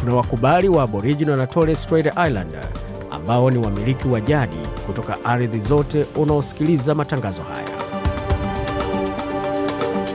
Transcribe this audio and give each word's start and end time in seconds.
kuna 0.00 0.14
wakubali 0.14 0.68
wa 0.68 0.82
aboriginal 0.82 1.36
na 1.36 1.46
torres 1.46 1.82
strait 1.82 2.06
islander 2.06 2.64
ambao 3.10 3.50
ni 3.50 3.58
wamiliki 3.58 4.08
wa 4.08 4.20
jadi 4.20 4.56
kutoka 4.86 5.24
ardhi 5.24 5.58
zote 5.58 6.06
unaosikiliza 6.16 6.94
matangazo 6.94 7.42
haya 7.42 7.76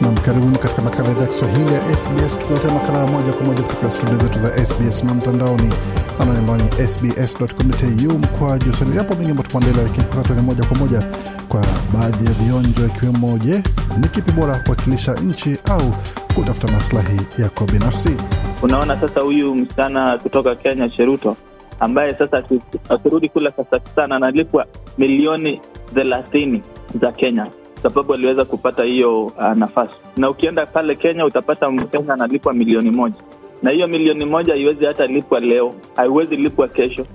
Nam, 0.01 0.15
karibuni 0.17 0.57
katika 0.57 0.81
makala 0.81 1.03
ya 1.05 1.11
idhaa 1.11 1.21
ya 1.21 1.27
Kiswahili 1.27 1.73
ya 1.73 1.79
SBS, 1.81 2.39
tukuletea 2.39 2.71
makala 2.71 2.97
ya 2.99 3.07
moja 3.07 3.33
kwa 3.33 3.45
moja 3.45 3.63
kutoka 3.63 3.91
studio 3.91 4.17
zetu 4.17 4.39
za 4.39 4.65
SBS 4.65 5.03
na 5.03 5.13
mtandaoni 5.13 5.73
anwani 6.19 6.39
ambao 6.39 6.57
ni 6.57 6.87
sbs.com.au 6.87 8.17
mkwa 8.19 8.59
juu 8.59 8.73
swali. 8.73 8.97
Yapo 8.97 9.15
mengi 9.15 9.31
ambayo 9.31 9.47
tumeandalia, 9.49 9.83
lakini 9.83 10.23
tuende 10.23 10.41
moja 10.43 10.63
kwa 10.65 10.77
moja 10.77 11.03
kwa 11.49 11.65
baadhi 11.93 12.25
ya 12.25 12.31
vionjo, 12.31 12.85
ikiwemo 12.87 13.37
je, 13.37 13.63
ni 13.97 14.07
kipi 14.07 14.31
bora 14.31 14.59
kuwakilisha 14.59 15.13
nchi 15.13 15.57
au 15.69 15.93
kutafuta 16.35 16.71
maslahi 16.73 17.19
yako 17.37 17.65
binafsi? 17.65 18.17
Unaona 18.63 18.95
sasa, 18.99 19.19
huyu 19.21 19.55
msichana 19.55 20.17
kutoka 20.17 20.55
Kenya 20.55 20.89
Cheruto, 20.89 21.37
ambaye 21.79 22.13
sasa 22.15 22.43
akirudi 22.89 23.29
kule 23.29 23.51
Kazakhstan 23.51 24.11
analipwa 24.11 24.65
milioni 24.97 25.61
thelathini 25.93 26.61
za 27.01 27.11
Kenya 27.11 27.47
sababu 27.83 28.13
aliweza 28.13 28.45
kupata 28.45 28.83
hiyo 28.83 29.23
uh, 29.25 29.53
nafasi. 29.55 29.93
Na 30.17 30.29
ukienda 30.29 30.65
pale 30.65 30.95
Kenya 30.95 31.25
utapata 31.25 31.69
Mkenya 31.69 32.13
analipwa 32.13 32.53
milioni 32.53 32.91
moja, 32.91 33.15
na 33.63 33.71
hiyo 33.71 33.87
milioni 33.87 34.25
moja 34.25 34.53
haiwezi 34.53 34.85
hata 34.85 35.05
lipwa 35.07 35.39
leo, 35.39 35.73
haiwezi 35.95 36.35
lipwa 36.35 36.67
kesho. 36.67 37.05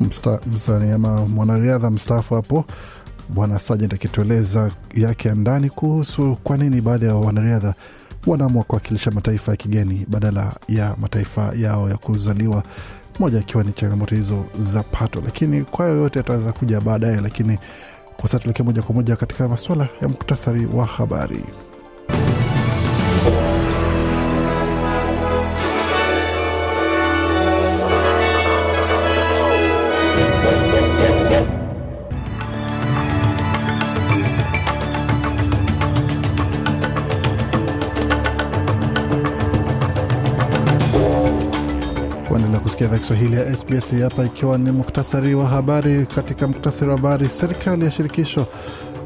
Msta- 0.00 0.40
msanii 0.52 0.92
ama 0.92 1.26
mwanariadha 1.26 1.90
mstaafu 1.90 2.34
hapo 2.34 2.64
Bwana 3.28 3.58
Sajent 3.58 3.92
akitueleza 3.94 4.70
yake 4.94 5.28
ya 5.28 5.34
ndani 5.34 5.70
kuhusu 5.70 6.36
kwa 6.44 6.56
nini 6.56 6.80
baadhi 6.80 7.06
ya 7.06 7.14
wanariadha 7.14 7.74
wanaamua 8.26 8.64
kuwakilisha 8.64 9.10
mataifa 9.10 9.50
ya 9.50 9.56
kigeni 9.56 10.06
badala 10.08 10.52
ya 10.68 10.96
mataifa 11.00 11.52
yao 11.56 11.88
ya 11.88 11.96
kuzaliwa, 11.96 12.62
moja 13.18 13.38
ikiwa 13.38 13.64
ni 13.64 13.72
changamoto 13.72 14.14
hizo 14.14 14.44
za 14.58 14.82
pato, 14.82 15.22
lakini 15.24 15.62
kwa 15.64 15.86
yoyote 15.86 16.02
yote 16.02 16.20
ataweza 16.20 16.52
kuja 16.52 16.80
baadaye. 16.80 17.20
Lakini 17.20 17.58
kwa 18.16 18.28
sasa 18.28 18.38
tuelekee 18.38 18.62
moja 18.62 18.82
kwa 18.82 18.94
moja 18.94 19.16
katika 19.16 19.48
masuala 19.48 19.88
ya 20.02 20.08
muktasari 20.08 20.66
wa 20.66 20.86
habari. 20.86 21.44
Idhaa 42.90 42.98
Kiswahili 42.98 43.36
ya 43.36 43.56
SBS 43.56 44.00
hapa, 44.02 44.24
ikiwa 44.24 44.58
ni 44.58 44.70
muktasari 44.70 45.34
wa 45.34 45.46
habari. 45.46 46.06
Katika 46.14 46.46
muktasari 46.48 46.90
wa 46.90 46.96
habari, 46.96 47.28
serikali 47.28 47.84
ya 47.84 47.90
shirikisho 47.90 48.46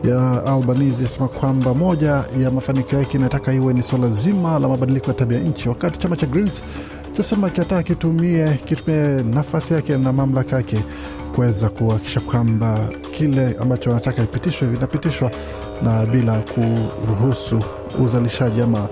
ya 0.04 0.44
Albanizi 0.46 1.02
yasema 1.02 1.28
kwamba 1.28 1.74
moja 1.74 2.24
ya 2.42 2.50
mafanikio 2.50 2.98
yake 2.98 3.18
inataka 3.18 3.52
iwe 3.52 3.72
ni 3.74 3.82
swala 3.82 4.08
zima 4.08 4.58
la 4.58 4.68
mabadiliko 4.68 5.06
ya 5.06 5.14
tabia 5.14 5.38
nchi, 5.38 5.68
wakati 5.68 5.98
chama 5.98 6.16
cha 6.16 6.26
Greens 6.26 6.62
chasema 7.16 7.50
kiataka 7.50 7.82
kitumie 7.82 8.54
kitumie 8.64 9.22
nafasi 9.22 9.74
yake 9.74 9.96
na 9.98 10.12
mamlaka 10.12 10.56
yake 10.56 10.78
kuweza 11.34 11.68
kuhakikisha 11.68 12.20
kwamba 12.20 12.88
kile 13.12 13.56
ambacho 13.60 13.90
wanataka 13.90 14.22
ipitishwe 14.22 14.68
vinapitishwa 14.68 15.30
na 15.82 16.06
bila 16.06 16.38
kuruhusu 16.40 17.62
uzalishaji 18.04 18.62
ama 18.62 18.88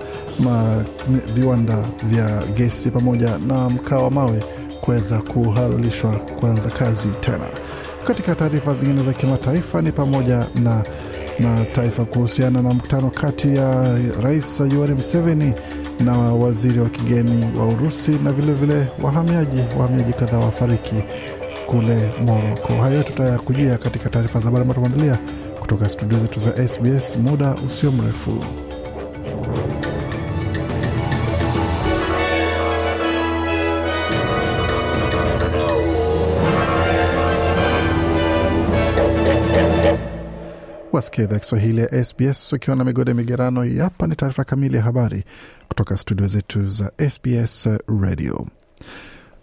viwanda 1.35 1.77
vya 2.03 2.43
gesi 2.57 2.91
pamoja 2.91 3.37
na 3.47 3.69
mkaa 3.69 3.97
wa 3.99 4.11
mawe 4.11 4.43
kuweza 4.83 5.17
kuhalalishwa 5.17 6.11
kuanza 6.11 6.69
kazi 6.69 7.07
tena. 7.19 7.45
Katika 8.07 8.35
taarifa 8.35 8.73
zingine 8.73 9.03
za 9.03 9.13
kimataifa 9.13 9.81
ni 9.81 9.91
pamoja 9.91 10.45
na 10.63 10.83
na 11.39 11.65
taifa 11.65 12.05
kuhusiana 12.05 12.61
na 12.61 12.69
mkutano 12.69 13.09
kati 13.09 13.55
ya 13.55 13.97
Rais 14.23 14.59
Yoweri 14.59 14.93
Museveni 14.93 15.53
na 15.99 16.17
waziri 16.17 16.79
wa 16.79 16.89
kigeni 16.89 17.59
wa 17.59 17.65
Urusi 17.67 18.11
na 18.11 18.31
vilevile 18.31 18.73
vile 18.73 18.87
wahamiaji 19.03 19.61
wahamiaji 19.79 20.13
kadhaa 20.13 20.37
wafariki 20.37 20.95
kule 21.67 22.11
Moroko. 22.25 22.73
Hayo 22.73 23.03
tutayakujia 23.03 23.77
katika 23.77 24.09
taarifa 24.09 24.39
za 24.39 24.45
habari 24.45 24.61
ambayo 24.61 24.75
tumeandalia 24.81 25.17
kutoka 25.59 25.89
studio 25.89 26.19
zetu 26.19 26.39
za 26.39 26.67
SBS 26.67 27.17
muda 27.17 27.55
usio 27.67 27.91
mrefu. 27.91 28.37
Wasikia 40.93 41.23
idhaa 41.23 41.39
Kiswahili 41.39 41.81
ya 41.81 42.05
SBS 42.05 42.53
ukiwa 42.53 42.75
na 42.75 42.83
migode 42.83 43.13
migerano. 43.13 43.63
Hapa 43.81 44.07
ni 44.07 44.15
taarifa 44.15 44.43
kamili 44.43 44.77
ya 44.77 44.83
habari 44.83 45.23
kutoka 45.67 45.97
studio 45.97 46.27
zetu 46.27 46.67
za 46.67 46.91
SBS 47.09 47.69
Radio. 48.01 48.47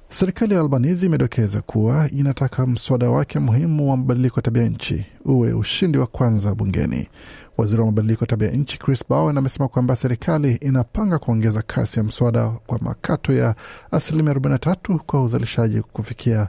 Serikali 0.09 0.55
ya 0.55 0.61
Albanizi 0.61 1.06
imedokeza 1.06 1.61
kuwa 1.62 2.11
inataka 2.11 2.66
mswada 2.66 3.11
wake 3.11 3.38
muhimu 3.38 3.91
wa 3.91 3.97
mabadiliko 3.97 4.37
ya 4.38 4.43
tabia 4.43 4.62
nchi 4.69 5.06
uwe 5.25 5.53
ushindi 5.53 5.99
wa 5.99 6.06
kwanza 6.06 6.55
bungeni. 6.55 7.09
Waziri 7.56 7.81
wa 7.81 7.87
mabadiliko 7.87 8.22
ya 8.22 8.27
tabia 8.28 8.50
nchi 8.50 8.78
Chris 8.78 9.05
Bowen 9.09 9.38
amesema 9.38 9.69
kwamba 9.69 9.97
serikali 9.97 10.53
inapanga 10.55 11.19
kuongeza 11.19 11.62
kasi 11.62 11.99
ya 11.99 12.05
mswada 12.05 12.49
kwa 12.49 12.78
makato 12.78 13.32
ya 13.32 13.55
asilimia 13.91 14.32
43 14.34 14.97
kwa 14.99 15.22
uzalishaji 15.22 15.81
kufikia 15.81 16.49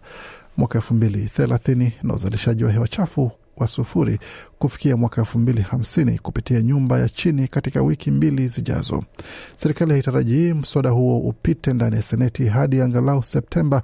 mwaka 0.58 0.78
elfu 0.78 0.94
mbili 0.94 1.26
thelathini 1.26 1.94
na 2.04 2.14
uzalishaji 2.14 2.64
wa 2.64 2.72
hewa 2.72 2.88
chafu 2.88 3.32
wa 3.58 3.68
sufuri 3.68 4.20
kufikia 4.60 4.98
mwaka 4.98 5.22
elfu 5.22 5.40
mbili 5.40 5.62
hamsini 5.62 6.20
kupitia 6.20 6.62
nyumba 6.62 7.00
ya 7.00 7.10
chini 7.10 7.48
katika 7.48 7.82
wiki 7.82 8.12
mbili 8.12 8.48
zijazo. 8.48 9.04
Serikali 9.56 9.92
haitarajii 9.92 10.54
mswada 10.54 10.90
huo 10.90 11.20
upite 11.20 11.74
ndani 11.74 11.96
ya 11.96 12.02
Seneti 12.02 12.46
hadi 12.48 12.82
angalau 12.82 13.24
Septemba, 13.24 13.82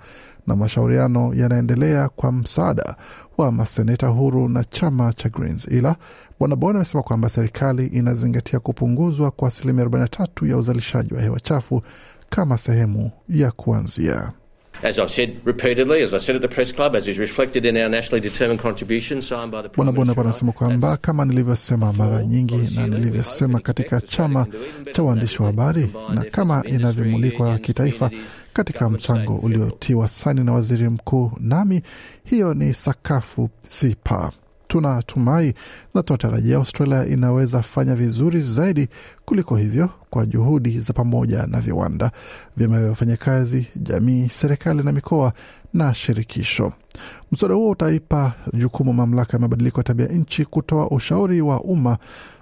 na 0.48 0.56
mashauriano 0.56 1.34
yanaendelea 1.34 2.10
kwa 2.10 2.32
msaada 2.32 2.96
wa 3.38 3.52
maseneta 3.52 4.08
huru 4.08 4.50
na 4.50 4.64
chama 4.64 5.14
cha 5.14 5.30
Greens. 5.30 5.68
Ila 5.68 5.96
Bwana 6.40 6.56
Bon 6.56 6.76
amesema 6.76 7.04
kwamba 7.04 7.30
serikali 7.30 7.86
inazingatia 7.86 8.60
kupunguzwa 8.60 9.32
kwa 9.32 9.48
asilimia 9.48 9.86
43 9.86 10.50
ya 10.50 10.58
uzalishaji 10.58 11.14
wa 11.14 11.22
hewa 11.22 11.40
chafu 11.40 11.82
kama 12.30 12.58
sehemu 12.58 13.12
ya 13.30 13.52
kuanzia. 13.52 14.32
As 14.84 15.00
I've 15.00 15.10
said 15.10 15.42
repeatedly, 15.44 16.04
as 16.04 16.14
I 16.14 16.20
said 16.20 16.36
at 16.36 16.42
the 16.42 16.48
press 16.48 16.72
club, 16.72 16.96
as 16.96 17.08
is 17.08 17.18
reflected 17.18 17.66
in 17.66 17.78
our 17.78 17.90
nationally 17.90 18.22
determined 18.22 18.60
contribution 18.62 19.22
signed 19.22 19.52
by 19.52 19.62
the 19.64 19.70
Bwana 19.70 19.92
Prime 19.94 20.22
anasema 20.22 20.52
kwamba 20.52 20.98
kama 20.98 21.26
nilivyosema 21.26 21.94
mara 21.94 22.24
nyingi 22.24 22.58
na 22.76 22.88
nilivyosema 22.88 23.60
katika 23.60 24.02
chama 24.02 24.46
cha 24.92 25.04
waandishi 25.04 25.42
wa 25.42 25.46
habari 25.48 25.90
na 26.14 26.24
kama 26.24 26.64
inavyomulikwa 26.66 27.58
kitaifa 27.60 28.12
katika 28.54 28.90
mchango 28.90 29.36
uliotiwa 29.36 30.08
saini 30.08 30.44
na 30.44 30.54
waziri 30.54 30.90
mkuu, 30.90 31.32
nami 31.40 31.82
hiyo 32.24 32.54
ni 32.54 32.74
sakafu 32.74 33.50
si 33.64 33.96
paa. 34.04 34.32
Tunatumai 34.68 35.54
na 35.94 36.04
tunatarajia 36.04 36.58
Australia 36.58 37.06
inaweza 37.06 37.62
fanya 37.62 37.96
vizuri 37.96 38.42
zaidi 38.42 38.88
kuliko 39.26 39.56
hivyo 39.56 39.90
kwa 40.10 40.26
juhudi 40.26 40.80
za 40.80 40.94
pamoja 40.94 41.48
na 41.48 41.62
viwanda, 41.62 42.12
vyama 42.58 42.80
vya 42.80 42.90
wafanyakazi, 42.90 43.68
jamii, 43.76 44.30
serikali 44.30 44.84
na 44.84 44.92
mikoa 44.92 45.34
na 45.74 45.94
shirikisho. 45.94 46.74
Mswada 47.32 47.56
huo 47.56 47.70
utaipa 47.70 48.34
jukumu 48.54 48.94
mamlaka 48.94 49.34
ya 49.38 49.40
mabadiliko 49.42 49.80
ya 49.80 49.84
tabia 49.84 50.06
nchi 50.08 50.46
kutoa 50.46 50.90
ushauri 50.92 51.42
wa 51.42 51.62
umma 51.62 51.98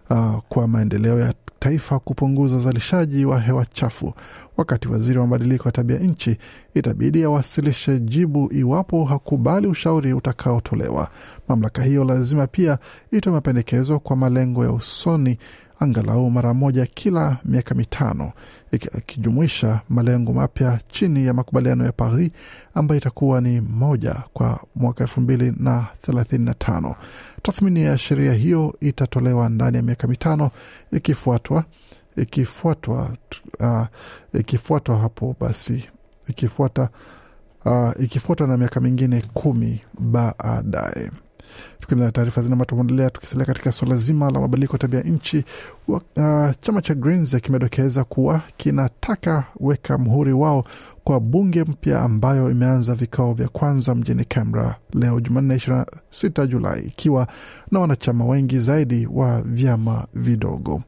uh, 0.10 0.36
kwa 0.50 0.68
maendeleo 0.68 1.20
ya 1.20 1.34
taifa 1.66 2.00
kupunguza 2.00 2.56
uzalishaji 2.56 3.26
wa 3.26 3.40
hewa 3.40 3.66
chafu. 3.66 4.14
Wakati 4.58 4.88
waziri 4.88 5.20
wa 5.20 5.28
mabadiliko 5.28 5.68
ya 5.68 5.72
tabia 5.72 5.98
nchi 6.00 6.38
itabidi 6.74 7.24
awasilishe 7.24 8.00
jibu 8.00 8.54
iwapo 8.54 9.06
hakubali 9.06 9.68
ushauri 9.68 10.14
utakaotolewa. 10.14 11.10
Mamlaka 11.48 11.84
hiyo 11.84 12.04
lazima 12.04 12.48
pia 12.48 12.78
itoe 13.12 13.34
mapendekezo 13.34 14.00
kwa 14.00 14.16
malengo 14.16 14.64
ya 14.64 14.72
usoni 14.72 15.38
angalau 15.80 16.30
mara 16.32 16.54
moja 16.54 16.86
kila 16.86 17.38
miaka 17.46 17.76
mitano 17.76 18.32
ikijumuisha 18.72 19.82
malengo 19.90 20.34
mapya 20.34 20.80
chini 20.88 21.26
ya 21.26 21.34
makubaliano 21.34 21.86
ya 21.86 21.92
Paris 21.92 22.32
ambayo 22.74 23.02
itakuwa 23.02 23.42
ni 23.42 23.62
moja 23.62 24.16
kwa 24.34 24.60
mwaka 24.76 25.04
elfu 25.04 25.22
mbili 25.22 25.54
na 25.60 25.88
thelathini 26.02 26.46
na 26.46 26.54
tano. 26.54 26.96
Tathmini 27.42 27.82
ya 27.84 27.98
sheria 27.98 28.34
hiyo 28.34 28.76
itatolewa 28.80 29.50
ndani 29.50 29.78
ya 29.78 29.84
miaka 29.84 30.08
mitano 30.08 30.50
ikifuatwa 30.92 31.64
ikifuatwa 32.18 33.10
uh, 33.60 33.86
ikifuatwa 34.40 34.98
hapo 34.98 35.36
basi 35.40 35.90
ikifuata 36.28 36.90
uh, 37.66 37.92
ikifuatwa 38.00 38.48
na 38.48 38.58
miaka 38.58 38.80
mingine 38.80 39.24
kumi 39.34 39.82
baadaye. 40.00 41.12
Tukiendelea 41.86 42.12
taarifa 42.12 42.42
zina 42.42 42.66
tunaendelea 42.66 43.10
tukisalia 43.10 43.46
katika 43.46 43.72
suala 43.72 43.96
zima 43.96 44.26
la 44.32 44.40
mabadiliko 44.40 44.74
ya 44.74 44.80
tabia 44.80 45.02
nchi. 45.02 45.44
Uh, 45.88 46.02
chama 46.60 46.82
cha 46.82 46.94
Greens 46.96 47.36
kimedokeza 47.42 48.04
kuwa 48.04 48.42
kinataka 48.58 49.44
weka 49.60 49.98
mhuri 49.98 50.34
wao 50.34 50.66
kwa 51.04 51.20
bunge 51.20 51.64
mpya 51.64 52.02
ambayo 52.02 52.52
imeanza 52.52 52.96
vikao 52.96 53.34
vya 53.34 53.48
kwanza 53.48 53.96
mjini 53.96 54.26
Canberra 54.26 54.76
leo 54.94 55.20
Jumanne 55.20 55.56
26 55.56 56.48
Julai, 56.48 56.82
ikiwa 56.84 57.28
na 57.72 57.80
wanachama 57.80 58.26
wengi 58.26 58.60
zaidi 58.60 59.08
wa 59.12 59.42
vyama 59.42 60.08
vidogo. 60.14 60.82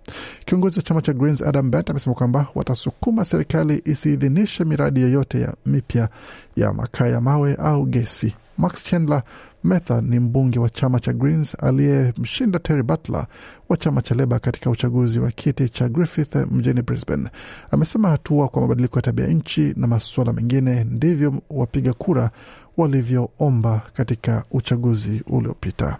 Kiongozi 0.46 0.80
wa 0.80 0.84
chama 0.84 1.02
cha 1.02 1.14
Greens 1.14 1.42
Adam 1.42 1.72
Bent 1.72 1.90
amesema 1.90 2.16
kwamba 2.16 2.48
watasukuma 2.56 3.26
serikali 3.26 3.82
isiidhinishe 3.86 4.64
miradi 4.66 5.02
yoyote 5.02 5.42
ya 5.42 5.54
mipya 5.66 6.10
ya 6.56 6.74
makaa 6.74 7.08
ya 7.08 7.22
mawe 7.22 7.56
au 7.56 7.86
gesi. 7.86 8.36
Max 8.58 8.84
Chandler 8.84 9.24
Metha 9.68 10.02
ni 10.02 10.20
mbunge 10.20 10.60
wa 10.60 10.70
chama 10.70 11.00
cha 11.00 11.14
Greens 11.14 11.58
aliyemshinda 11.64 12.60
Terry 12.60 12.84
Butler 12.84 13.28
wa 13.70 13.78
chama 13.78 14.02
cha 14.02 14.16
Leba 14.16 14.40
katika 14.40 14.70
uchaguzi 14.70 15.20
wa 15.20 15.32
kiti 15.32 15.70
cha 15.70 15.90
Griffith 15.90 16.36
mjini 16.36 16.82
Brisbane. 16.82 17.30
Amesema 17.72 18.10
hatua 18.10 18.48
kwa 18.48 18.62
mabadiliko 18.62 18.98
ya 18.98 19.02
tabia 19.02 19.28
nchi 19.28 19.74
na 19.76 19.88
masuala 19.88 20.34
mengine 20.34 20.84
ndivyo 20.84 21.34
wapiga 21.50 21.94
kura 21.94 22.32
walivyoomba 22.78 23.82
katika 23.94 24.44
uchaguzi 24.52 25.24
uliopita. 25.28 25.98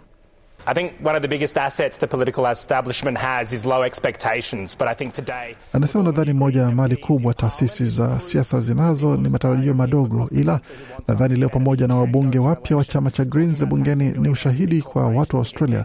I 0.70 0.74
think 0.74 0.92
one 1.02 1.16
of 1.16 1.22
the 1.22 1.28
biggest 1.28 1.56
assets 1.56 1.96
the 1.96 2.06
political 2.06 2.44
establishment 2.44 3.16
has 3.16 3.52
is 3.54 3.64
low 3.64 3.82
expectations, 3.82 4.74
but 4.74 4.86
I 4.88 4.94
think 4.94 5.12
today... 5.14 5.56
Anasema 5.72 6.04
nadhani 6.04 6.32
moja 6.32 6.62
ya 6.62 6.70
mali 6.70 6.96
kubwa 6.96 7.34
taasisi 7.34 7.86
za 7.86 8.20
siasa 8.20 8.60
zinazo 8.60 9.16
ni 9.16 9.28
matarajio 9.28 9.74
madogo, 9.74 10.28
ila 10.30 10.60
nadhani 11.08 11.36
leo 11.36 11.48
pamoja 11.48 11.86
na 11.86 11.94
wabunge 11.96 12.38
wapya 12.38 12.76
wa 12.76 12.84
chama 12.84 13.10
cha 13.10 13.24
Greens 13.24 13.64
bungeni 13.66 14.10
ni 14.10 14.28
ushahidi 14.28 14.82
kwa 14.82 15.06
watu 15.08 15.36
wa 15.36 15.40
Australia 15.42 15.84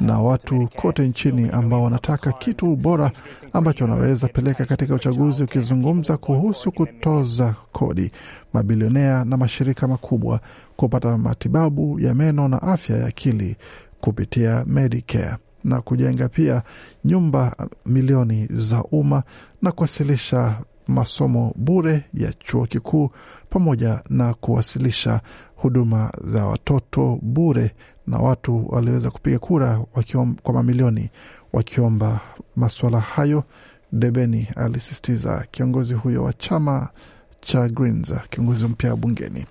na 0.00 0.20
watu 0.20 0.68
kote 0.76 1.02
nchini 1.08 1.50
ambao 1.52 1.82
wanataka 1.82 2.32
kitu 2.32 2.76
bora 2.76 3.10
ambacho 3.52 3.84
wanaweza 3.84 4.28
peleka 4.28 4.64
katika 4.64 4.94
uchaguzi, 4.94 5.42
ukizungumza 5.42 6.16
kuhusu 6.16 6.72
kutoza 6.72 7.54
kodi. 7.72 8.10
Mabilionea 8.52 9.24
na 9.24 9.36
mashirika 9.36 9.88
makubwa 9.88 10.40
kupata 10.76 11.18
matibabu 11.18 12.00
ya 12.00 12.14
meno 12.14 12.48
na 12.48 12.62
afya 12.62 12.96
ya 12.96 13.06
akili 13.06 13.56
kupitia 14.04 14.64
Medicare 14.66 15.36
na 15.64 15.80
kujenga 15.80 16.28
pia 16.28 16.62
nyumba 17.04 17.56
milioni 17.86 18.46
za 18.50 18.82
umma 18.84 19.22
na 19.62 19.72
kuwasilisha 19.72 20.58
masomo 20.88 21.52
bure 21.56 22.04
ya 22.14 22.32
chuo 22.32 22.66
kikuu 22.66 23.10
pamoja 23.50 24.02
na 24.10 24.34
kuwasilisha 24.34 25.20
huduma 25.56 26.12
za 26.24 26.46
watoto 26.46 27.18
bure, 27.22 27.74
na 28.06 28.18
watu 28.18 28.66
waliweza 28.68 29.10
kupiga 29.10 29.38
kura 29.38 29.80
kwa 30.42 30.54
mamilioni 30.54 31.10
wakiomba 31.52 32.20
masuala 32.56 33.00
hayo. 33.00 33.44
Debeni 33.92 34.48
alisisitiza 34.56 35.46
kiongozi 35.50 35.94
huyo 35.94 36.22
wa 36.24 36.32
chama 36.32 36.88
cha 37.40 37.68
Greens, 37.68 38.14
kiongozi 38.30 38.64
mpya 38.64 38.96
bungeni 38.96 39.46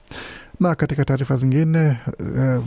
na 0.64 0.76
katika 0.76 1.06
taarifa 1.06 1.36
zingine 1.36 1.98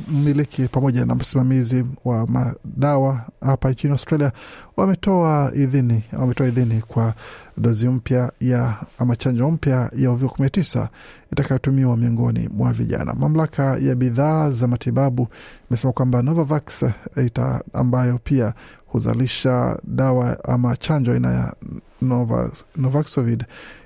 mmiliki 0.08 0.62
uh, 0.62 0.68
pamoja 0.70 1.04
na 1.06 1.14
msimamizi 1.14 1.84
wa 2.04 2.26
madawa 2.26 3.20
hapa 3.40 3.70
nchini 3.70 3.92
Australia 3.92 4.32
wametoa 4.76 5.52
idhini 5.54 6.02
wametoa 6.12 6.46
idhini 6.46 6.80
kwa 6.88 7.14
dozi 7.56 7.88
mpya 7.88 8.32
ya 8.40 8.74
ama 8.98 9.16
chanjo 9.16 9.50
mpya 9.50 9.90
ya 9.96 10.10
uviko 10.10 10.34
kumi 10.34 10.46
na 10.46 10.50
tisa 10.50 10.88
itakayotumiwa 11.32 11.96
miongoni 11.96 12.48
mwa 12.48 12.72
vijana. 12.72 13.14
Mamlaka 13.14 13.76
ya 13.80 13.94
bidhaa 13.94 14.50
za 14.50 14.66
matibabu 14.66 15.28
imesema 15.70 15.92
kwamba 15.92 16.22
Novavax 16.22 16.84
ita, 17.26 17.62
ambayo 17.72 18.18
pia 18.24 18.54
huzalisha 18.86 19.78
dawa 19.84 20.44
ama 20.44 20.76
chanjo 20.76 21.12
aina 21.12 21.32
ya 21.32 21.54
Nova, 22.02 22.50
Novaxovid 22.76 23.44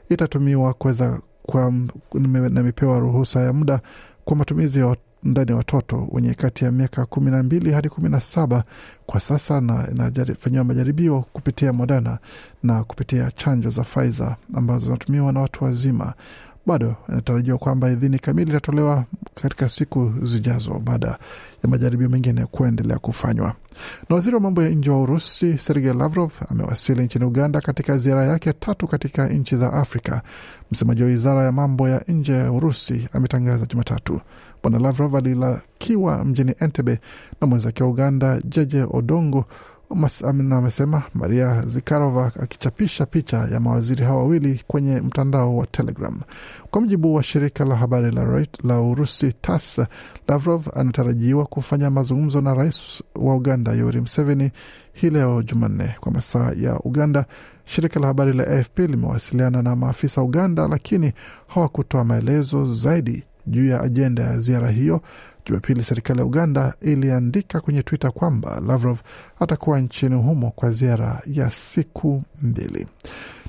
itatumiwa 0.08 0.74
kuweza 0.74 1.18
kwa 1.50 1.72
nimepewa 2.50 2.98
ruhusa 2.98 3.40
ya 3.40 3.52
muda 3.52 3.80
kwa 4.24 4.36
matumizi 4.36 4.78
ya 4.78 4.96
ndani 5.22 5.50
ya 5.50 5.56
watoto 5.56 6.08
wenye 6.12 6.34
kati 6.34 6.64
ya 6.64 6.70
miaka 6.72 7.06
kumi 7.06 7.30
na 7.30 7.42
mbili 7.42 7.72
hadi 7.72 7.88
kumi 7.88 8.08
na 8.08 8.20
saba 8.20 8.64
kwa 9.06 9.20
sasa, 9.20 9.60
na 9.60 9.88
inafanyiwa 10.14 10.64
majaribio 10.64 11.24
kupitia 11.32 11.72
Moderna 11.72 12.18
na 12.62 12.84
kupitia 12.84 13.30
chanjo 13.30 13.70
za 13.70 13.82
Pfizer 13.82 14.36
ambazo 14.54 14.84
zinatumiwa 14.86 15.32
na 15.32 15.40
watu 15.40 15.64
wazima. 15.64 16.14
Bado 16.70 16.94
inatarajiwa 17.08 17.58
kwamba 17.58 17.90
idhini 17.90 18.18
kamili 18.18 18.50
itatolewa 18.50 19.04
katika 19.34 19.68
siku 19.68 20.12
zijazo 20.22 20.78
baada 20.84 21.06
ya 21.62 21.68
majaribio 21.68 22.08
mengine 22.08 22.46
kuendelea 22.46 22.98
kufanywa. 22.98 23.54
Na 24.08 24.14
waziri 24.16 24.34
wa 24.34 24.40
mambo 24.40 24.62
ya 24.62 24.68
nje 24.68 24.90
wa 24.90 25.00
Urusi 25.02 25.58
Sergei 25.58 25.92
Lavrov 25.94 26.32
amewasili 26.48 27.02
nchini 27.04 27.24
Uganda 27.24 27.60
katika 27.60 27.98
ziara 27.98 28.24
yake 28.26 28.52
tatu 28.52 28.86
katika 28.88 29.28
nchi 29.28 29.56
za 29.56 29.72
Afrika. 29.72 30.22
Msemaji 30.72 31.02
wa 31.02 31.08
wizara 31.08 31.44
ya 31.44 31.52
mambo 31.52 31.88
ya 31.88 32.02
nje 32.08 32.32
ya 32.32 32.52
Urusi 32.52 33.08
ametangaza 33.12 33.66
Jumatatu. 33.66 34.20
Bwana 34.62 34.78
Lavrov 34.78 35.16
alilakiwa 35.16 36.24
mjini 36.24 36.54
Entebbe 36.60 36.98
na 37.40 37.46
mwenzake 37.46 37.82
wa 37.82 37.88
Uganda 37.90 38.40
Jeje 38.44 38.86
Odongo 38.90 39.44
amesema 39.94 41.02
Maria 41.14 41.62
Zikarova 41.66 42.32
akichapisha 42.40 43.06
picha 43.06 43.36
ya 43.52 43.60
mawaziri 43.60 44.04
hao 44.04 44.16
wawili 44.18 44.62
kwenye 44.66 45.00
mtandao 45.00 45.56
wa 45.56 45.66
Telegram. 45.66 46.20
Kwa 46.70 46.80
mujibu 46.80 47.14
wa 47.14 47.22
shirika 47.22 47.64
la 47.64 47.76
habari 47.76 48.10
la, 48.12 48.44
la 48.64 48.80
Urusi 48.80 49.32
TASS, 49.32 49.80
Lavrov 50.28 50.66
anatarajiwa 50.74 51.46
kufanya 51.46 51.90
mazungumzo 51.90 52.40
na 52.40 52.54
rais 52.54 53.02
wa 53.14 53.34
Uganda 53.34 53.72
Yoweri 53.72 54.00
Museveni 54.00 54.50
hii 54.92 55.10
leo 55.10 55.42
Jumanne 55.42 55.94
kwa 56.00 56.12
masaa 56.12 56.52
ya 56.56 56.78
Uganda. 56.84 57.24
Shirika 57.64 58.00
la 58.00 58.06
habari 58.06 58.32
la 58.32 58.46
AFP 58.46 58.78
limewasiliana 58.78 59.62
na 59.62 59.76
maafisa 59.76 60.22
Uganda, 60.22 60.68
lakini 60.68 61.12
hawakutoa 61.46 62.04
maelezo 62.04 62.64
zaidi 62.64 63.24
juu 63.46 63.66
ya 63.66 63.80
ajenda 63.82 64.22
ya 64.22 64.38
ziara 64.38 64.70
hiyo. 64.70 65.00
Jumapili, 65.50 65.82
serikali 65.84 66.18
ya 66.20 66.24
Uganda 66.26 66.74
iliandika 66.80 67.60
kwenye 67.60 67.82
Twitter 67.82 68.12
kwamba 68.12 68.60
Lavrov 68.66 68.98
atakuwa 69.40 69.80
nchini 69.80 70.14
humo 70.14 70.50
kwa 70.50 70.70
ziara 70.70 71.22
ya 71.26 71.50
siku 71.50 72.22
mbili. 72.42 72.86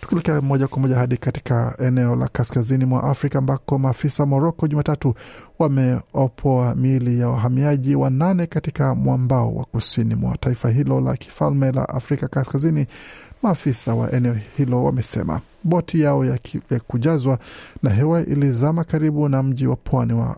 Tukielekea 0.01 0.41
moja 0.41 0.67
kwa 0.67 0.79
moja 0.79 0.95
hadi 0.95 1.17
katika 1.17 1.75
eneo 1.79 2.15
la 2.15 2.27
kaskazini 2.27 2.85
mwa 2.85 3.03
Afrika 3.03 3.39
ambako 3.39 3.79
maafisa 3.79 4.23
wa 4.23 4.27
Moroko 4.27 4.67
Jumatatu 4.67 5.15
wameopoa 5.59 6.75
miili 6.75 7.19
ya 7.19 7.29
wahamiaji 7.29 7.95
wanane 7.95 8.45
katika 8.47 8.95
mwambao 8.95 9.55
wa 9.55 9.65
kusini 9.65 10.15
mwa 10.15 10.37
taifa 10.37 10.69
hilo 10.69 11.01
la 11.01 11.17
kifalme 11.17 11.71
la 11.71 11.89
Afrika 11.89 12.27
Kaskazini. 12.27 12.85
Maafisa 13.41 13.95
wa 13.95 14.11
eneo 14.11 14.37
hilo 14.57 14.83
wamesema 14.83 15.41
boti 15.63 16.01
yao 16.01 16.25
ya, 16.25 16.37
ki, 16.37 16.61
ya 16.71 16.79
kujazwa 16.79 17.39
na 17.83 17.89
hewa 17.89 18.21
ilizama 18.25 18.83
karibu 18.83 19.29
na 19.29 19.43
mji 19.43 19.67
wa 19.67 19.75
pwani 19.75 20.13
wa 20.13 20.37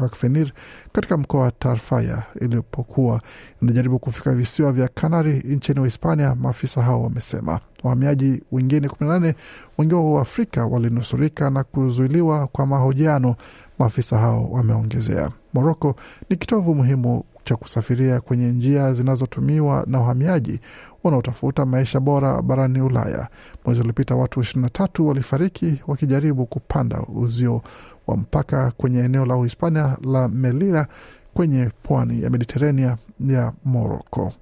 Akfenir 0.00 0.52
katika 0.92 1.16
mkoa 1.16 1.40
wa 1.42 1.50
Tarfaya 1.50 2.22
ilipokuwa 2.40 3.20
inajaribu 3.62 3.98
kufika 3.98 4.34
visiwa 4.34 4.72
vya 4.72 4.88
Kanari 4.88 5.32
nchini 5.32 5.80
Uhispania. 5.80 6.34
Maafisa 6.34 6.82
hao 6.82 7.02
wamesema 7.02 7.60
wahamiaji 7.82 8.42
wengine 8.52 8.88
18 8.88 9.34
wengi 9.78 9.94
wao 9.94 10.12
wa 10.12 10.22
Afrika 10.22 10.66
walinusurika 10.66 11.50
na 11.50 11.64
kuzuiliwa 11.64 12.46
kwa 12.46 12.66
mahojiano. 12.66 13.36
Maafisa 13.78 14.18
hao 14.18 14.48
wameongezea, 14.50 15.30
Moroko 15.54 15.96
ni 16.30 16.36
kitovu 16.36 16.74
muhimu 16.74 17.24
cha 17.44 17.56
kusafiria 17.56 18.20
kwenye 18.20 18.46
njia 18.48 18.92
zinazotumiwa 18.94 19.84
na 19.86 19.98
wahamiaji 20.00 20.60
wanaotafuta 21.04 21.66
maisha 21.66 22.00
bora 22.00 22.42
barani 22.42 22.80
Ulaya. 22.80 23.28
Mwezi 23.64 23.80
uliopita 23.80 24.14
watu 24.14 24.40
23 24.40 25.02
walifariki 25.02 25.82
wakijaribu 25.86 26.46
kupanda 26.46 27.00
uzio 27.14 27.62
wa 28.06 28.16
mpaka 28.16 28.70
kwenye 28.70 28.98
eneo 29.00 29.26
la 29.26 29.36
Uhispania 29.36 29.96
la 30.04 30.28
Melilla 30.28 30.86
kwenye 31.34 31.70
pwani 31.82 32.22
ya 32.22 32.30
Mediterania 32.30 32.96
ya 33.20 33.52
Moroko. 33.64 34.32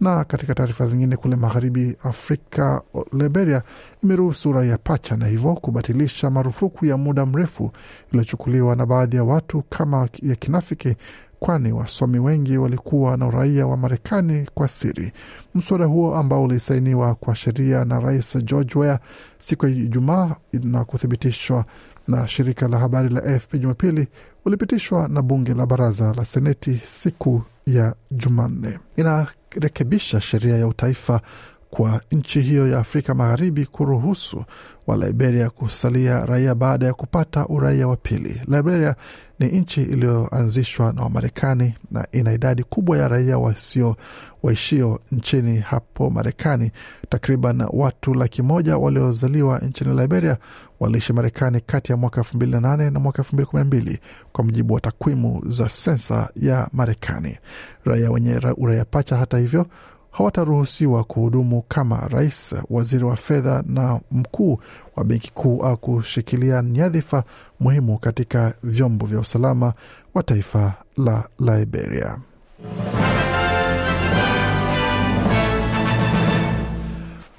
Na 0.00 0.24
katika 0.24 0.54
taarifa 0.54 0.86
zingine, 0.86 1.16
kule 1.16 1.36
magharibi 1.36 1.96
Afrika, 2.04 2.82
Liberia 3.12 3.62
imeruhusu 4.04 4.52
raia 4.52 4.78
pacha 4.78 5.16
na 5.16 5.26
hivyo 5.26 5.54
kubatilisha 5.54 6.30
marufuku 6.30 6.86
ya 6.86 6.96
muda 6.96 7.26
mrefu 7.26 7.70
iliyochukuliwa 8.10 8.76
na 8.76 8.86
baadhi 8.86 9.16
ya 9.16 9.24
watu 9.24 9.62
kama 9.68 10.08
ya 10.22 10.34
kinafiki 10.34 10.96
kwani 11.40 11.72
wasomi 11.72 12.18
wengi 12.18 12.58
walikuwa 12.58 13.16
na 13.16 13.26
uraia 13.26 13.66
wa 13.66 13.76
Marekani 13.76 14.46
kwa 14.54 14.68
siri. 14.68 15.12
Mswada 15.54 15.84
huo 15.84 16.14
ambao 16.16 16.42
ulisainiwa 16.42 17.14
kwa 17.14 17.34
sheria 17.34 17.84
na 17.84 18.00
Rais 18.00 18.36
George 18.44 18.78
Weah 18.78 18.98
siku 19.38 19.66
ya 19.66 19.72
Ijumaa 19.72 20.36
na 20.52 20.84
kuthibitishwa 20.84 21.64
na 22.08 22.28
shirika 22.28 22.68
la 22.68 22.78
habari 22.78 23.08
la 23.08 23.24
AFP 23.24 23.54
Jumapili 23.54 24.08
ulipitishwa 24.44 25.08
na 25.08 25.22
bunge 25.22 25.54
la 25.54 25.66
baraza 25.66 26.12
la 26.16 26.24
Seneti 26.24 26.80
siku 26.84 27.42
ya 27.66 27.94
Jumanne. 28.10 28.78
Inarekebisha 28.96 30.20
sheria 30.20 30.56
ya 30.56 30.66
utaifa 30.66 31.20
kwa 31.70 32.00
nchi 32.12 32.40
hiyo 32.40 32.68
ya 32.68 32.78
Afrika 32.78 33.14
Magharibi 33.14 33.66
kuruhusu 33.66 34.44
wa 34.86 34.96
Liberia 34.96 35.50
kusalia 35.50 36.26
raia 36.26 36.54
baada 36.54 36.86
ya 36.86 36.94
kupata 36.94 37.46
uraia 37.46 37.88
wa 37.88 37.96
pili. 37.96 38.42
Liberia 38.48 38.94
ni 39.38 39.46
nchi 39.46 39.82
iliyoanzishwa 39.82 40.92
na 40.92 41.02
Wamarekani 41.02 41.74
na 41.90 42.06
ina 42.12 42.32
idadi 42.32 42.62
kubwa 42.62 42.98
ya 42.98 43.08
raia 43.08 43.38
wasio 43.38 43.96
waishio 44.42 45.00
nchini 45.12 45.58
hapo 45.60 46.10
Marekani. 46.10 46.70
Takriban 47.08 47.66
watu 47.72 48.14
laki 48.14 48.42
moja 48.42 48.76
waliozaliwa 48.76 49.58
nchini 49.58 50.00
Liberia 50.00 50.36
waliishi 50.80 51.12
Marekani 51.12 51.60
kati 51.60 51.92
ya 51.92 51.96
mwaka 51.98 52.20
elfu 52.20 52.36
mbili 52.36 52.52
na 52.52 52.60
nane 52.60 52.90
na 52.90 53.00
mwaka 53.00 53.18
elfu 53.22 53.34
mbili 53.34 53.46
kumi 53.46 53.60
na 53.60 53.64
mbili 53.64 53.98
kwa 54.32 54.44
mujibu 54.44 54.74
wa 54.74 54.80
takwimu 54.80 55.42
za 55.46 55.68
sensa 55.68 56.28
ya 56.36 56.68
Marekani. 56.72 57.38
Raia 57.84 58.10
wenye 58.10 58.40
uraia 58.56 58.84
pacha, 58.84 59.16
hata 59.16 59.38
hivyo 59.38 59.66
hawataruhusiwa 60.10 61.04
kuhudumu 61.04 61.62
kama 61.68 62.08
rais, 62.08 62.54
waziri 62.70 63.04
wa 63.04 63.16
fedha 63.16 63.62
na 63.66 64.00
mkuu 64.10 64.58
wa 64.96 65.04
benki 65.04 65.32
kuu 65.32 65.62
au 65.62 65.76
kushikilia 65.76 66.62
nyadhifa 66.62 67.24
muhimu 67.60 67.98
katika 67.98 68.54
vyombo 68.62 69.06
vya 69.06 69.20
usalama 69.20 69.72
wa 70.14 70.22
taifa 70.22 70.72
la 70.96 71.28
Liberia. 71.38 72.18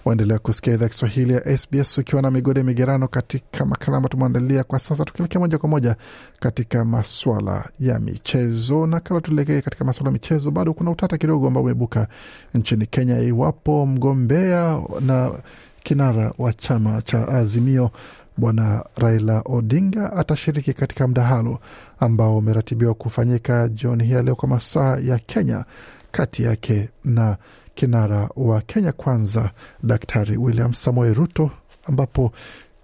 Waendelea 0.10 0.39
kusikia 0.39 0.74
idhaa 0.74 0.88
Kiswahili 0.88 1.34
ya 1.34 1.58
SBS 1.58 1.98
ukiwa 1.98 2.22
na 2.22 2.32
migode 2.32 2.63
migerano 2.63 3.08
katika 3.08 3.66
makala 3.66 3.98
ambayo 3.98 4.10
tumeandalia 4.10 4.63
kwa 4.63 4.80
sasa, 4.80 5.06
tukielekea 5.06 5.39
moja 5.39 5.58
kwa 5.58 5.70
moja 5.70 5.96
katika 6.39 6.86
maswala 6.86 7.70
ya 7.80 8.00
michezo. 8.00 8.88
Na 8.88 9.00
kabla 9.00 9.22
tuelekee 9.22 9.62
katika 9.62 9.86
maswala 9.86 10.08
ya 10.08 10.12
michezo, 10.13 10.51
bado 10.51 10.74
kuna 10.74 10.92
utata 10.92 11.18
kidogo 11.18 11.48
ambao 11.48 11.63
umeibuka 11.63 12.08
nchini 12.54 12.86
Kenya 12.86 13.20
iwapo 13.20 13.86
mgombea 13.86 14.82
na 15.01 15.32
kinara 15.84 16.34
wa 16.38 16.54
chama 16.54 17.01
cha 17.01 17.28
Azimio 17.28 17.92
Bwana 18.38 18.86
Raila 18.96 19.42
Odinga 19.46 20.13
atashiriki 20.13 20.74
katika 20.74 21.08
mdahalo 21.08 21.60
ambao 22.00 22.38
umeratibiwa 22.38 22.94
kufanyika 22.94 23.68
jioni 23.68 24.04
hii 24.04 24.13
ya 24.13 24.22
leo 24.22 24.36
kwa 24.36 24.50
masaa 24.50 24.98
ya 24.98 25.20
Kenya 25.20 25.66
kati 26.12 26.44
yake 26.44 26.89
na 27.04 27.38
kinara 27.79 28.29
wa 28.36 28.62
Kenya 28.62 28.91
Kwanza 28.91 29.51
Daktari 29.83 30.38
William 30.38 30.74
Samoei 30.74 31.13
Ruto, 31.13 31.51
ambapo 31.86 32.31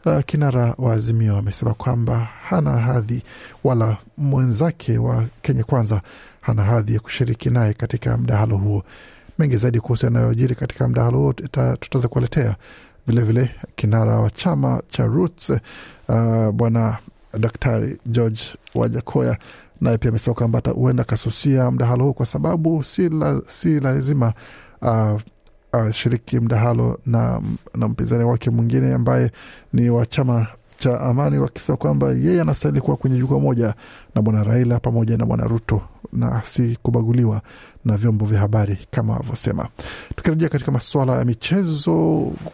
uh, 0.05 0.19
kinara 0.25 0.75
wa 0.77 0.93
Azimio 0.93 1.37
amesema 1.37 1.73
kwamba 1.73 2.17
hana 2.49 2.71
hadhi 2.71 3.23
wala 3.63 3.97
mwenzake 4.17 4.97
wa 4.97 5.23
Kenya 5.41 5.63
Kwanza 5.63 6.01
hana 6.41 6.63
hadhi 6.63 6.93
ya 6.93 6.99
kushiriki 6.99 7.49
naye 7.49 7.73
katika 7.73 8.17
mdahalo 8.17 8.57
huo. 8.57 8.83
Mengi 9.39 9.57
zaidi 9.57 9.79
kuhusu 9.79 10.05
yanayojiri 10.05 10.55
katika 10.55 10.87
mdahalo 10.87 11.17
huo 11.17 11.33
tutaweza 11.33 12.07
kuwaletea 12.07 12.55
vilevile. 13.07 13.51
Kinara 13.75 14.19
wa 14.19 14.29
chama 14.29 14.81
cha 14.89 15.05
Roots 15.05 15.49
uh, 15.49 16.49
bwana 16.51 16.97
Daktari 17.39 17.97
George 18.05 18.41
Wajakoya 18.75 19.37
naye 19.81 19.97
pia 19.97 20.09
amesema 20.09 20.33
kwamba 20.35 20.61
huenda 20.75 21.01
akasusia 21.03 21.71
mdahalo 21.71 22.03
huo 22.03 22.13
kwa 22.13 22.25
sababu 22.25 22.83
si, 22.83 23.09
la, 23.09 23.41
si 23.47 23.79
lazima 23.79 24.33
uh, 24.85 25.21
uh, 25.73 25.91
shiriki 25.91 26.39
mdahalo 26.39 26.99
na, 27.05 27.41
na 27.75 27.87
mpinzani 27.87 28.23
wake 28.23 28.49
mwingine 28.49 28.93
ambaye 28.93 29.31
ni 29.73 29.89
wa 29.89 30.05
chama 30.05 30.47
cha 30.77 31.01
Amani, 31.01 31.37
wakisema 31.39 31.77
kwamba 31.77 32.11
yeye 32.11 32.41
anastahili 32.41 32.81
kuwa 32.81 32.97
kwenye 32.97 33.17
jukwaa 33.17 33.39
moja 33.39 33.73
na 34.15 34.21
bwana 34.21 34.43
Raila 34.43 34.79
pamoja 34.79 35.17
na 35.17 35.25
bwana 35.25 35.43
Ruto 35.43 35.81
na 36.13 36.43
si 36.43 36.77
kubaguliwa 36.81 37.41
na 37.85 37.97
vyombo 37.97 38.25
vya 38.25 38.39
habari 38.39 38.77
kama 38.91 39.17
avyosema. 39.17 39.67
Tukirejea 40.15 40.49
katika 40.49 40.71
masuala 40.71 41.15
ya 41.17 41.25
michezo, 41.25 41.93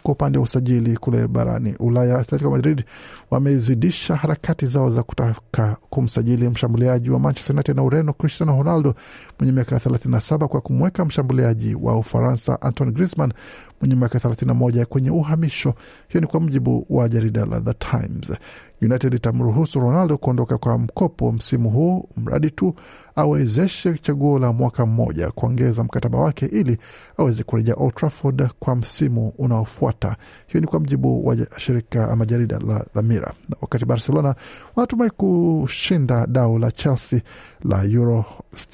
kwa 0.04 0.12
upande 0.14 0.38
wa 0.38 0.44
usajili 0.44 0.98
kule 0.98 1.28
barani 1.28 1.76
Ulaya, 1.80 2.20
Atletico 2.20 2.52
Madrid 2.52 2.84
wamezidisha 3.32 4.16
harakati 4.16 4.66
zao 4.66 4.90
za 4.90 5.04
kutaka 5.04 5.78
kumsajili 5.90 6.50
mshambuliaji 6.50 7.10
wa 7.10 7.20
Manchester 7.20 7.56
United 7.56 7.76
na 7.76 7.84
Ureno 7.84 8.14
Cristiano 8.14 8.58
Ronaldo 8.58 8.96
mwenye 9.40 9.52
miaka 9.54 9.76
37 9.78 10.46
kwa 10.48 10.62
kumweka 10.62 11.06
mshambuliaji 11.06 11.76
wa 11.76 11.96
Ufaransa 11.98 12.62
Antoine 12.62 12.92
Griezmann 12.94 13.34
mwenye 13.82 13.96
miaka 13.96 14.20
31 14.20 14.86
kwenye 14.86 15.12
uhamisho. 15.12 15.74
Hiyo 16.08 16.22
ni 16.22 16.28
kwa 16.28 16.40
mujibu 16.40 16.86
wa 16.90 17.10
jarida 17.10 17.46
la 17.46 17.62
The 17.62 17.74
Times. 17.74 18.34
United 18.82 19.14
itamruhusu 19.14 19.80
Ronaldo 19.80 20.18
kuondoka 20.18 20.58
kwa 20.58 20.78
mkopo 20.78 21.32
msimu 21.32 21.70
huu 21.70 22.10
mradi 22.18 22.52
tu 22.52 22.76
awezeshe 23.16 23.98
chaguo 23.98 24.40
la 24.40 24.54
mwaka 24.54 24.86
mmoja 24.86 25.21
kuongeza 25.30 25.84
mkataba 25.84 26.20
wake 26.20 26.46
ili 26.46 26.78
aweze 27.18 27.44
kurejea 27.44 27.76
Old 27.76 27.96
Trafford 27.96 28.50
kwa 28.60 28.76
msimu 28.76 29.34
unaofuata. 29.38 30.16
Hiyo 30.48 30.62
ni 30.62 30.68
kwa 30.68 30.80
mjibu 30.80 31.28
wa 31.28 31.38
shirika 31.58 32.12
ama 32.12 32.26
jarida 32.26 32.60
la 32.60 32.86
Dhamira. 32.96 33.34
Na 33.50 33.56
Wakati 33.62 33.86
Barcelona 33.86 34.36
wanatumai 34.76 35.10
kushinda 35.10 36.28
dau 36.28 36.58
la 36.60 36.72
Chelsea 36.72 37.22
la 37.64 37.84
euro 37.84 38.26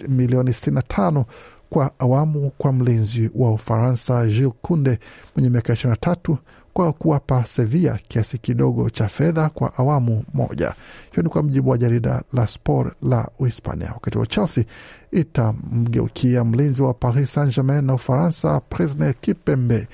milioni 0.08 0.51
65 0.51 1.24
kwa 1.70 1.92
awamu 2.00 2.51
kwa 2.58 2.74
mlinzi 2.74 3.32
wa 3.36 3.51
Ufaransa 3.51 4.27
Jules 4.27 4.54
Kunde 4.62 5.00
mwenye 5.36 5.50
miaka 5.50 5.74
23 5.74 6.38
kwa 6.77 6.93
kuwapa 6.93 7.46
Sevilla 7.46 8.00
kiasi 8.07 8.38
kidogo 8.38 8.89
cha 8.89 9.07
fedha 9.07 9.50
kwa 9.50 9.77
awamu 9.77 10.24
moja. 10.34 10.74
Hiyo 11.12 11.24
ni 11.24 11.29
kwa 11.29 11.43
mjibu 11.43 11.69
wa 11.69 11.77
jarida 11.77 12.24
la 12.34 12.48
Sport 12.48 12.93
la 13.03 13.29
Uhispania. 13.39 13.91
Wakati 13.93 14.17
wa 14.17 14.25
Chelsea 14.27 14.65
itamgeukia 15.12 16.43
mlinzi 16.43 16.81
wa 16.81 16.93
Paris 16.93 17.34
Saint 17.34 17.55
Germain 17.55 17.86
na 17.86 17.93
Ufaransa 17.93 18.60
Presne 18.60 19.13
Kipembe 19.22 19.88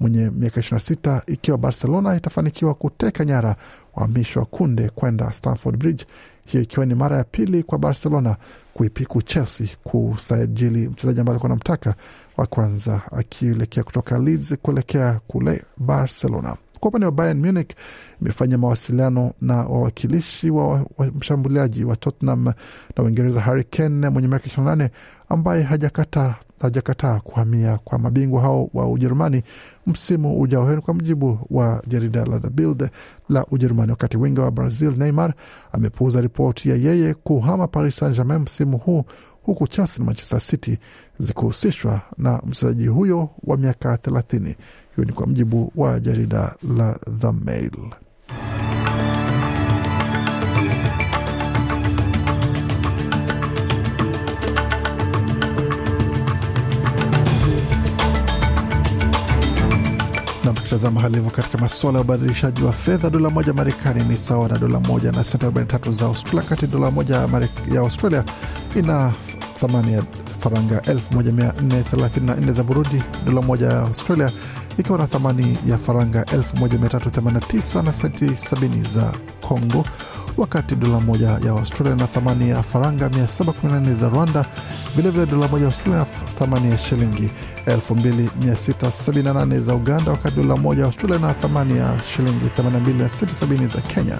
mwenye 0.00 0.30
miaka 0.30 0.60
26 0.60 1.20
ikiwa 1.26 1.58
Barcelona 1.58 2.16
itafanikiwa 2.16 2.74
kuteka 2.74 3.24
nyara 3.24 3.56
wahamishi 3.94 4.38
wa 4.38 4.44
Kunde 4.44 4.88
kwenda 4.88 5.32
Stamford 5.32 5.76
Bridge, 5.76 6.04
hiyo 6.44 6.62
ikiwa 6.64 6.86
ni 6.86 6.94
mara 6.94 7.16
ya 7.16 7.24
pili 7.24 7.62
kwa 7.62 7.78
Barcelona 7.78 8.36
kuipiku 8.74 9.22
Chelsea 9.22 9.68
kusajili 9.84 10.88
mchezaji 10.88 11.20
ambaye 11.20 11.32
alikuwa 11.34 11.48
namtaka 11.48 11.94
wa 12.40 12.46
kwanza 12.46 13.00
akielekea 13.12 13.82
kutoka 13.84 14.18
Leeds 14.18 14.54
kuelekea 14.62 15.20
kule 15.26 15.64
Barcelona. 15.76 16.56
Kwa 16.80 16.88
upande 16.88 17.06
wa 17.06 17.12
Bayern 17.12 17.38
Munich 17.46 17.70
imefanya 18.20 18.58
mawasiliano 18.58 19.32
na 19.40 19.54
wawakilishi 19.56 20.50
wa, 20.50 20.66
wa 20.98 21.06
mshambuliaji 21.06 21.84
wa 21.84 21.96
Tottenham 21.96 22.44
na 22.96 23.02
Uingereza 23.04 23.40
Harry 23.40 23.64
Kane 23.64 24.08
mwenye 24.08 24.28
miaka 24.28 24.48
28 24.48 24.88
ambaye 25.28 25.62
hajakataa 25.62 26.34
hajakataa 26.62 27.20
kuhamia 27.20 27.78
kwa 27.78 27.98
mabingwa 27.98 28.42
hao 28.42 28.70
wa 28.74 28.90
Ujerumani 28.90 29.42
msimu 29.86 30.40
ujao. 30.40 30.66
Hiyo 30.68 30.80
kwa 30.82 30.94
mujibu 30.94 31.38
wa 31.50 31.82
jarida 31.86 32.24
la 32.24 32.40
The 32.40 32.50
Bild 32.50 32.90
la 33.28 33.46
Ujerumani. 33.50 33.90
Wakati 33.90 34.16
winga 34.16 34.42
wa 34.42 34.50
Brazil 34.50 34.92
Neymar 34.96 35.34
amepuuza 35.72 36.20
ripoti 36.20 36.68
ya 36.68 36.76
yeye 36.76 37.14
kuhama 37.14 37.68
Paris 37.68 37.96
Saint 37.96 38.16
Germain 38.16 38.40
msimu 38.42 38.78
huu, 38.78 39.04
huku 39.42 39.66
Chelsea 39.68 39.98
na 39.98 40.04
Manchester 40.04 40.40
City 40.40 40.78
zikihusishwa 41.18 42.00
na 42.18 42.42
mchezaji 42.46 42.86
huyo 42.86 43.28
wa 43.44 43.56
miaka 43.56 43.98
thelathini. 43.98 44.56
Hiyo 44.96 45.06
ni 45.06 45.12
kwa 45.12 45.26
mjibu 45.26 45.72
wa 45.76 46.00
jarida 46.00 46.54
la 46.76 46.98
The 47.20 47.30
Mail. 47.32 47.90
na 60.94 61.00
hali 61.00 61.14
hivyo 61.14 61.30
katika 61.30 61.58
masuala 61.58 61.98
ya 61.98 62.04
ubadilishaji 62.04 62.62
wa 62.64 62.72
fedha, 62.72 63.10
dola 63.10 63.30
moja 63.30 63.52
Marekani 63.52 64.04
ni 64.04 64.16
sawa 64.16 64.48
na 64.48 64.58
dola 64.58 64.80
moja 64.80 65.12
na 65.12 65.24
senti 65.24 65.46
43 65.46 65.92
za 65.92 66.04
Australia, 66.04 66.48
kati 66.48 66.66
dola 66.66 66.90
moja 66.90 67.16
ya 67.74 67.80
Australia 67.80 68.24
ina 68.76 69.12
thamani 69.60 69.92
ya 69.92 70.02
faranga 70.40 70.78
1434 70.78 72.52
za 72.52 72.62
Burundi, 72.62 73.02
dola 73.26 73.42
moja 73.42 73.66
ya 73.66 73.80
Australia 73.80 74.30
ikiwa 74.78 74.98
na 74.98 75.06
thamani 75.06 75.58
ya 75.66 75.78
faranga 75.78 76.22
1389 76.22 77.82
na 77.82 77.92
senti 77.92 78.24
70 78.24 78.88
za 78.94 79.12
Congo, 79.48 79.84
wakati 80.36 80.74
dola 80.76 81.00
moja 81.00 81.26
ya 81.28 81.50
Australia 81.50 81.94
na 81.96 82.06
thamani 82.06 82.48
ya 82.50 82.62
faranga 82.62 83.08
714 83.08 83.94
za 83.94 84.08
Rwanda. 84.08 84.44
Vilevile 84.96 85.26
dola 85.26 85.48
moja 85.48 85.64
ya 85.64 85.70
Australia 85.70 85.98
na 85.98 86.04
thamani 86.38 86.70
ya 86.70 86.78
shilingi 86.78 87.30
2678 87.66 89.60
za 89.60 89.74
Uganda, 89.74 90.10
wakati 90.10 90.36
dola 90.36 90.56
moja 90.56 90.80
ya 90.80 90.86
Australia 90.86 91.18
na 91.18 91.34
thamani 91.34 91.78
ya 91.78 92.00
shilingi 92.16 92.44
82 92.58 93.08
senti 93.08 93.34
70 93.44 93.66
za 93.66 93.80
Kenya 93.80 94.16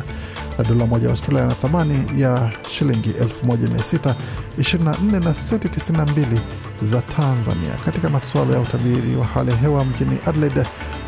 na 0.63 0.69
dola 0.69 0.87
moja 0.87 1.05
ya 1.05 1.11
Australia 1.11 1.47
na 1.47 1.55
thamani 1.55 2.21
ya 2.23 2.53
shilingi 2.71 3.09
1624 3.11 5.25
na 5.25 5.35
senti 5.35 5.69
92 5.69 6.39
za 6.83 7.03
Tanzania. 7.03 7.75
Katika 7.85 8.09
masuala 8.09 8.55
ya 8.55 8.61
utabiri 8.61 9.17
wa 9.17 9.25
hali 9.27 9.51
ya 9.51 9.57
hewa 9.57 9.85
mjini 9.85 10.19
Adelaide 10.27 10.63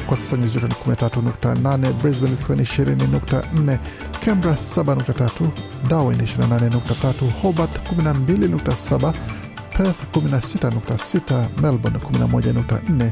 kwa 0.06 0.16
sasa 0.16 0.36
nyuzi 0.36 0.54
joto 0.54 0.66
ni 0.66 0.74
13.8, 0.94 1.92
Brisbane 1.92 2.34
zikiwa 2.34 2.56
ni 2.56 2.62
20.4, 2.62 3.78
Canberra 4.24 4.54
7.3, 4.54 5.48
Darwin 5.88 6.18
28.3, 6.18 7.30
Hobart 7.42 7.92
12.7, 7.98 9.12
Perth 9.76 10.16
16.6, 10.16 11.44
Melbourne 11.62 11.98
11.4 11.98 13.10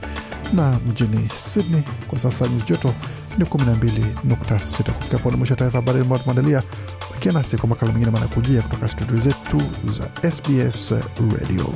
na 0.53 0.79
mjini 0.89 1.29
Sydney 1.37 1.83
kwa 2.09 2.19
sasa 2.19 2.49
nyuzi 2.49 2.65
joto 2.65 2.95
ni 3.39 3.45
12.6. 3.45 4.93
Kufika 4.93 5.19
pone 5.19 5.37
mwisho 5.37 5.55
taarifa 5.55 5.79
habari 5.79 6.01
ambayo 6.01 6.23
tumeandalia. 6.23 6.63
Bakia 7.11 7.33
nasi 7.33 7.57
kwa 7.57 7.69
makala 7.69 7.93
mengine 7.93 8.11
manakujia 8.11 8.63
kutoka 8.63 8.89
studio 8.89 9.17
zetu 9.21 9.63
za 9.93 10.31
SBS 10.31 10.95
Radio. 11.41 11.73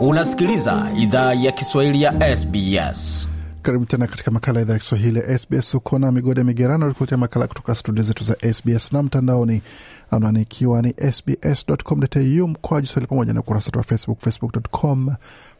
Unasikiliza 0.00 0.86
idhaa 0.98 1.34
ya 1.34 1.52
Kiswahili 1.52 2.02
ya 2.02 2.36
SBS. 2.36 3.29
Karibu 3.62 3.86
tena 3.86 4.06
katika 4.06 4.30
makala 4.30 4.58
ya 4.58 4.62
idhaa 4.64 4.72
ya 4.72 4.78
Kiswahili 4.78 5.18
ya 5.18 5.38
SBS. 5.38 5.74
Uko 5.74 5.98
na 5.98 6.12
migode 6.12 6.44
migerano 6.44 6.88
rikuletea 6.88 7.18
makala 7.18 7.46
kutoka 7.46 7.74
studio 7.74 8.04
zetu 8.04 8.24
za 8.24 8.36
SBS 8.52 8.92
na 8.92 9.02
mtandaoni, 9.02 9.62
anwani 10.10 10.42
ikiwa 10.42 10.82
ni 10.82 10.94
sbs.com.au 11.12 12.48
mkwaju 12.48 12.86
swahili, 12.86 13.06
pamoja 13.06 13.32
na 13.32 13.40
ukurasa 13.40 13.70
wa 13.76 13.82
Facebook, 13.82 14.18
facebook.com 14.20 15.14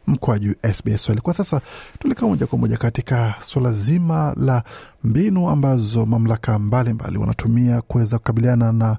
mkwaju 0.07 0.55
SBS 0.73 1.01
Swahili. 1.03 1.21
Kwa 1.21 1.33
sasa 1.33 1.61
tulikaa 1.99 2.27
moja 2.27 2.47
kwa 2.47 2.57
moja 2.59 2.77
katika 2.77 3.35
suala 3.39 3.71
zima 3.71 4.33
la 4.37 4.63
mbinu 5.03 5.49
ambazo 5.49 6.05
mamlaka 6.05 6.59
mbalimbali 6.59 7.17
wanatumia 7.17 7.81
kuweza 7.81 8.17
kukabiliana 8.17 8.71
na 8.71 8.97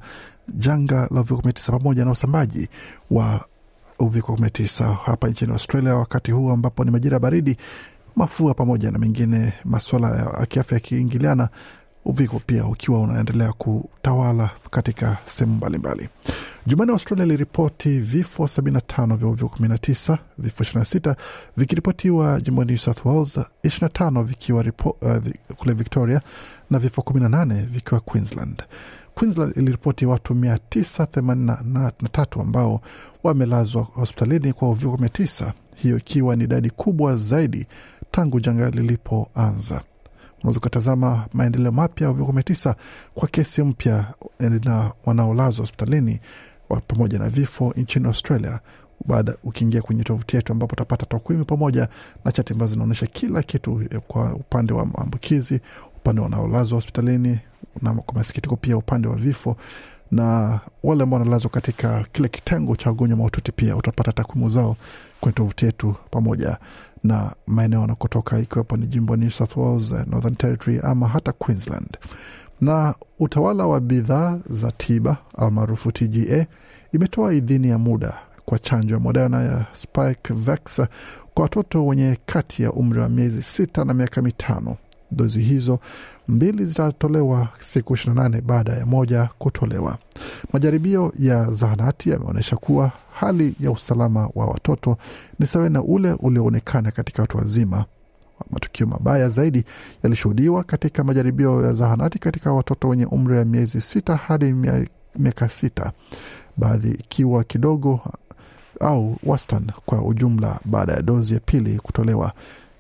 janga 0.54 1.09
la 1.11 1.21
uviko 1.21 1.40
19 1.40 1.71
pamoja 1.78 2.04
na 2.04 2.11
usambaji 2.11 2.68
wa 3.11 3.44
uviko 3.99 4.32
19 4.32 4.94
hapa 4.94 5.28
nchini 5.28 5.52
Australia, 5.52 5.97
wakati 5.97 6.30
huu 6.32 6.50
ambapo 6.50 6.85
ni 6.85 6.90
majira 6.90 7.14
ya 7.14 7.21
baridi 7.21 7.56
mafua 8.16 8.54
pamoja 8.54 8.90
na 8.90 8.99
mengine 8.99 9.52
maswala 9.64 10.16
ya 10.40 10.47
kiafya 10.47 10.75
yakiingiliana, 10.76 11.49
uviko 12.04 12.38
pia 12.47 12.66
ukiwa 12.66 13.00
unaendelea 13.00 13.52
kutawala 13.52 14.50
katika 14.71 15.16
sehemu 15.26 15.57
mbalimbali. 15.57 16.09
Jumanne, 16.66 16.92
Australia 16.92 17.25
iliripoti 17.25 17.99
vifo 18.00 18.45
75 18.45 19.16
vya 19.16 19.28
uviko 19.28 19.57
19, 19.61 20.19
vifo 20.38 20.64
26 20.64 21.14
vikiripotiwa 21.57 22.40
jimboni 22.40 22.69
New 22.69 22.76
South 22.78 23.04
Wales, 23.04 23.40
25 23.64 24.23
vikiwa 24.25 24.62
ripo, 24.62 24.90
uh, 25.00 25.16
kule 25.57 25.75
Victoria 25.75 26.21
na 26.71 26.78
vifo 26.78 27.00
18 27.02 27.66
vikiwa 27.66 28.00
Queensland. 28.00 28.62
Queensland 29.14 29.57
iliripoti 29.57 30.07
watu 30.07 30.35
983 30.35 32.40
ambao 32.40 32.81
wamelazwa 33.23 33.83
hospitalini 33.83 34.52
kwa 34.52 34.71
uviko 34.71 34.97
19, 34.97 35.52
hiyo 35.75 35.97
ikiwa 35.99 36.37
ni 36.37 36.45
idadi 36.45 36.71
kubwa 36.71 37.16
zaidi 37.16 37.66
tangu 38.12 38.40
janga 38.40 38.71
lilipoanza. 38.71 39.81
Unaweza 40.40 40.59
ukatazama 40.59 41.26
maendeleo 41.33 41.73
mapya 41.73 42.04
ya 42.07 42.11
uviko 42.11 42.33
19 42.33 42.75
kwa 43.14 43.28
kesi 43.28 43.62
mpya 43.62 44.14
na 44.64 44.92
wanaolazwa 45.04 45.62
hospitalini 45.62 46.21
pamoja 46.88 47.19
na 47.19 47.28
vifo 47.28 47.75
nchini 47.76 48.07
Australia 48.07 48.61
baada 49.07 49.35
ukiingia 49.45 49.83
kwenye 49.83 50.04
tovuti 50.04 50.37
yetu 50.37 50.52
ambapo 50.52 50.73
utapata 50.73 51.07
takwimu 51.07 51.45
pamoja 51.45 51.88
na 52.25 52.33
chati 52.33 52.52
ambazo 52.52 52.73
zinaonyesha 52.73 53.07
kila 53.07 53.42
kitu 53.42 53.83
kwa 54.09 54.35
upande 54.35 54.73
wa 54.73 54.87
maambukizi, 54.87 55.61
upande 55.97 56.21
wa 56.21 56.25
wanaolazwa 56.25 56.76
hospitalini 56.76 57.38
na 57.83 57.95
kwa 57.95 58.14
masikitiko 58.14 58.57
pia 58.57 58.76
upande 58.76 59.09
wa 59.09 59.16
vifo 59.16 59.57
na 60.12 60.61
wale 60.83 61.02
ambao 61.02 61.19
wanalazwa 61.21 61.50
katika 61.50 62.04
kile 62.12 62.28
kitengo 62.28 62.76
cha 62.76 62.90
wagonjwa 62.90 63.16
mahututi, 63.19 63.52
pia 63.52 63.76
utapata 63.76 64.12
takwimu 64.12 64.49
zao 64.49 64.76
kwenye 65.21 65.35
tovuti 65.35 65.64
yetu 65.66 65.95
pamoja 66.10 66.56
na 67.04 67.32
maeneo 67.47 67.80
wanakotoka 67.80 68.39
ikiwepo 68.39 68.76
ni 68.76 68.86
jimbo 68.86 69.17
New 69.17 69.30
South 69.30 69.56
Wales, 69.56 69.91
Northern 70.06 70.36
Territory 70.36 70.80
ama 70.82 71.08
hata 71.08 71.32
Queensland. 71.32 71.99
Na 72.60 72.95
utawala 73.19 73.67
wa 73.67 73.80
bidhaa 73.80 74.39
za 74.50 74.73
tiba 74.73 75.17
almaarufu 75.39 75.93
TGA 75.93 76.47
imetoa 76.93 77.34
idhini 77.34 77.69
ya 77.69 77.78
muda 77.78 78.15
kwa 78.45 78.58
chanjo 78.58 78.95
ya 78.95 79.00
Moderna 79.00 79.43
ya 79.43 79.67
Spikevax 79.73 80.80
kwa 81.34 81.43
watoto 81.43 81.86
wenye 81.86 82.19
kati 82.26 82.63
ya 82.63 82.73
umri 82.73 83.00
wa 83.00 83.08
miezi 83.08 83.43
sita 83.43 83.84
na 83.84 83.95
miaka 83.95 84.23
mitano. 84.23 84.76
Dozi 85.12 85.40
hizo 85.42 85.78
mbili 86.28 86.66
zitatolewa 86.66 87.48
siku 87.60 87.94
28 87.94 88.40
baada 88.40 88.72
ya 88.72 88.86
moja 88.86 89.28
kutolewa. 89.38 89.98
Majaribio 90.52 91.12
ya 91.18 91.50
zahanati 91.50 92.10
yameonyesha 92.10 92.56
kuwa 92.56 92.92
hali 93.12 93.54
ya 93.60 93.70
usalama 93.70 94.28
wa 94.34 94.46
watoto 94.46 94.96
ni 95.38 95.46
sawa 95.46 95.68
na 95.68 95.82
ule 95.82 96.12
ulioonekana 96.12 96.90
katika 96.90 97.22
watu 97.22 97.38
wazima. 97.38 97.84
Matukio 98.50 98.86
mabaya 98.86 99.28
zaidi 99.28 99.64
yalishuhudiwa 100.02 100.64
katika 100.64 101.04
majaribio 101.04 101.62
ya 101.66 101.72
zahanati 101.72 102.18
katika 102.18 102.52
watoto 102.52 102.88
wenye 102.88 103.06
umri 103.06 103.38
wa 103.38 103.44
miezi 103.44 103.80
sita 103.80 104.16
hadi 104.16 104.54
miaka 105.18 105.48
sita, 105.48 105.92
baadhi 106.56 106.90
ikiwa 106.90 107.44
kidogo 107.44 108.00
au 108.80 109.16
wastan 109.25 109.72
kwa 109.86 110.02
ujumla 110.04 110.60
baada 110.64 110.92
ya 110.92 111.02
dozi 111.02 111.34
ya 111.34 111.40
pili 111.40 111.76
kutolewa 111.78 112.32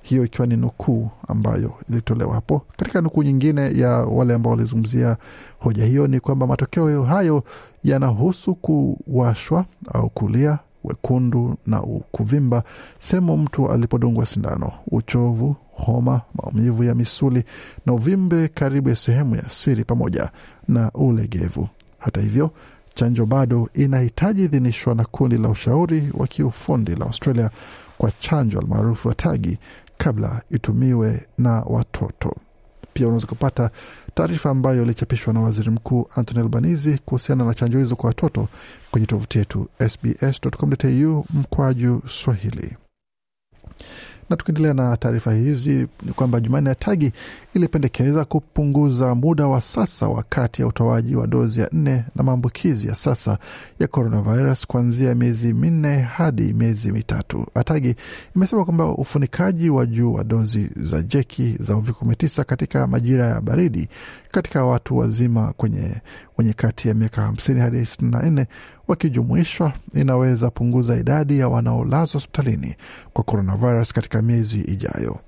hiyo 0.02 0.24
ikiwa 0.24 0.46
ni 0.46 0.56
nukuu 0.56 1.10
ambayo 1.28 1.72
ilitolewa 1.90 2.34
hapo. 2.34 2.62
Katika 2.76 3.00
nukuu 3.00 3.22
nyingine 3.22 3.78
ya 3.78 3.90
wale 3.90 4.34
ambao 4.34 4.50
walizungumzia 4.52 5.16
hoja 5.58 5.84
hiyo 5.84 6.06
ni 6.06 6.20
kwamba 6.20 6.46
matokeo 6.46 7.02
hayo 7.02 7.42
yanahusu 7.84 8.54
kuwashwa 8.54 9.64
au 9.94 10.10
kulia 10.10 10.58
wekundu 10.84 11.56
na 11.66 11.80
kuvimba 12.12 12.62
sehemu 12.98 13.36
mtu 13.36 13.70
alipodungwa 13.72 14.26
sindano, 14.26 14.72
uchovu, 14.90 15.56
homa, 15.72 16.20
maumivu 16.34 16.84
ya 16.84 16.94
misuli 16.94 17.44
na 17.86 17.92
uvimbe 17.92 18.48
karibu 18.48 18.88
ya 18.88 18.96
sehemu 18.96 19.36
ya 19.36 19.48
siri 19.48 19.84
pamoja 19.84 20.30
na 20.68 20.90
ulegevu. 20.94 21.68
Hata 21.98 22.20
hivyo 22.20 22.50
chanjo 22.94 23.26
bado 23.26 23.68
inahitaji 23.74 24.44
idhinishwa 24.44 24.94
na 24.94 25.04
kundi 25.04 25.36
la 25.38 25.48
ushauri 25.48 26.10
wa 26.14 26.26
kiufundi 26.26 26.94
la 26.94 27.06
Australia 27.06 27.50
kwa 27.98 28.12
chanjo 28.20 28.58
almaarufu 28.58 29.08
ya 29.08 29.14
tagi 29.14 29.58
kabla 30.04 30.42
itumiwe 30.50 31.26
na 31.38 31.50
watoto. 31.66 32.36
Pia 32.92 33.06
unaweza 33.06 33.26
kupata 33.26 33.70
taarifa 34.14 34.50
ambayo 34.50 34.82
ilichapishwa 34.82 35.34
na 35.34 35.40
waziri 35.40 35.70
mkuu 35.70 36.06
Anthony 36.16 36.40
Albanese 36.40 36.98
kuhusiana 37.04 37.44
na 37.44 37.54
chanjo 37.54 37.78
hizo 37.78 37.96
kwa 37.96 38.08
watoto 38.08 38.48
kwenye 38.90 39.06
tovuti 39.06 39.38
yetu 39.38 39.68
sbs.com.au 39.88 41.24
mkwaju 41.30 42.02
Swahili. 42.06 42.76
Na 44.30 44.36
tukiendelea 44.36 44.74
na 44.74 44.96
taarifa 44.96 45.32
hizi 45.32 45.86
ni 46.02 46.12
kwamba 46.12 46.40
Jumanne 46.40 46.68
ya 46.68 46.74
tagi 46.74 47.12
ilipendekeza 47.54 48.24
kupunguza 48.24 49.14
muda 49.14 49.46
wa 49.46 49.60
sasa 49.60 50.08
wa 50.08 50.22
kati 50.28 50.62
ya 50.62 50.68
utoaji 50.68 51.16
wa 51.16 51.26
dozi 51.26 51.60
ya 51.60 51.68
nne 51.72 52.04
na 52.16 52.22
maambukizi 52.22 52.88
ya 52.88 52.94
sasa 52.94 53.38
ya 53.80 53.86
coronavirus 53.86 54.66
kuanzia 54.66 55.14
miezi 55.14 55.52
minne 55.54 55.98
hadi 56.00 56.54
miezi 56.54 56.92
mitatu. 56.92 57.46
Atagi 57.54 57.94
imesema 58.36 58.64
kwamba 58.64 58.86
ufunikaji 58.86 59.70
wa 59.70 59.86
juu 59.86 60.14
wa 60.14 60.24
dozi 60.24 60.70
za 60.76 61.02
jeki 61.02 61.56
za 61.60 61.76
uviko 61.76 62.04
19 62.04 62.44
katika 62.44 62.86
majira 62.86 63.26
ya 63.26 63.40
baridi 63.40 63.88
katika 64.32 64.64
watu 64.64 64.98
wazima 64.98 65.52
kwenye 65.56 66.00
wenye 66.38 66.52
kati 66.52 66.88
ya 66.88 66.94
miaka 66.94 67.28
50 67.30 67.58
hadi 67.60 67.80
64 67.80 68.46
wakijumuishwa 68.88 69.72
inaweza 69.94 70.50
punguza 70.50 70.96
idadi 70.96 71.38
ya 71.38 71.48
wanaolazwa 71.48 72.12
hospitalini 72.20 72.76
kwa 73.12 73.24
coronavirus 73.24 73.92
katika 73.92 74.22
miezi 74.22 74.60
ijayo. 74.60 75.18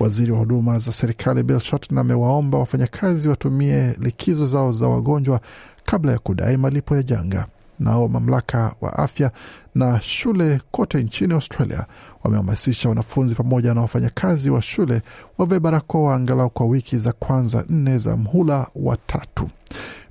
Waziri 0.00 0.32
wa 0.32 0.38
huduma 0.38 0.78
za 0.78 0.92
serikali 0.92 1.42
Bill 1.42 1.60
Shorten 1.60 1.98
amewaomba 1.98 2.58
wafanyakazi 2.58 3.28
watumie 3.28 3.96
likizo 4.00 4.46
zao 4.46 4.72
za 4.72 4.88
wagonjwa 4.88 5.40
kabla 5.84 6.12
ya 6.12 6.18
kudai 6.18 6.56
malipo 6.56 6.96
ya 6.96 7.02
janga. 7.02 7.46
Nao 7.78 8.08
mamlaka 8.08 8.72
wa 8.80 8.98
afya 8.98 9.30
na 9.74 10.00
shule 10.00 10.60
kote 10.70 11.02
nchini 11.02 11.34
Australia 11.34 11.86
wamehamasisha 12.24 12.88
wanafunzi 12.88 13.34
pamoja 13.34 13.74
na 13.74 13.80
wafanyakazi 13.80 14.50
wa 14.50 14.62
shule 14.62 15.02
wavae 15.38 15.60
barakoa 15.60 16.14
angalau 16.14 16.50
kwa 16.50 16.66
wiki 16.66 16.96
za 16.96 17.12
kwanza 17.12 17.64
nne 17.68 17.98
za 17.98 18.16
mhula 18.16 18.66
wa 18.74 18.96
tatu. 18.96 19.50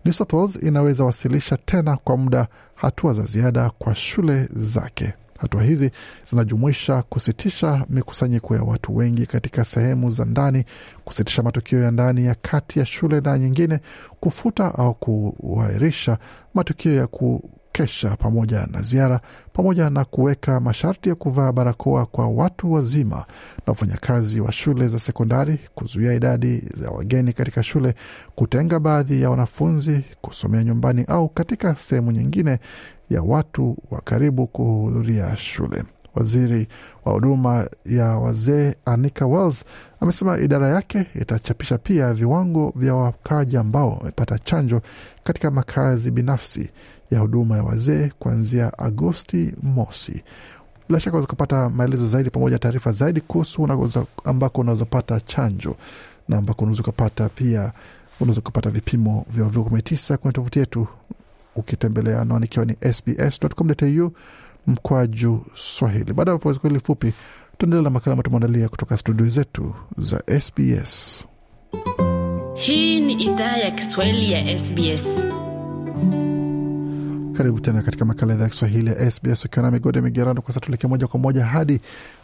New 0.06 0.14
South 0.14 0.34
Wales 0.34 0.56
inaweza 0.64 1.04
wasilisha 1.04 1.58
tena 1.58 1.98
kwa 1.98 2.18
muda 2.18 2.48
hatua 2.76 3.14
za 3.14 3.24
ziada 3.24 3.70
kwa 3.70 3.96
shule 3.96 4.50
zake. 4.56 5.14
Hatua 5.44 5.64
hizi 5.64 5.92
zinajumuisha 6.26 7.02
kusitisha 7.02 7.86
mikusanyiko 7.90 8.56
ya 8.56 8.64
watu 8.64 8.96
wengi 8.98 9.26
katika 9.26 9.66
sehemu 9.66 10.12
za 10.12 10.26
ndani, 10.26 10.66
kusitisha 11.06 11.44
matukio 11.44 11.84
ya 11.84 11.92
ndani 11.92 12.26
ya 12.26 12.36
kati 12.42 12.80
ya 12.80 12.86
shule 12.86 13.22
na 13.22 13.38
nyingine, 13.38 13.80
kufuta 14.20 14.76
au 14.76 14.94
kuahirisha 14.94 16.18
matukio 16.54 16.94
ya 16.96 17.08
kukesha 17.08 18.16
pamoja 18.16 18.68
na 18.72 18.82
ziara, 18.82 19.20
pamoja 19.54 19.90
na 19.90 20.06
kuweka 20.06 20.60
masharti 20.60 21.10
ya 21.10 21.16
kuvaa 21.16 21.52
barakoa 21.52 22.06
kwa 22.06 22.28
watu 22.28 22.74
wazima 22.74 23.16
na 23.58 23.64
wafanyakazi 23.68 24.40
wa 24.42 24.52
shule 24.52 24.88
za 24.88 25.00
sekondari, 25.00 25.60
kuzuia 25.76 26.14
idadi 26.14 26.64
za 26.78 26.90
wageni 26.90 27.34
katika 27.34 27.64
shule, 27.64 27.96
kutenga 28.36 28.80
baadhi 28.80 29.22
ya 29.22 29.30
wanafunzi 29.30 30.02
kusomea 30.22 30.64
nyumbani 30.64 31.06
au 31.08 31.30
katika 31.30 31.76
sehemu 31.76 32.12
nyingine 32.12 32.60
ya 33.14 33.22
watu 33.22 33.78
wa 33.92 34.02
karibu 34.02 34.48
kuhudhuria 34.48 35.38
shule. 35.38 35.84
Waziri 36.16 36.68
wa 37.06 37.14
huduma 37.14 37.68
ya 37.86 38.06
wazee 38.06 38.76
Anika 38.86 39.26
Wells 39.26 39.66
amesema 40.00 40.38
idara 40.38 40.70
yake 40.70 41.06
itachapisha 41.22 41.78
pia 41.78 42.14
viwango 42.14 42.74
vya 42.76 42.96
wakaaji 42.96 43.58
ambao 43.58 43.90
wamepata 43.98 44.40
chanjo 44.40 44.82
katika 45.24 45.52
makazi 45.52 46.12
binafsi 46.12 46.70
ya 47.12 47.20
huduma 47.20 47.58
ya 47.58 47.64
wazee 47.64 48.12
kuanzia 48.20 48.78
Agosti 48.80 49.54
mosi. 49.64 50.24
Bila 50.90 51.00
shaka 51.00 51.12
unaweza 51.18 51.28
kupata 51.30 51.70
maelezo 51.70 52.08
zaidi 52.08 52.30
pamoja 52.30 52.60
taarifa 52.60 52.92
zaidi 52.92 53.22
kuhusu 53.22 53.68
ambako 54.24 54.62
unazopata 54.62 55.20
chanjo 55.20 55.76
na 56.30 56.38
ambako 56.38 56.62
unaweza 56.64 56.82
ukapata 56.82 57.30
pia 57.30 57.72
unaweza 58.20 58.42
kupata 58.42 58.70
vipimo 58.70 59.26
vya 59.30 59.46
uviko 59.46 59.64
kumi 59.64 59.76
na 59.76 59.82
tisa 59.82 60.18
kwenye 60.18 60.34
tovuti 60.34 60.60
yetu 60.60 60.88
ukitembelea 61.56 62.22
anwani 62.22 62.46
ikiwa 62.46 62.66
ni 62.66 62.76
sbs.com.au 62.94 64.12
mkwaju 64.68 65.46
Swahili. 65.54 66.14
Baada 66.14 66.32
ya 66.32 66.36
mapumziko 66.36 66.68
hili 66.68 66.80
fupi, 66.80 67.14
tuendelea 67.58 67.84
na 67.84 67.90
makala 67.90 68.12
ambayo 68.14 68.24
tumeandalia 68.24 68.70
kutoka 68.70 68.98
studio 68.98 69.28
zetu 69.28 69.76
za 69.98 70.24
SBS. 70.42 71.26
Hii 72.56 73.00
ni 73.02 73.14
idhaa 73.14 73.58
ya 73.58 73.72
Kiswahili 73.72 74.32
ya 74.32 74.58
SBS. 74.60 75.26
Karibu 77.38 77.60
tena 77.60 77.82
katika 77.82 78.06
makala 78.06 78.34
idhaa 78.34 78.44
ya 78.44 78.50
Kiswahili 78.50 78.90
ya 78.90 79.12
SBS 79.12 79.46
ukiwa 79.46 79.66
na 79.66 79.72
migode 79.72 80.02
migerano. 80.02 80.42
Kwa 80.42 80.54
sasa 80.54 80.60
tuelekea 80.66 80.90
moja 80.90 81.08
kwa 81.08 81.20
moja 81.20 81.46
hadi 81.46 81.80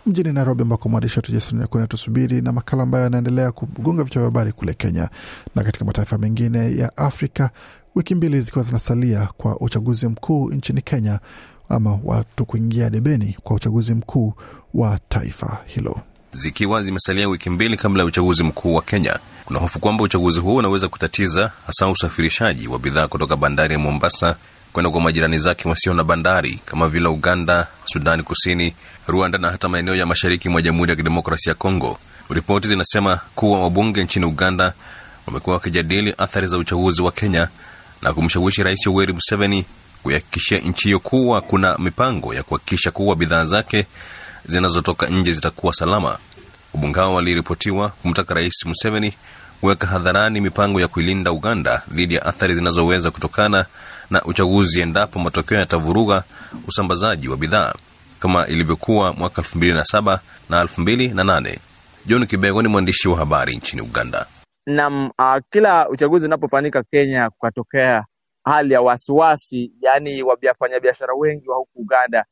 mjini 0.06 0.34
Nairobi, 0.34 0.62
ambako 0.62 0.90
mwandishi 0.90 1.16
wetu 1.20 1.32
Jason 1.32 1.60
Nyakundi 1.60 1.82
anatusubiri 1.82 2.42
na 2.42 2.52
makala 2.52 2.84
ambayo 2.84 3.04
yanaendelea 3.04 3.52
kugonga 3.52 4.04
vichwa 4.04 4.20
vya 4.22 4.26
habari 4.26 4.52
kule 4.52 4.74
Kenya 4.74 5.10
na 5.56 5.64
katika 5.64 5.86
mataifa 5.86 6.18
mengine 6.18 6.78
ya 6.78 6.98
Afrika, 6.98 7.50
wiki 7.96 8.16
mbili 8.16 8.42
zikiwa 8.42 8.64
zinasalia 8.64 9.28
kwa 9.38 9.60
uchaguzi 9.60 10.08
mkuu 10.08 10.50
nchini 10.52 10.82
Kenya, 10.82 11.20
ama 11.70 12.00
watu 12.04 12.46
kuingia 12.46 12.90
debeni 12.90 13.38
kwa 13.44 13.56
uchaguzi 13.56 13.94
mkuu 13.94 14.34
wa 14.74 15.00
taifa 15.10 15.58
hilo. 15.66 16.00
Zikiwa 16.34 16.82
zimesalia 16.84 17.28
wiki 17.30 17.50
mbili 17.50 17.78
kabla 17.78 18.02
ya 18.04 18.08
uchaguzi 18.08 18.44
mkuu 18.44 18.74
wa 18.76 18.82
Kenya, 18.82 19.20
kuna 19.46 19.60
hofu 19.60 19.80
kwamba 19.80 20.04
uchaguzi 20.04 20.40
huo 20.40 20.56
unaweza 20.56 20.88
kutatiza 20.88 21.52
hasa 21.68 21.88
usafirishaji 21.88 22.68
wa 22.68 22.80
bidhaa 22.80 23.08
kutoka 23.08 23.36
bandari 23.36 23.74
ya 23.74 23.80
Mombasa 23.80 24.36
kwenda 24.74 24.92
kwa 24.92 25.02
majirani 25.02 25.38
zake 25.40 25.70
wasio 25.70 25.94
na 25.94 26.04
bandari 26.04 26.60
kama 26.66 26.88
vile 26.88 27.08
Uganda, 27.08 27.68
Sudani 27.86 28.24
Kusini, 28.24 28.74
Rwanda 29.08 29.38
na 29.38 29.52
hata 29.52 29.70
maeneo 29.70 29.96
ya 29.96 30.06
mashariki 30.06 30.50
mwa 30.50 30.62
Jamhuri 30.62 30.90
ya 30.90 30.96
Kidemokrasia 30.96 31.52
ya 31.52 31.56
Kongo. 31.56 31.98
Ripoti 32.30 32.68
zinasema 32.68 33.20
kuwa 33.36 33.62
wabunge 33.64 34.04
nchini 34.04 34.26
Uganda 34.26 34.74
wamekuwa 35.28 35.56
wakijadili 35.56 36.14
athari 36.18 36.48
za 36.48 36.58
uchaguzi 36.58 37.02
wa 37.02 37.12
Kenya 37.12 37.48
na 38.02 38.14
kumshawishi 38.14 38.64
Rais 38.64 38.86
Yoweri 38.86 39.14
Museveni 39.14 39.66
kuihakikishia 40.04 40.58
nchi 40.60 40.84
hiyo 40.84 41.00
kuwa 41.00 41.42
kuna 41.42 41.78
mipango 41.78 42.34
ya 42.34 42.44
kuhakikisha 42.44 42.92
kuwa 42.92 43.16
bidhaa 43.16 43.46
zake 43.46 43.86
zinazotoka 44.46 45.08
nje 45.08 45.34
zitakuwa 45.34 45.74
salama. 45.74 46.18
Wabunge 46.74 47.00
hao 47.00 47.14
waliripotiwa 47.14 47.90
kumtaka 47.90 48.34
Rais 48.34 48.66
Museveni 48.66 49.14
kuweka 49.62 49.88
hadharani 49.88 50.42
mipango 50.42 50.82
ya 50.82 50.88
kuilinda 50.88 51.32
Uganda 51.32 51.82
dhidi 51.92 52.16
ya 52.16 52.26
athari 52.26 52.56
zinazoweza 52.56 53.12
kutokana 53.12 53.66
na 54.10 54.24
uchaguzi 54.24 54.82
endapo 54.82 55.20
matokeo 55.20 55.60
yatavuruga 55.60 56.24
usambazaji 56.68 57.28
wa 57.28 57.38
bidhaa 57.38 57.74
kama 58.20 58.48
ilivyokuwa 58.48 59.14
mwaka 59.14 59.42
2007 59.42 60.20
na 60.50 60.64
2008. 60.64 61.58
John 62.06 62.28
Kibego 62.28 62.62
ni 62.62 62.68
mwandishi 62.68 63.10
wa 63.10 63.18
habari 63.18 63.56
nchini 63.56 63.82
Uganda. 63.82 64.26
Naam, 64.70 65.12
uh, 65.20 65.38
kila 65.52 65.90
uchaguzi 65.90 66.28
unapofanyika 66.28 66.84
Kenya 66.84 67.32
kukatokea 67.32 68.06
hali 68.46 68.74
ya 68.76 68.82
wasiwasi, 68.82 69.74
yaani 69.82 70.24
wafanyabiashara 70.24 71.16
wengi 71.16 71.50
wa 71.50 71.58
huku 71.58 71.72
Uganda 71.82 72.26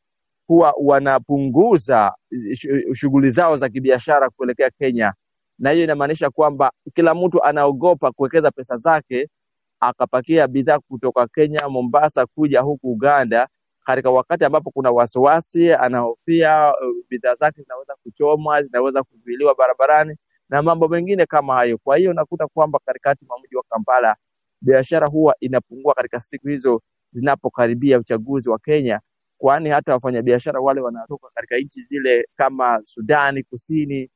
huwa 0.47 0.75
wanapunguza 0.83 2.15
shughuli 2.93 3.31
zao 3.31 3.57
za 3.57 3.69
kibiashara 3.69 4.31
kuelekea 4.31 4.71
Kenya, 4.79 5.13
na 5.59 5.71
hiyo 5.71 5.85
inamaanisha 5.85 6.31
kwamba 6.31 6.71
kila 6.95 7.15
mtu 7.15 7.43
anaogopa 7.45 8.13
kuwekeza 8.13 8.51
pesa 8.51 8.77
zake 8.77 9.29
akapakia 9.81 10.47
bidhaa 10.47 10.79
kutoka 10.79 11.27
Kenya 11.27 11.69
Mombasa 11.69 12.27
kuja 12.27 12.61
huku 12.61 12.91
Uganda 12.93 13.49
katika 13.85 14.11
wakati 14.11 14.45
ambapo 14.45 14.71
kuna 14.71 14.91
wasiwasi, 14.91 15.73
anahofia 15.73 16.69
uh, 16.69 16.95
bidhaa 17.09 17.35
zake 17.35 17.63
zinaweza 17.63 17.95
kuchomwa, 18.03 18.63
zinaweza 18.63 19.03
kuzuiliwa 19.03 19.55
barabarani 19.55 20.17
na 20.49 20.61
mambo 20.61 20.87
mengine 20.87 21.25
kama 21.25 21.53
hayo. 21.55 21.77
Kwa 21.77 21.97
hiyo 21.97 22.11
unakuta 22.11 22.47
kwamba 22.47 22.79
katikati 22.85 23.25
mwa 23.25 23.39
mji 23.39 23.55
wa 23.55 23.63
Kampala 23.69 24.15
biashara 24.61 25.07
huwa 25.07 25.35
inapungua 25.39 25.93
katika 25.93 26.19
siku 26.19 26.47
hizo 26.47 26.81
zinapokaribia 27.11 27.99
uchaguzi 27.99 28.49
wa 28.49 28.59
Kenya, 28.59 28.99
kwani 29.37 29.69
hata 29.69 29.93
wafanyabiashara 29.93 30.59
wale 30.59 30.81
wanatoka 30.81 31.27
katika 31.33 31.57
nchi 31.57 31.83
zile 31.89 32.25
kama 32.35 32.79
Sudani 32.83 33.43
Kusini, 33.43 34.09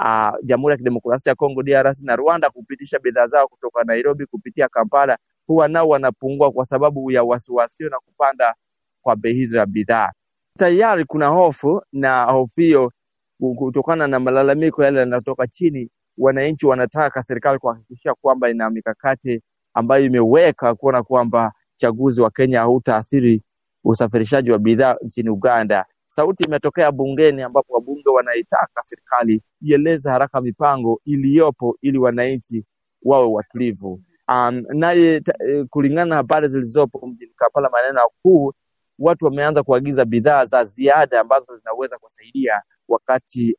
uh, 0.00 0.30
Jamhuri 0.42 0.72
ya 0.72 0.76
Kidemokrasia 0.78 1.30
ya 1.30 1.34
Kongo 1.36 1.62
DRC 1.62 2.02
na 2.02 2.16
Rwanda 2.16 2.50
kupitisha 2.50 2.98
bidhaa 2.98 3.26
zao 3.26 3.48
kutoka 3.48 3.84
Nairobi 3.84 4.26
kupitia 4.26 4.68
Kampala, 4.68 5.18
huwa 5.46 5.68
nao 5.68 5.88
wanapungua 5.88 6.52
kwa 6.52 6.64
sababu 6.64 7.10
ya 7.10 7.22
wasiwasi 7.24 7.84
na 7.84 7.98
kupanda 7.98 8.54
kwa 9.02 9.16
bei 9.16 9.34
hizo 9.34 9.56
ya 9.58 9.66
bidhaa. 9.66 10.12
Tayari 10.58 11.04
kuna 11.04 11.26
hofu 11.28 11.82
na 11.92 12.22
hofu 12.24 12.60
hiyo 12.60 12.92
kutokana 13.50 14.06
na 14.06 14.20
malalamiko 14.20 14.84
yale 14.84 15.00
yanatoka 15.00 15.46
chini, 15.46 15.90
wananchi 16.18 16.66
wanataka 16.66 17.22
serikali 17.22 17.58
kuhakikisha 17.58 18.14
kwamba 18.14 18.50
ina 18.50 18.70
mikakati 18.70 19.42
ambayo 19.74 20.04
imeweka 20.04 20.74
kuona 20.74 21.02
kwamba 21.02 21.52
uchaguzi 21.76 22.20
wa 22.20 22.30
Kenya 22.30 22.58
hautaathiri 22.60 23.42
usafirishaji 23.84 24.50
wa 24.50 24.58
bidhaa 24.58 24.96
nchini 25.02 25.30
Uganda. 25.30 25.84
Sauti 26.06 26.44
imetokea 26.44 26.92
bungeni 26.92 27.42
ambapo 27.42 27.74
wabunge 27.74 28.08
wanaitaka 28.10 28.82
serikali 28.82 29.42
ieleze 29.62 30.10
haraka 30.10 30.40
mipango 30.40 31.00
iliyopo 31.04 31.78
ili 31.82 31.98
wananchi 31.98 32.64
wawe 33.02 33.26
watulivu. 33.26 34.00
Um, 34.28 34.62
naye 34.68 35.22
eh, 35.48 35.66
kulingana 35.70 36.04
na 36.08 36.16
habari 36.16 36.48
zilizopo 36.48 37.06
mjini 37.06 37.32
Kampala, 37.36 37.70
maneno 37.70 38.00
kuu, 38.22 38.52
watu 38.98 39.24
wameanza 39.24 39.62
kuagiza 39.62 40.04
bidhaa 40.04 40.44
za 40.44 40.64
ziada 40.64 41.20
ambazo 41.20 41.56
zinaweza 41.58 41.98
kusaidia 41.98 42.62
wakati 42.92 43.56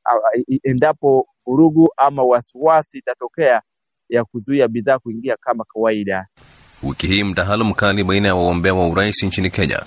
endapo 0.64 1.28
vurugu 1.46 1.90
ama 1.98 2.24
wasiwasi 2.24 2.98
itatokea 2.98 3.62
ya 4.10 4.26
kuzuia 4.26 4.68
bidhaa 4.68 5.00
kuingia 5.00 5.38
kama 5.42 5.64
kawaida. 5.74 6.28
Wiki 6.84 7.08
hii 7.08 7.24
mdahalo 7.24 7.64
mkali 7.66 8.04
baina 8.04 8.28
ya 8.28 8.36
wagombea 8.36 8.74
wa 8.74 8.88
urais 8.88 9.24
nchini 9.24 9.50
Kenya 9.50 9.80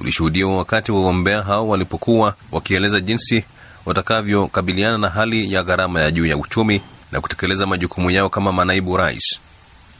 ulishuhudiwa 0.00 0.56
wakati 0.58 0.92
wagombea 0.92 1.42
hao 1.42 1.68
walipokuwa 1.68 2.34
wakieleza 2.52 3.00
jinsi 3.00 3.44
watakavyokabiliana 3.86 4.98
na 4.98 5.08
hali 5.08 5.52
ya 5.52 5.62
gharama 5.62 6.02
ya 6.02 6.10
juu 6.10 6.26
ya 6.26 6.36
uchumi 6.36 6.82
na 7.12 7.20
kutekeleza 7.20 7.66
majukumu 7.66 8.10
yao 8.10 8.28
kama 8.28 8.52
manaibu 8.52 8.96
rais. 8.96 9.40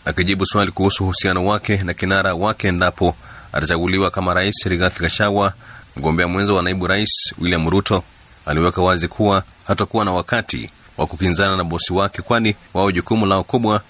Akijibu 0.05 0.47
swali 0.47 0.73
kuhusu 0.73 1.05
uhusiano 1.05 1.47
wake 1.47 1.77
na 1.83 1.95
kinara 1.95 2.35
wake 2.35 2.69
endapo 2.69 3.15
atachaguliwa 3.53 4.11
kama 4.11 4.35
rais, 4.35 4.65
Rigathi 4.67 5.01
Gachagua, 5.01 5.53
mgombea 5.97 6.29
mwenza 6.29 6.53
wa 6.53 6.63
naibu 6.63 6.87
rais 6.87 7.35
William 7.41 7.71
Ruto 7.71 8.03
aliweka 8.51 8.83
wazi 8.83 9.09
kuwa 9.09 9.43
hatakuwa 9.67 10.05
na 10.05 10.13
wakati 10.13 10.71
wa 10.99 11.07
kukinzana 11.07 11.57
na 11.57 11.65
bosi 11.65 11.93
wake, 11.93 12.23
kwani 12.23 12.57
wao 12.75 12.93
jukumu 12.93 13.27
lao 13.27 13.45
kubwa 13.45 13.81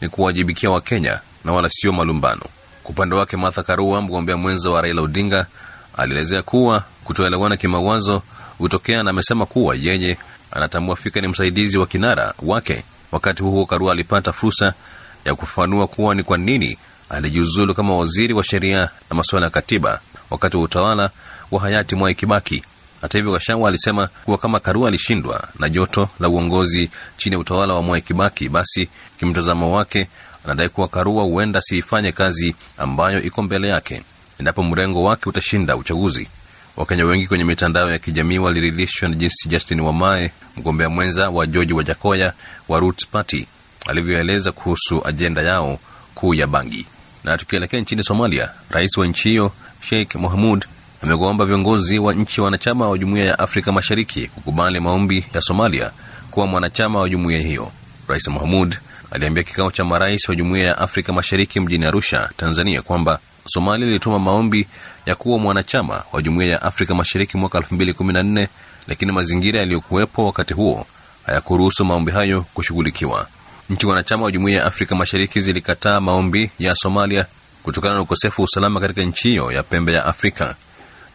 ni 0.00 0.08
kuwajibikia 0.08 0.70
Wakenya 0.70 1.20
na 1.44 1.52
wala 1.52 1.70
sio 1.70 1.92
malumbano. 1.92 2.42
Kwa 2.82 2.90
upande 2.90 3.14
wake, 3.14 3.36
Martha 3.36 3.62
Karua, 3.62 4.00
mgombea 4.00 4.36
mwenza 4.36 4.70
wa 4.70 4.82
Raila 4.82 5.02
Odinga, 5.02 5.46
alielezea 5.96 6.42
kuwa 6.42 6.82
kutoelewana 7.04 7.56
kimawazo 7.56 8.22
hutokea 8.58 9.02
na 9.02 9.10
amesema 9.10 9.46
kuwa 9.46 9.74
yeye 9.76 10.18
anatambua 10.50 10.96
fika 10.96 11.20
ni 11.20 11.28
msaidizi 11.28 11.78
wa 11.78 11.86
kinara 11.86 12.34
wake. 12.42 12.84
Wakati 13.12 13.42
huo 13.42 13.66
Karua 13.66 13.92
alipata 13.92 14.32
fursa 14.32 14.72
ya 15.24 15.34
kufafanua 15.34 15.86
kuwa 15.86 16.14
ni 16.14 16.22
kwa 16.22 16.38
nini 16.38 16.78
alijiuzulu 17.10 17.74
kama 17.74 17.96
waziri 17.96 18.34
wa 18.34 18.44
sheria 18.44 18.88
na 19.10 19.16
masuala 19.16 19.46
ya 19.46 19.50
katiba 19.50 20.00
wakati 20.30 20.56
wa 20.56 20.62
utawala 20.62 21.10
wa 21.50 21.60
hayati 21.60 21.94
Mwai 21.94 22.14
Kibaki. 22.14 22.64
Hata 23.04 23.18
hivyo, 23.18 23.32
Gachagua 23.32 23.68
alisema 23.68 24.06
kuwa 24.24 24.38
kama 24.38 24.60
Karua 24.60 24.88
alishindwa 24.88 25.48
na 25.58 25.68
joto 25.68 26.08
la 26.20 26.28
uongozi 26.28 26.90
chini 27.16 27.34
ya 27.34 27.38
utawala 27.40 27.74
wa 27.74 27.82
Mwai 27.82 28.02
Kibaki, 28.02 28.48
basi 28.48 28.88
kimtazamo 29.18 29.76
wake 29.76 30.08
anadai 30.44 30.68
kuwa 30.68 30.88
Karua 30.88 31.24
huenda 31.24 31.60
siifanye 31.62 32.12
kazi 32.12 32.54
ambayo 32.78 33.22
iko 33.22 33.42
mbele 33.42 33.68
yake. 33.68 34.02
endapo 34.38 34.62
mrengo 34.62 35.04
wake 35.04 35.28
utashinda 35.28 35.76
uchaguzi. 35.76 36.28
Wakenya 36.76 37.04
wengi 37.04 37.26
kwenye 37.26 37.44
mitandao 37.44 37.90
ya 37.90 37.98
kijamii 37.98 38.38
waliridhishwa 38.38 39.08
na 39.08 39.14
jinsi 39.14 39.48
Justin 39.48 39.80
Wamae, 39.80 40.30
mgombea 40.56 40.88
mwenza 40.90 41.30
wa 41.30 41.46
George 41.46 41.74
Wajakoya 41.74 42.32
wa 42.68 42.78
Roots 42.80 43.06
Party, 43.06 43.46
alivyoeleza 43.86 44.52
kuhusu 44.52 45.06
ajenda 45.08 45.42
yao 45.42 45.78
kuu 46.14 46.34
ya 46.34 46.46
bangi. 46.46 46.86
Na 47.24 47.36
tukielekea 47.38 47.80
nchini 47.80 48.04
Somalia, 48.04 48.50
rais 48.70 48.96
wa 48.98 49.06
nchi 49.06 49.28
hiyo 49.28 49.52
Sheikh 49.80 50.14
Mohamud 50.14 50.64
amewaomba 51.04 51.44
viongozi 51.46 51.98
wa 51.98 52.14
nchi 52.14 52.40
wanachama 52.40 52.88
wa 52.88 52.98
Jumuiya 52.98 53.24
ya 53.26 53.38
Afrika 53.38 53.72
Mashariki 53.72 54.26
kukubali 54.28 54.80
maombi 54.80 55.24
ya 55.34 55.40
Somalia 55.40 55.90
kuwa 56.30 56.46
mwanachama 56.46 57.00
wa 57.00 57.08
jumuiya 57.08 57.40
hiyo. 57.40 57.72
Rais 58.08 58.28
Mahmud 58.28 58.76
aliambia 59.10 59.42
kikao 59.42 59.70
cha 59.70 59.84
marais 59.84 60.28
wa 60.28 60.34
Jumuiya 60.36 60.66
ya 60.66 60.78
Afrika 60.78 61.12
Mashariki 61.12 61.60
mjini 61.60 61.86
Arusha, 61.86 62.30
Tanzania, 62.36 62.82
kwamba 62.82 63.18
Somalia 63.46 63.88
ilituma 63.88 64.18
maombi 64.18 64.66
ya 65.06 65.14
kuwa 65.14 65.38
mwanachama 65.38 66.02
wa 66.12 66.22
Jumuiya 66.22 66.52
ya 66.52 66.62
Afrika 66.62 66.94
Mashariki 66.94 67.36
mwaka 67.36 67.58
2014 67.58 68.46
lakini 68.88 69.12
mazingira 69.12 69.58
yaliyokuwepo 69.58 70.26
wakati 70.26 70.54
huo 70.54 70.86
hayakuruhusu 71.26 71.84
maombi 71.84 72.12
hayo 72.12 72.44
kushughulikiwa. 72.54 73.26
Nchi 73.70 73.86
wanachama 73.86 74.24
wa 74.24 74.32
Jumuiya 74.32 74.60
ya 74.60 74.66
Afrika 74.66 74.94
Mashariki 74.94 75.40
zilikataa 75.40 76.00
maombi 76.00 76.50
ya 76.58 76.74
Somalia 76.74 77.26
kutokana 77.62 77.94
na 77.94 78.00
ukosefu 78.00 78.42
wa 78.42 78.44
usalama 78.44 78.80
katika 78.80 79.02
nchi 79.02 79.28
hiyo 79.28 79.52
ya 79.52 79.62
pembe 79.62 79.92
ya 79.92 80.04
Afrika. 80.06 80.54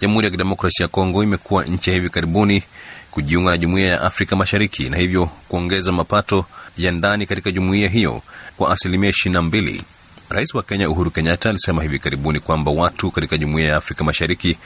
Jamhuri 0.02 0.26
ya 0.26 0.32
Kidemokrasia 0.32 0.84
ya 0.84 0.88
Kongo 0.88 1.24
imekuwa 1.24 1.64
nchi 1.66 1.90
ya 1.90 1.96
hivi 1.96 2.10
karibuni 2.10 2.64
kujiunga 3.12 3.52
na 3.52 3.58
Jumuiya 3.58 3.88
ya 3.92 4.02
Afrika 4.02 4.36
Mashariki 4.36 4.90
na 4.90 4.98
hivyo 4.98 5.26
kuongeza 5.48 5.92
mapato 5.92 6.46
ya 6.78 6.92
ndani 6.92 7.26
katika 7.26 7.52
jumuiya 7.52 7.90
hiyo 7.90 8.22
kwa 8.58 8.72
asilimia 8.72 9.10
ishirini 9.10 9.34
na 9.34 9.42
mbili. 9.42 9.84
Rais 10.30 10.56
wa 10.56 10.64
Kenya 10.64 10.90
Uhuru 10.90 11.12
Kenyatta 11.12 11.50
alisema 11.50 11.84
hivi 11.84 12.00
karibuni 12.00 12.40
kwamba 12.40 12.72
watu 12.72 13.12
katika 13.12 13.38
Jumuiya 13.38 13.70
ya 13.70 13.76
Afrika 13.78 14.04
Mashariki 14.04 14.58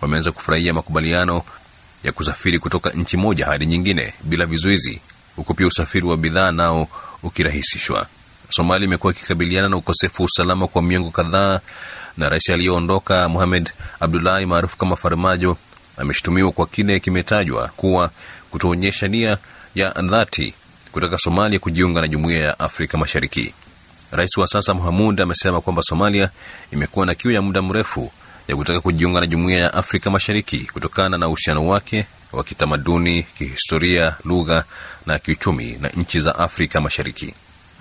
wameanza 0.00 0.32
kufurahia 0.32 0.74
makubaliano 0.74 1.42
ya 2.04 2.12
kusafiri 2.12 2.58
kutoka 2.58 2.90
nchi 2.90 3.16
moja 3.16 3.46
hadi 3.46 3.66
nyingine 3.66 4.14
bila 4.22 4.46
vizuizi, 4.46 5.00
huku 5.36 5.54
pia 5.54 5.66
usafiri 5.66 6.06
wa 6.06 6.16
bidhaa 6.16 6.52
nao 6.52 6.88
ukirahisishwa. 7.22 8.06
Somalia 8.50 8.86
imekuwa 8.86 9.12
ikikabiliana 9.12 9.68
na 9.68 9.76
ukosefu 9.76 10.22
wa 10.22 10.26
usalama 10.26 10.66
kwa 10.66 10.82
miongo 10.82 11.10
kadhaa, 11.10 11.60
na 12.16 12.28
rais 12.28 12.50
aliyeondoka 12.50 13.28
Mohamed 13.28 13.72
Abdullahi 14.00 14.46
maarufu 14.46 14.76
kama 14.76 14.96
Farmajo 14.96 15.56
ameshutumiwa 15.96 16.52
kwa 16.52 16.66
kile 16.66 17.00
kimetajwa 17.00 17.68
kuwa 17.76 18.10
kutoonyesha 18.50 19.08
nia 19.08 19.38
ya 19.74 19.90
dhati 19.90 20.54
kutaka 20.92 21.18
Somalia 21.18 21.58
kujiunga 21.58 22.00
na 22.00 22.08
Jumuiya 22.08 22.40
ya 22.40 22.58
Afrika 22.58 22.98
Mashariki. 22.98 23.54
Rais 24.10 24.36
wa 24.36 24.46
sasa 24.46 24.74
Mohamud 24.74 25.20
amesema 25.20 25.60
kwamba 25.60 25.82
Somalia 25.82 26.30
imekuwa 26.72 27.06
na 27.06 27.14
kiu 27.14 27.30
ya 27.30 27.42
muda 27.42 27.62
mrefu 27.62 28.12
ya 28.48 28.56
kutaka 28.56 28.80
kujiunga 28.80 29.20
na 29.20 29.26
Jumuiya 29.26 29.60
ya 29.60 29.74
Afrika 29.74 30.10
Mashariki 30.10 30.58
kutokana 30.72 31.18
na 31.18 31.28
uhusiano 31.28 31.66
wake 31.68 32.06
wa 32.32 32.44
kitamaduni, 32.44 33.22
kihistoria, 33.22 34.14
lugha 34.24 34.64
na 35.06 35.18
kiuchumi 35.18 35.76
na 35.80 35.88
nchi 35.88 36.20
za 36.20 36.38
Afrika 36.38 36.80
Mashariki. 36.80 37.34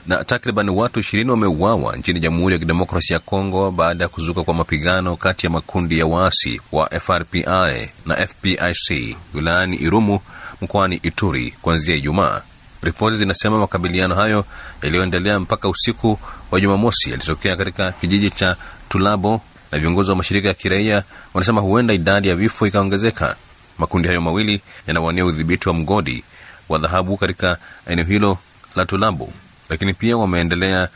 Na 0.08 0.24
takriban 0.24 0.70
watu 0.70 1.00
ishirini 1.00 1.32
wameuawa 1.32 1.96
nchini 1.98 2.20
Jamhuri 2.20 2.54
ya 2.54 2.60
Kidemokrasia 2.60 3.14
ya 3.14 3.20
Kongo 3.20 3.72
baada 3.72 4.04
ya 4.04 4.10
kuzuka 4.10 4.44
kwa 4.44 4.54
mapigano 4.54 5.16
kati 5.16 5.46
ya 5.46 5.50
makundi 5.50 6.00
ya 6.00 6.06
waasi 6.06 6.62
wa 6.72 6.90
FRPI 7.00 7.90
na 8.06 8.28
FPIC 8.28 9.16
wilayani 9.34 9.76
Irumu 9.76 10.20
mkoani 10.62 10.96
Ituri 10.96 11.54
kuanzia 11.62 11.96
Ijumaa. 11.96 12.42
Ripoti 12.82 13.18
zinasema 13.18 13.58
makabiliano 13.58 14.16
hayo 14.16 14.46
yaliyoendelea 14.82 15.40
mpaka 15.40 15.70
usiku 15.70 16.20
wa 16.52 16.60
Jumamosi 16.62 17.12
yalitokea 17.12 17.56
katika 17.56 17.92
kijiji 17.92 18.30
cha 18.32 18.56
Tulabo, 18.90 19.42
na 19.72 19.80
viongozi 19.80 20.10
wa 20.10 20.16
mashirika 20.16 20.48
ya 20.48 20.54
kiraia 20.54 21.04
wanasema 21.34 21.62
huenda 21.62 21.94
idadi 21.94 22.28
ya 22.28 22.36
vifo 22.36 22.68
ikaongezeka. 22.68 23.36
Makundi 23.78 24.08
hayo 24.08 24.22
mawili 24.22 24.62
yanawania 24.88 25.26
udhibiti 25.26 25.70
wa 25.70 25.76
mgodi 25.76 26.24
wa 26.70 26.78
dhahabu 26.80 27.18
katika 27.18 27.58
eneo 27.88 28.06
hilo 28.06 28.38
la 28.76 28.86
Tulabo, 28.86 29.34
lakini 29.72 29.94
pia 29.94 30.18
wameendelea 30.18 30.88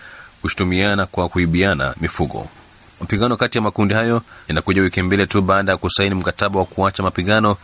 kushutumiana 0.42 1.06
kwa 1.06 1.30
kuibiana 1.30 1.94
mifugo. 2.02 2.48
Mapigano 3.02 3.38
kati 3.38 3.58
ya 3.58 3.62
makundi 3.62 3.94
hayo 3.94 4.22
yanakuja 4.48 4.82
wiki 4.82 5.02
mbili 5.02 5.28
tu 5.28 5.42
baada 5.42 5.72
ya 5.72 5.78
kusaini 5.78 6.16
mkataba 6.16 6.60
wa 6.60 6.66
kuacha 6.66 7.04
mapigano 7.04 7.58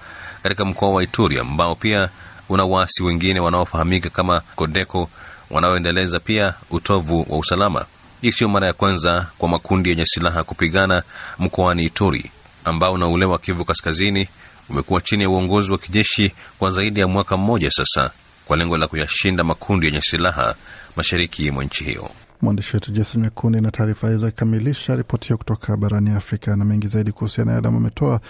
katika 0.44 0.66
mkoa 0.66 0.90
wa 0.92 1.04
Ituri 1.04 1.40
ambao 1.40 1.76
pia 1.76 2.10
una 2.50 2.66
waasi 2.66 3.04
wengine 3.04 3.40
wanaofahamika 3.40 4.10
kama 4.10 4.40
Kodeko 4.56 5.10
wanaoendeleza 5.50 6.20
pia 6.20 6.54
utovu 6.70 7.26
wa 7.30 7.38
usalama. 7.38 7.86
Hii 8.22 8.32
siyo 8.32 8.50
mara 8.50 8.68
ya 8.68 8.74
kwanza 8.74 9.26
kwa 9.38 9.50
makundi 9.50 9.90
yenye 9.90 10.06
silaha 10.06 10.44
kupigana 10.44 11.04
mkoani 11.40 11.84
Ituri 11.84 12.32
ambao 12.66 12.98
na 12.98 13.08
ule 13.08 13.26
wa 13.26 13.40
Kivu 13.40 13.66
Kaskazini 13.66 14.28
umekuwa 14.70 15.02
chini 15.02 15.24
ya 15.24 15.30
uongozi 15.30 15.72
wa 15.72 15.78
kijeshi 15.78 16.32
kwa 16.60 16.70
zaidi 16.72 17.00
ya 17.00 17.08
mwaka 17.08 17.38
mmoja 17.38 17.72
sasa, 17.72 18.12
kwa 18.46 18.58
lengo 18.58 18.78
la 18.78 18.88
kuyashinda 18.88 19.44
makundi 19.44 19.86
yenye 19.86 20.02
silaha 20.02 20.56
mashariki 20.96 21.52
mwa 21.52 21.64
nchi 21.64 21.84
hiyo. 21.84 22.10
Mwandishi 22.42 22.76
wetu 22.76 22.92
Jason 22.92 23.22
Nyakundi 23.22 23.62
na 23.62 23.72
taarifa 23.72 24.10
hizo 24.10 24.26
akikamilisha 24.28 24.96
ripoti 24.96 25.28
hiyo 25.28 25.38
kutoka 25.38 25.78
barani 25.78 26.10
Afrika. 26.10 26.56
Na 26.56 26.66
mengi 26.66 26.88
zaidi 26.88 27.12
kuhusiana 27.12 27.52
na 27.52 27.56
yale 27.56 27.68
ametoa 27.68 28.22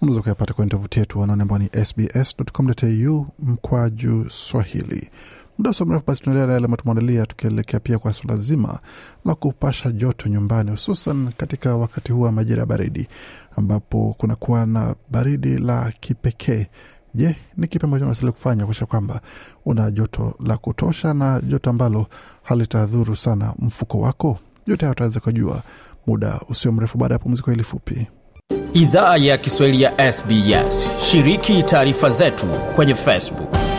unaweza 0.00 0.22
kuyapata 0.22 0.54
kwenye 0.54 0.70
tovuti 0.70 0.98
yetu 0.98 1.20
wanaone 1.20 1.42
ambao 1.42 1.58
ni 1.58 1.70
sbs.com.au 1.84 3.26
mkwaju 3.38 4.26
Swahili. 4.30 5.10
Muda 5.58 5.70
uso 5.70 5.84
mrefu 5.86 6.04
basi 6.06 6.22
tunaendelea 6.22 6.46
na 6.60 6.62
yale 6.66 6.76
tumeandalia, 6.76 7.26
tukielekea 7.26 7.80
pia 7.80 7.98
kwa 7.98 8.12
suala 8.12 8.36
zima 8.36 8.78
la 9.24 9.34
kupasha 9.34 9.92
joto 9.92 10.28
nyumbani, 10.28 10.70
hususan 10.70 11.32
katika 11.36 11.76
wakati 11.76 12.12
huu 12.12 12.20
wa 12.20 12.32
majira 12.32 12.60
ya 12.60 12.66
baridi 12.66 13.08
ambapo 13.56 14.14
kunakuwa 14.18 14.66
na 14.66 14.94
baridi 15.10 15.58
la 15.58 15.92
kipekee. 16.00 16.66
Je, 17.14 17.36
ni 17.56 17.66
kipi 17.66 17.84
ambacho 17.84 18.04
unastahili 18.04 18.32
kufanya 18.32 18.66
kuisha 18.66 18.86
kwamba 18.86 19.20
una 19.64 19.90
joto 19.90 20.34
la 20.46 20.56
kutosha 20.56 21.14
na 21.14 21.40
joto 21.40 21.70
ambalo 21.70 22.06
halitadhuru 22.42 23.16
sana 23.16 23.54
mfuko 23.58 24.00
wako? 24.00 24.38
Yote 24.66 24.80
hayo 24.86 24.92
utaweza 24.92 25.20
kujua 25.20 25.62
muda 26.06 26.40
usio 26.48 26.72
mrefu 26.72 26.98
baada 26.98 27.14
ya 27.14 27.18
pumziko 27.18 27.50
hili 27.50 27.62
fupi. 27.64 28.06
Idhaa 28.74 29.16
ya 29.16 29.38
Kiswahili 29.38 29.82
ya 29.82 30.12
SBS. 30.12 30.90
Shiriki 31.02 31.62
taarifa 31.62 32.10
zetu 32.10 32.46
kwenye 32.76 32.94
Facebook. 32.94 33.69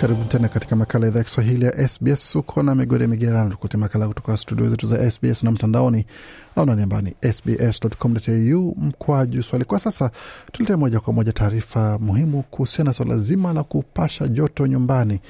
Karibu 0.00 0.24
tena 0.24 0.48
katika 0.48 0.76
makala 0.76 1.06
idhaa 1.06 1.18
ya 1.18 1.24
Kiswahili 1.24 1.64
ya 1.64 1.88
SBS. 1.88 2.36
Uko 2.36 2.62
na 2.62 2.74
migode 2.74 3.06
migerano, 3.06 3.50
tukulete 3.50 3.76
makala 3.76 4.08
kutoka 4.08 4.36
studio 4.36 4.68
zetu 4.70 4.86
za 4.86 5.10
SBS 5.10 5.42
na 5.42 5.50
mtandaoni 5.50 6.06
aunani 6.56 6.82
ambao 6.82 7.00
ni 7.00 7.14
sbs.com.au 7.32 8.74
mkwaju 8.78 9.42
swali. 9.42 9.64
Kwa 9.64 9.78
sasa 9.78 10.10
tuletee 10.52 10.76
moja 10.76 11.00
kwa 11.00 11.12
moja 11.12 11.32
taarifa 11.32 11.98
muhimu 11.98 12.42
kuhusiana 12.42 12.90
na 12.90 12.94
swala 12.94 13.18
zima 13.18 13.52
la 13.52 13.62
kupasha 13.62 14.28
joto 14.28 14.66
nyumbani. 14.66 15.20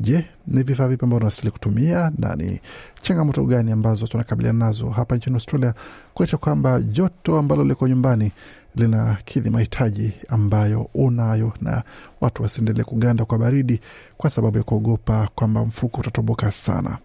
Je, 0.00 0.26
ni 0.46 0.62
vifaa 0.62 0.88
vipi 0.88 1.04
ambavyo 1.04 1.22
unastahili 1.22 1.50
kutumia 1.50 2.12
na 2.18 2.36
ni 2.36 2.60
changamoto 3.02 3.44
gani 3.44 3.72
ambazo 3.72 4.06
tunakabiliana 4.06 4.58
nazo 4.66 4.90
hapa 4.90 5.16
nchini 5.16 5.34
Australia 5.36 5.74
kuacha 6.14 6.36
kwamba 6.36 6.80
joto 6.80 7.38
ambalo 7.38 7.64
liko 7.64 7.88
nyumbani 7.88 8.32
linakidhi 8.78 9.50
mahitaji 9.50 10.12
ambayo 10.28 10.88
unayo 10.94 11.52
na 11.60 11.82
watu 12.20 12.42
wasiendelee 12.42 12.82
kuganda 12.84 13.24
kwa 13.24 13.38
baridi 13.38 13.80
kwa 14.16 14.30
sababu 14.30 14.56
ya 14.58 14.62
kuogopa 14.62 15.28
kwamba 15.34 15.64
mfuko 15.64 16.00
utatoboka 16.00 16.50
sana. 16.50 16.98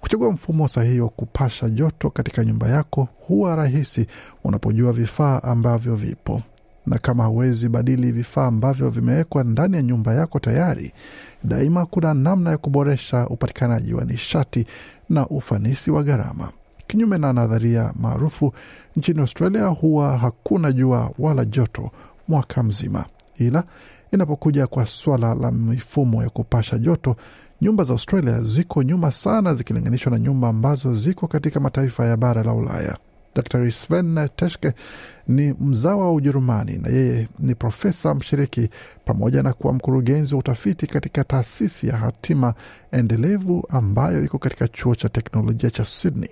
Kuchagua 0.00 0.32
mfumo 0.32 0.68
sahihi 0.68 1.00
wa 1.00 1.08
kupasha 1.08 1.68
joto 1.70 2.10
katika 2.10 2.44
nyumba 2.44 2.68
yako 2.68 3.08
huwa 3.26 3.56
rahisi 3.56 4.06
unapojua 4.44 4.92
vifaa 4.92 5.42
ambavyo 5.42 5.96
vipo 5.96 6.42
na 6.86 6.98
kama 6.98 7.22
hauwezi 7.22 7.68
badili 7.68 8.12
vifaa 8.12 8.46
ambavyo 8.46 8.90
vimewekwa 8.90 9.44
ndani 9.44 9.76
ya 9.76 9.82
nyumba 9.82 10.14
yako 10.14 10.38
tayari, 10.38 10.92
daima 11.44 11.86
kuna 11.86 12.14
namna 12.14 12.50
ya 12.50 12.58
kuboresha 12.58 13.26
upatikanaji 13.28 13.94
wa 13.94 14.04
nishati 14.04 14.66
na 15.08 15.26
ufanisi 15.26 15.90
wa 15.90 16.02
gharama. 16.02 16.48
Kinyume 16.88 17.18
na 17.18 17.32
nadharia 17.32 17.92
maarufu 18.00 18.52
nchini 18.96 19.20
Australia, 19.20 19.66
huwa 19.66 20.18
hakuna 20.18 20.72
jua 20.72 21.10
wala 21.18 21.44
joto 21.44 21.90
mwaka 22.28 22.62
mzima, 22.62 23.04
ila 23.38 23.64
inapokuja 24.12 24.66
kwa 24.66 24.86
swala 24.86 25.34
la 25.34 25.50
mifumo 25.50 26.22
ya 26.22 26.30
kupasha 26.30 26.78
joto, 26.78 27.16
nyumba 27.62 27.84
za 27.84 27.92
Australia 27.92 28.40
ziko 28.40 28.82
nyuma 28.82 29.12
sana 29.12 29.54
zikilinganishwa 29.54 30.12
na 30.12 30.18
nyumba 30.18 30.48
ambazo 30.48 30.94
ziko 30.94 31.26
katika 31.26 31.60
mataifa 31.60 32.04
ya 32.06 32.16
bara 32.16 32.42
la 32.42 32.52
Ulaya. 32.52 32.96
Dr 33.34 33.70
Sven 33.70 34.28
Teshke 34.36 34.72
ni 35.28 35.54
mzawa 35.60 36.04
wa 36.06 36.12
Ujerumani 36.14 36.78
na 36.78 36.88
yeye 36.88 37.28
ni 37.38 37.54
profesa 37.54 38.14
mshiriki 38.14 38.68
pamoja 39.04 39.42
na 39.42 39.52
kuwa 39.52 39.72
mkurugenzi 39.72 40.34
wa 40.34 40.40
utafiti 40.40 40.86
katika 40.86 41.24
taasisi 41.24 41.88
ya 41.88 41.96
hatima 41.96 42.54
endelevu 42.92 43.64
ambayo 43.68 44.24
iko 44.24 44.38
katika 44.38 44.68
chuo 44.68 44.94
cha 44.94 45.08
teknolojia 45.08 45.70
cha 45.70 45.84
Sydney, 45.84 46.30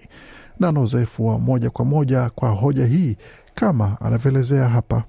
na 0.60 0.68
ana 0.68 0.80
uzoefu 0.80 1.26
wa 1.28 1.38
moja 1.38 1.70
kwa 1.70 1.84
moja 1.84 2.30
kwa 2.34 2.50
hoja 2.50 2.86
hii 2.86 3.16
kama 3.54 3.96
anavyoelezea 4.00 4.68
hapa. 4.68 5.04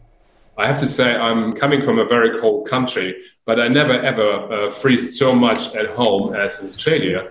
I 0.59 0.67
have 0.67 0.79
to 0.79 0.87
say, 0.87 1.11
I'm 1.13 1.53
coming 1.53 1.81
from 1.83 1.99
a 1.99 2.03
very 2.05 2.39
cold 2.39 2.67
country, 2.69 3.15
but 3.45 3.59
I 3.59 3.69
never 3.69 4.05
ever 4.05 4.39
uh, 4.39 4.71
freeze 4.73 5.17
so 5.19 5.35
much 5.35 5.75
at 5.75 5.95
home 5.95 6.35
as 6.35 6.59
in 6.59 6.65
Australia 6.67 7.23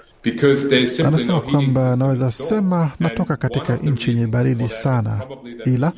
Anasema 1.07 1.41
kwamba 1.41 1.81
system 1.81 1.99
naweza 1.99 2.33
sema 2.33 2.91
natoka 3.01 3.37
katika 3.37 3.77
nchi 3.77 4.11
yenye 4.11 4.27
baridi 4.27 4.69
sana, 4.69 5.21
ila 5.65 5.93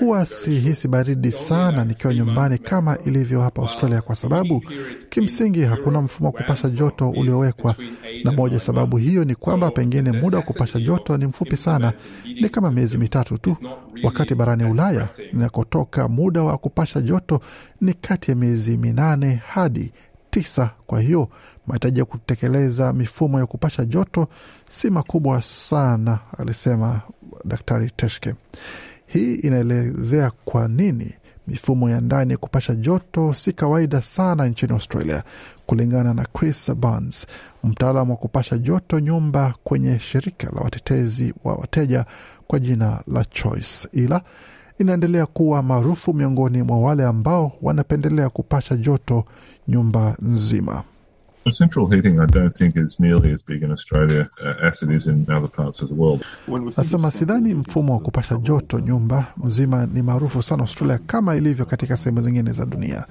huwa 0.00 0.26
sihisi 0.26 0.88
baridi 0.88 1.32
sana 1.32 1.84
nikiwa 1.84 2.14
nyumbani 2.14 2.58
kama 2.58 2.98
ilivyo 2.98 3.40
hapa 3.40 3.62
Australia, 3.62 4.00
kwa 4.02 4.16
sababu 4.16 4.62
kimsingi 5.08 5.62
hakuna 5.62 6.00
mfumo 6.00 6.28
wa 6.28 6.32
kupasha 6.42 6.68
joto 6.68 7.10
uliowekwa, 7.10 7.74
na 8.24 8.32
moja 8.32 8.60
sababu 8.60 8.96
hiyo 8.96 9.24
ni 9.24 9.34
kwamba 9.34 9.70
pengine 9.70 10.12
muda 10.12 10.36
wa 10.38 10.42
kupasha 10.44 10.80
joto 10.80 11.16
ni 11.16 11.26
mfupi 11.26 11.56
sana, 11.56 11.92
ni 12.40 12.48
kama 12.48 12.70
miezi 12.70 12.98
mitatu 12.98 13.38
tu, 13.38 13.56
wakati 14.02 14.34
barani 14.34 14.64
Ulaya 14.64 15.08
inakotoka 15.32 16.08
muda 16.08 16.42
wa 16.42 16.58
kupasha 16.58 17.00
joto 17.00 17.40
ni 17.80 17.94
kati 17.94 18.30
ya 18.30 18.36
miezi 18.36 18.76
minane 18.76 19.40
hadi 19.46 19.92
tisa. 20.34 20.70
Kwa 20.86 21.00
hiyo 21.00 21.28
mahitaji 21.66 21.98
ya 21.98 22.04
kutekeleza 22.04 22.92
mifumo 22.92 23.38
ya 23.38 23.46
kupasha 23.46 23.84
joto 23.84 24.28
si 24.68 24.90
makubwa 24.90 25.42
sana, 25.42 26.18
alisema 26.38 27.00
Daktari 27.44 27.90
Teshke. 27.96 28.34
Hii 29.06 29.34
inaelezea 29.34 30.30
kwa 30.44 30.68
nini 30.68 31.14
mifumo 31.46 31.90
ya 31.90 32.00
ndani 32.00 32.32
ya 32.32 32.36
kupasha 32.38 32.74
joto 32.74 33.34
si 33.34 33.52
kawaida 33.52 34.02
sana 34.02 34.46
nchini 34.46 34.72
Australia, 34.72 35.22
kulingana 35.66 36.14
na 36.14 36.24
Chris 36.24 36.74
Burns, 36.74 37.26
mtaalamu 37.64 38.10
wa 38.12 38.16
kupasha 38.16 38.58
joto 38.58 38.98
nyumba 39.00 39.54
kwenye 39.64 39.98
shirika 39.98 40.50
la 40.54 40.60
watetezi 40.60 41.34
wa 41.44 41.54
wateja 41.54 42.04
kwa 42.46 42.58
jina 42.58 43.02
la 43.06 43.24
Choice, 43.24 43.88
ila 43.92 44.20
inaendelea 44.78 45.26
kuwa 45.26 45.62
maarufu 45.62 46.14
miongoni 46.14 46.62
mwa 46.62 46.80
wale 46.80 47.04
ambao 47.04 47.52
wanapendelea 47.62 48.28
kupasha 48.28 48.76
joto 48.76 49.24
nyumba 49.68 50.16
nzima. 50.22 50.82
Central 51.58 51.86
heating, 51.90 52.18
I 52.20 52.26
don't 52.26 52.54
think, 52.56 52.76
is 52.76 53.00
nearly 53.00 53.32
as 53.32 53.44
big 53.46 53.62
in 53.62 53.70
Australia 53.70 54.28
uh, 54.40 54.66
as 54.66 54.82
it 54.82 54.90
is 54.90 55.06
in 55.06 55.26
other 55.30 55.48
parts 55.50 55.82
of 55.82 55.88
the 55.88 55.94
world. 55.94 56.24
Nasema 56.76 57.10
sidhani 57.10 57.54
mfumo 57.54 57.92
wa 57.92 58.00
kupasha 58.00 58.36
joto 58.36 58.80
nyumba 58.80 59.26
mzima 59.44 59.86
ni 59.86 60.02
maarufu 60.02 60.42
sana 60.42 60.62
Australia 60.62 60.98
kama 61.06 61.36
ilivyo 61.36 61.64
katika 61.66 61.96
sehemu 61.96 62.20
zingine 62.20 62.52
za 62.52 62.66
dunia. 62.66 63.04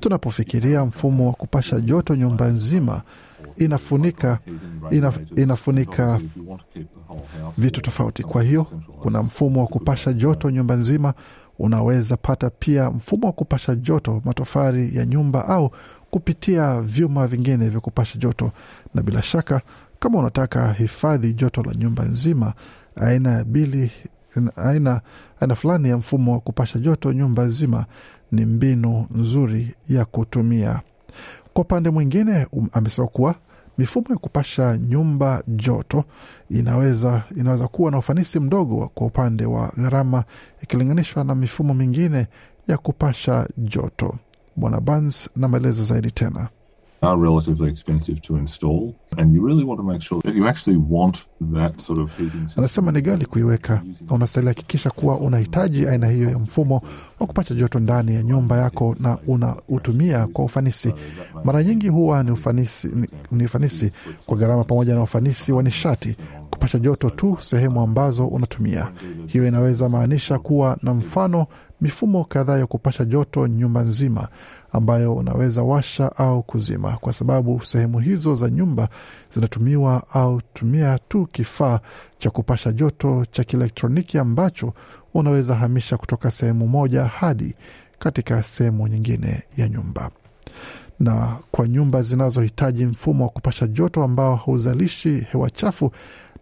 Tunapofikiria 0.00 0.84
mfumo 0.84 1.26
wa 1.26 1.32
kupasha 1.32 1.80
joto 1.80 2.14
nyumba 2.16 2.46
nzima, 2.48 3.02
inafunika 3.58 4.38
ina, 4.90 5.12
inafunika 5.36 6.20
vitu 7.58 7.80
tofauti. 7.80 8.22
Kwa 8.22 8.42
hiyo 8.42 8.64
kuna 9.02 9.22
mfumo 9.22 9.60
wa 9.60 9.66
kupasha 9.66 10.12
joto 10.12 10.50
nyumba 10.50 10.76
nzima. 10.76 11.14
Unaweza 11.58 12.16
pata 12.16 12.50
pia 12.50 12.90
mfumo 12.90 13.26
wa 13.26 13.32
kupasha 13.32 13.74
joto 13.74 14.22
matofali 14.24 14.96
ya 14.96 15.04
nyumba 15.06 15.48
au 15.48 15.70
kupitia 16.10 16.80
vyuma 16.80 17.26
vingine 17.26 17.68
vya 17.68 17.80
kupasha 17.80 18.18
joto, 18.18 18.52
na 18.94 19.02
bila 19.02 19.22
shaka 19.22 19.60
kama 19.98 20.18
unataka 20.18 20.72
hifadhi 20.72 21.32
joto 21.32 21.62
la 21.62 21.74
nyumba 21.74 22.04
nzima, 22.04 22.52
aina 22.96 23.30
ya 23.30 23.44
bili 23.44 23.90
aina, 24.56 25.00
aina 25.40 25.54
fulani 25.54 25.88
ya 25.88 25.96
mfumo 25.98 26.32
wa 26.32 26.40
kupasha 26.40 26.78
joto 26.78 27.12
nyumba 27.12 27.42
nzima 27.44 27.86
ni 28.32 28.44
mbinu 28.46 29.06
nzuri 29.10 29.74
ya 29.88 30.04
kutumia. 30.04 30.80
Kwa 31.52 31.62
upande 31.62 31.90
mwingine, 31.90 32.46
um, 32.52 32.68
amesema 32.72 33.06
kuwa 33.08 33.34
mifumo 33.78 34.06
ya 34.10 34.16
kupasha 34.16 34.76
nyumba 34.78 35.42
joto 35.48 36.04
inaweza, 36.50 37.22
inaweza 37.36 37.68
kuwa 37.68 37.90
na 37.90 37.98
ufanisi 37.98 38.40
mdogo 38.40 38.90
kwa 38.94 39.06
upande 39.06 39.44
wa 39.46 39.72
gharama 39.76 40.24
ikilinganishwa 40.62 41.24
na 41.24 41.34
mifumo 41.34 41.74
mingine 41.74 42.26
ya 42.68 42.78
kupasha 42.78 43.48
joto. 43.58 44.14
Bwana 44.56 44.80
Burns 44.80 45.30
na 45.36 45.48
maelezo 45.48 45.84
zaidi 45.84 46.10
tena. 46.10 46.48
Are 47.00 47.16
relatively 47.16 47.70
expensive 47.70 48.20
to 48.22 48.36
install, 48.36 48.92
and 49.16 49.32
you 49.34 49.46
really 49.46 49.64
want 49.64 49.78
to 49.80 49.84
make 49.86 50.00
sure 50.02 50.20
that 50.24 50.34
you 50.34 50.48
actually 50.48 50.76
want 50.90 51.26
that 51.52 51.80
sort 51.80 51.98
of. 52.00 52.12
Anasema 52.56 52.92
ni 52.92 53.00
ghali 53.00 53.26
kuiweka 53.26 53.82
unastahili 54.10 54.48
hakikisha 54.48 54.90
kuwa 54.90 55.18
unahitaji 55.18 55.86
aina 55.88 56.06
hiyo 56.08 56.30
ya 56.30 56.38
mfumo 56.38 56.82
wa 57.20 57.26
kupata 57.26 57.54
joto 57.54 57.78
ndani 57.78 58.14
ya 58.14 58.22
nyumba 58.22 58.56
yako 58.58 58.96
na 59.00 59.18
unautumia 59.26 60.26
kwa 60.26 60.44
ufanisi. 60.44 60.94
Mara 61.44 61.64
nyingi 61.64 61.88
huwa 61.88 62.22
ni 62.22 62.30
ufanisi, 62.30 62.88
ni, 62.88 63.08
ni 63.32 63.44
ufanisi 63.44 63.90
kwa 64.26 64.36
gharama 64.36 64.64
pamoja 64.64 64.94
na 64.94 65.02
ufanisi 65.02 65.52
wa 65.52 65.62
nishati 65.62 66.16
kupasha 66.50 66.78
joto 66.78 67.10
tu 67.10 67.36
sehemu 67.40 67.80
ambazo 67.80 68.26
unatumia. 68.26 68.92
Hiyo 69.26 69.48
inaweza 69.48 69.88
maanisha 69.88 70.38
kuwa 70.38 70.78
na 70.82 70.94
mfano 70.94 71.46
mifumo 71.80 72.24
kadhaa 72.24 72.58
ya 72.58 72.66
kupasha 72.66 73.04
joto 73.04 73.46
nyumba 73.46 73.82
nzima 73.82 74.28
ambayo 74.72 75.14
unaweza 75.14 75.62
washa 75.62 76.16
au 76.16 76.42
kuzima, 76.42 76.92
kwa 76.96 77.12
sababu 77.12 77.60
sehemu 77.64 77.98
hizo 77.98 78.34
za 78.34 78.50
nyumba 78.50 78.88
zinatumiwa 79.34 80.02
au 80.12 80.40
tumia 80.54 80.98
tu 81.08 81.26
kifaa 81.32 81.80
cha 82.18 82.30
kupasha 82.30 82.72
joto 82.72 83.24
cha 83.30 83.44
kielektroniki 83.44 84.18
ambacho 84.18 84.72
unaweza 85.14 85.54
hamisha 85.54 85.96
kutoka 85.96 86.30
sehemu 86.30 86.68
moja 86.68 87.04
hadi 87.04 87.54
katika 87.98 88.42
sehemu 88.42 88.88
nyingine 88.88 89.42
ya 89.56 89.68
nyumba. 89.68 90.10
Na 91.00 91.36
kwa 91.50 91.68
nyumba 91.68 92.02
zinazohitaji 92.02 92.86
mfumo 92.86 93.24
wa 93.24 93.30
kupasha 93.30 93.66
joto 93.66 94.02
ambao 94.04 94.36
hauzalishi 94.36 95.26
hewa 95.32 95.50
chafu, 95.50 95.90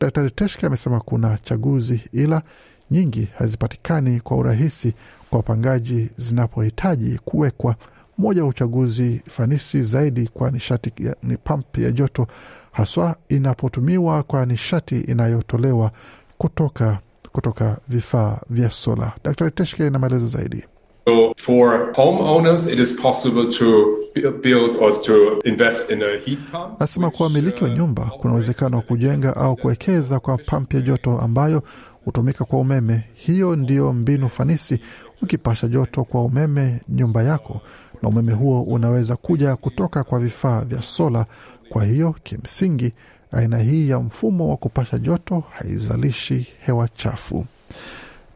Daktari 0.00 0.30
Teshke 0.30 0.66
amesema 0.66 1.00
kuna 1.00 1.38
chaguzi, 1.38 2.00
ila 2.12 2.42
nyingi 2.90 3.28
hazipatikani 3.38 4.20
kwa 4.20 4.36
urahisi 4.36 4.94
kwa 5.30 5.36
wapangaji 5.36 6.10
zinapohitaji 6.16 7.18
kuwekwa. 7.24 7.76
Moja 8.18 8.42
wa 8.42 8.48
uchaguzi 8.48 9.20
fanisi 9.28 9.82
zaidi 9.82 10.28
kwa 10.34 10.50
nishati 10.50 10.92
ya, 11.04 11.16
ni 11.22 11.36
pamp 11.36 11.78
ya 11.78 11.90
joto, 11.90 12.26
haswa 12.72 13.16
inapotumiwa 13.28 14.22
kwa 14.22 14.46
nishati 14.46 15.00
inayotolewa 15.00 15.90
kutoka 16.38 16.98
kutoka 17.32 17.78
vifaa 17.88 18.38
vya 18.50 18.70
sola. 18.70 19.12
Daktari 19.24 19.50
Teshke 19.50 19.90
na 19.90 19.98
maelezo 19.98 20.26
zaidi. 20.28 20.64
So 21.08 21.34
for 21.36 21.92
homeowners, 21.96 22.66
it 22.66 22.78
is 22.80 22.92
possible 23.00 23.48
to 23.58 23.96
build 24.42 24.76
or 24.76 24.92
to 25.02 25.38
invest 25.44 25.90
in 25.90 26.02
a 26.02 26.18
heat 26.24 26.38
pump. 26.52 26.80
Nasema 26.80 27.10
kwa 27.10 27.26
wamiliki 27.26 27.64
wa 27.64 27.70
nyumba 27.70 28.02
kuna 28.20 28.32
uwezekano 28.32 28.76
wa 28.76 28.82
kujenga 28.82 29.36
au 29.36 29.56
kuwekeza 29.56 30.20
kwa 30.20 30.38
pampu 30.38 30.76
ya 30.76 30.82
joto 30.82 31.18
ambayo 31.18 31.62
hutumika 32.04 32.44
kwa 32.44 32.58
umeme. 32.58 33.02
Hiyo 33.14 33.56
ndiyo 33.56 33.92
mbinu 33.92 34.28
fanisi 34.28 34.80
ukipasha 35.22 35.66
joto 35.68 36.04
kwa 36.04 36.24
umeme 36.24 36.80
nyumba 36.88 37.22
yako, 37.22 37.60
na 38.06 38.10
umeme 38.10 38.32
huo 38.32 38.62
unaweza 38.62 39.16
kuja 39.16 39.56
kutoka 39.56 40.04
kwa 40.04 40.18
vifaa 40.20 40.60
vya 40.60 40.82
sola. 40.82 41.26
Kwa 41.68 41.84
hiyo 41.84 42.14
kimsingi, 42.22 42.92
aina 43.32 43.58
hii 43.58 43.88
ya 43.90 43.98
mfumo 44.00 44.50
wa 44.50 44.56
kupasha 44.56 44.98
joto 44.98 45.42
haizalishi 45.50 46.46
hewa 46.60 46.88
chafu. 46.88 47.46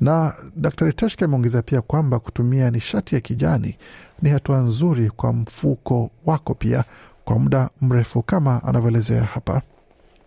Na 0.00 0.34
Daktari 0.56 0.92
Teshke 0.92 1.24
ameongezea 1.24 1.62
pia 1.62 1.80
kwamba 1.80 2.18
kutumia 2.18 2.70
nishati 2.70 3.14
ya 3.14 3.20
kijani 3.20 3.76
ni 4.22 4.30
hatua 4.30 4.58
nzuri 4.58 5.10
kwa 5.10 5.32
mfuko 5.32 6.10
wako 6.26 6.54
pia 6.54 6.84
kwa 7.24 7.38
muda 7.38 7.70
mrefu, 7.80 8.22
kama 8.22 8.62
anavyoelezea 8.64 9.22
hapa. 9.24 9.62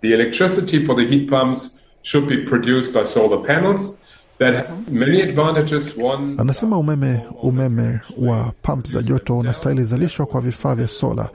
The 0.01 0.07
electricity 0.13 0.79
for 0.79 0.95
the 0.95 1.05
heat 1.05 1.29
pumps 1.29 1.79
should 2.01 2.27
be 2.29 2.37
produced 2.37 2.93
by 2.93 3.05
solar 3.05 3.41
panels. 3.47 3.99
That 4.39 4.55
has 4.55 4.75
many 4.91 5.21
advantages. 5.21 5.93
One, 5.97 6.35
Anasema 6.37 6.77
umeme 6.77 7.21
umeme 7.43 7.99
wa 8.17 8.51
pump 8.61 8.85
za 8.87 9.01
joto 9.01 9.37
unastahili 9.37 9.83
zalishwa 9.83 10.25
kwa 10.25 10.41
vifaa 10.41 10.75
vya 10.75 10.87
sola. 10.87 11.29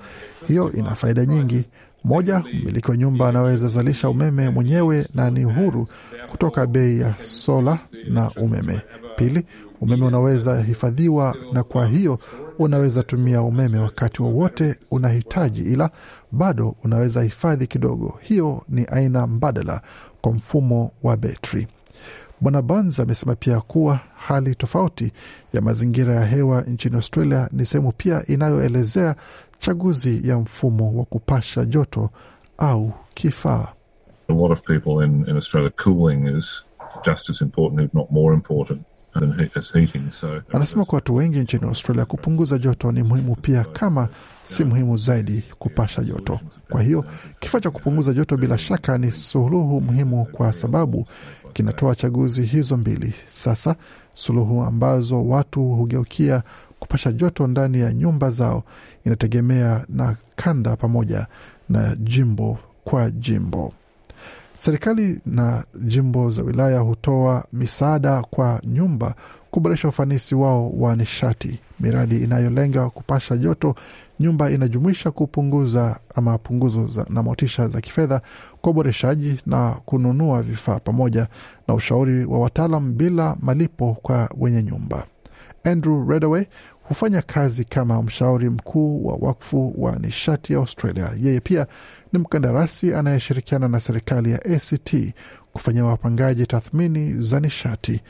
Hiyo 0.48 0.72
ina 0.72 0.94
faida 0.94 1.26
nyingi. 1.26 1.64
Moja, 2.04 2.38
mmiliki 2.54 2.90
wa 2.90 2.96
nyumba 2.96 3.28
anaweza 3.28 3.68
zalisha 3.68 4.08
umeme 4.08 4.50
mwenyewe 4.50 5.06
na 5.14 5.30
ni 5.30 5.44
huru 5.44 5.88
kutoka 6.30 6.66
bei 6.66 7.00
ya 7.00 7.14
sola 7.20 7.78
na 8.08 8.30
umeme. 8.30 8.80
Pili, 9.16 9.44
umeme 9.80 10.06
unaweza 10.06 10.62
hifadhiwa 10.62 11.36
na 11.52 11.62
kwa 11.62 11.86
hiyo 11.86 12.18
unaweza 12.58 13.02
tumia 13.02 13.42
umeme 13.42 13.78
wakati 13.78 14.22
wowote 14.22 14.74
unahitaji, 14.90 15.60
ila 15.62 15.90
bado 16.32 16.74
unaweza 16.84 17.22
hifadhi 17.22 17.66
kidogo. 17.66 18.18
Hiyo 18.20 18.64
ni 18.68 18.84
aina 18.92 19.26
mbadala 19.26 19.80
kwa 20.20 20.32
mfumo 20.32 20.90
wa 21.02 21.16
betri. 21.16 21.66
Bwana 22.40 22.62
Burns 22.62 23.00
amesema 23.00 23.34
pia 23.34 23.60
kuwa 23.60 24.00
hali 24.16 24.54
tofauti 24.54 25.12
ya 25.52 25.60
mazingira 25.60 26.14
ya 26.14 26.24
hewa 26.26 26.60
nchini 26.62 26.96
Australia 26.96 27.48
ni 27.52 27.66
sehemu 27.66 27.92
pia 27.92 28.26
inayoelezea 28.26 29.16
chaguzi 29.58 30.28
ya 30.28 30.38
mfumo 30.38 30.98
wa 30.98 31.04
kupasha 31.04 31.64
joto 31.64 32.10
au 32.58 32.92
kifaa. 33.14 33.68
A 34.28 34.32
lot 34.32 34.52
of 34.52 34.60
people 34.62 35.04
in, 35.06 35.24
in 35.28 35.34
Australia, 35.36 35.70
cooling 35.84 36.36
is 36.38 36.64
just 37.06 37.30
as 37.30 37.40
important, 37.40 37.80
if 37.88 37.94
not 37.94 38.10
more 38.10 38.34
important, 38.34 38.80
Anasema 40.52 40.84
kwa 40.84 40.94
watu 40.96 41.14
wengi 41.14 41.38
nchini 41.38 41.62
Australia 41.64 42.04
kupunguza 42.04 42.58
joto 42.58 42.92
ni 42.92 43.02
muhimu 43.02 43.36
pia, 43.36 43.64
kama 43.64 44.08
si 44.42 44.64
muhimu 44.64 44.96
zaidi 44.96 45.42
kupasha 45.58 46.02
joto. 46.04 46.40
Kwa 46.70 46.82
hiyo 46.82 47.04
kifaa 47.40 47.60
cha 47.60 47.70
kupunguza 47.70 48.12
joto 48.12 48.36
bila 48.36 48.58
shaka 48.58 48.98
ni 48.98 49.12
suluhu 49.12 49.80
muhimu, 49.80 50.24
kwa 50.24 50.52
sababu 50.52 51.06
kinatoa 51.52 51.94
chaguzi 51.94 52.42
hizo 52.42 52.76
mbili. 52.76 53.14
Sasa 53.26 53.74
suluhu 54.14 54.62
ambazo 54.62 55.24
watu 55.28 55.62
hugeukia 55.68 56.42
kupasha 56.78 57.12
joto 57.12 57.46
ndani 57.46 57.80
ya 57.80 57.92
nyumba 57.92 58.30
zao 58.30 58.64
inategemea 59.04 59.84
na 59.88 60.16
kanda 60.36 60.76
pamoja 60.76 61.26
na 61.68 61.96
jimbo 61.96 62.58
kwa 62.84 63.10
jimbo. 63.10 63.72
Serikali 64.58 65.20
na 65.26 65.64
jimbo 65.84 66.30
za 66.30 66.42
wilaya 66.42 66.78
hutoa 66.80 67.44
misaada 67.52 68.22
kwa 68.22 68.60
nyumba 68.64 69.14
kuboresha 69.50 69.88
ufanisi 69.88 70.34
wao 70.34 70.70
wa 70.70 70.96
nishati. 70.96 71.60
Miradi 71.80 72.16
inayolenga 72.16 72.90
kupasha 72.90 73.36
joto 73.36 73.74
nyumba 74.20 74.50
inajumuisha 74.50 75.10
kupunguza 75.10 75.98
ama 76.14 76.38
punguzo 76.38 76.86
za, 76.86 77.06
na 77.10 77.22
motisha 77.22 77.68
za 77.68 77.80
kifedha 77.80 78.20
kwa 78.60 78.70
uboreshaji 78.70 79.40
na 79.46 79.70
kununua 79.84 80.42
vifaa 80.42 80.78
pamoja 80.78 81.26
na 81.68 81.74
ushauri 81.74 82.24
wa 82.24 82.38
wataalam 82.38 82.92
bila 82.94 83.36
malipo 83.42 83.96
kwa 84.02 84.30
wenye 84.38 84.62
nyumba. 84.62 85.04
Andrew 85.64 86.08
Redaway 86.10 86.44
hufanya 86.88 87.22
kazi 87.22 87.64
kama 87.64 88.02
mshauri 88.02 88.50
mkuu 88.50 89.06
wa 89.06 89.16
wakfu 89.20 89.74
wa 89.78 89.96
nishati 89.96 90.52
ya 90.52 90.58
Australia. 90.58 91.10
Yeye 91.22 91.40
pia 91.40 91.66
ni 92.12 92.18
mkandarasi 92.18 92.94
anayeshirikiana 92.94 93.68
na 93.68 93.80
serikali 93.80 94.32
ya 94.32 94.44
ACT 94.44 95.12
kufanyia 95.52 95.84
wapangaji 95.84 96.46
tathmini 96.46 97.12
za 97.12 97.40
nishati. 97.40 98.00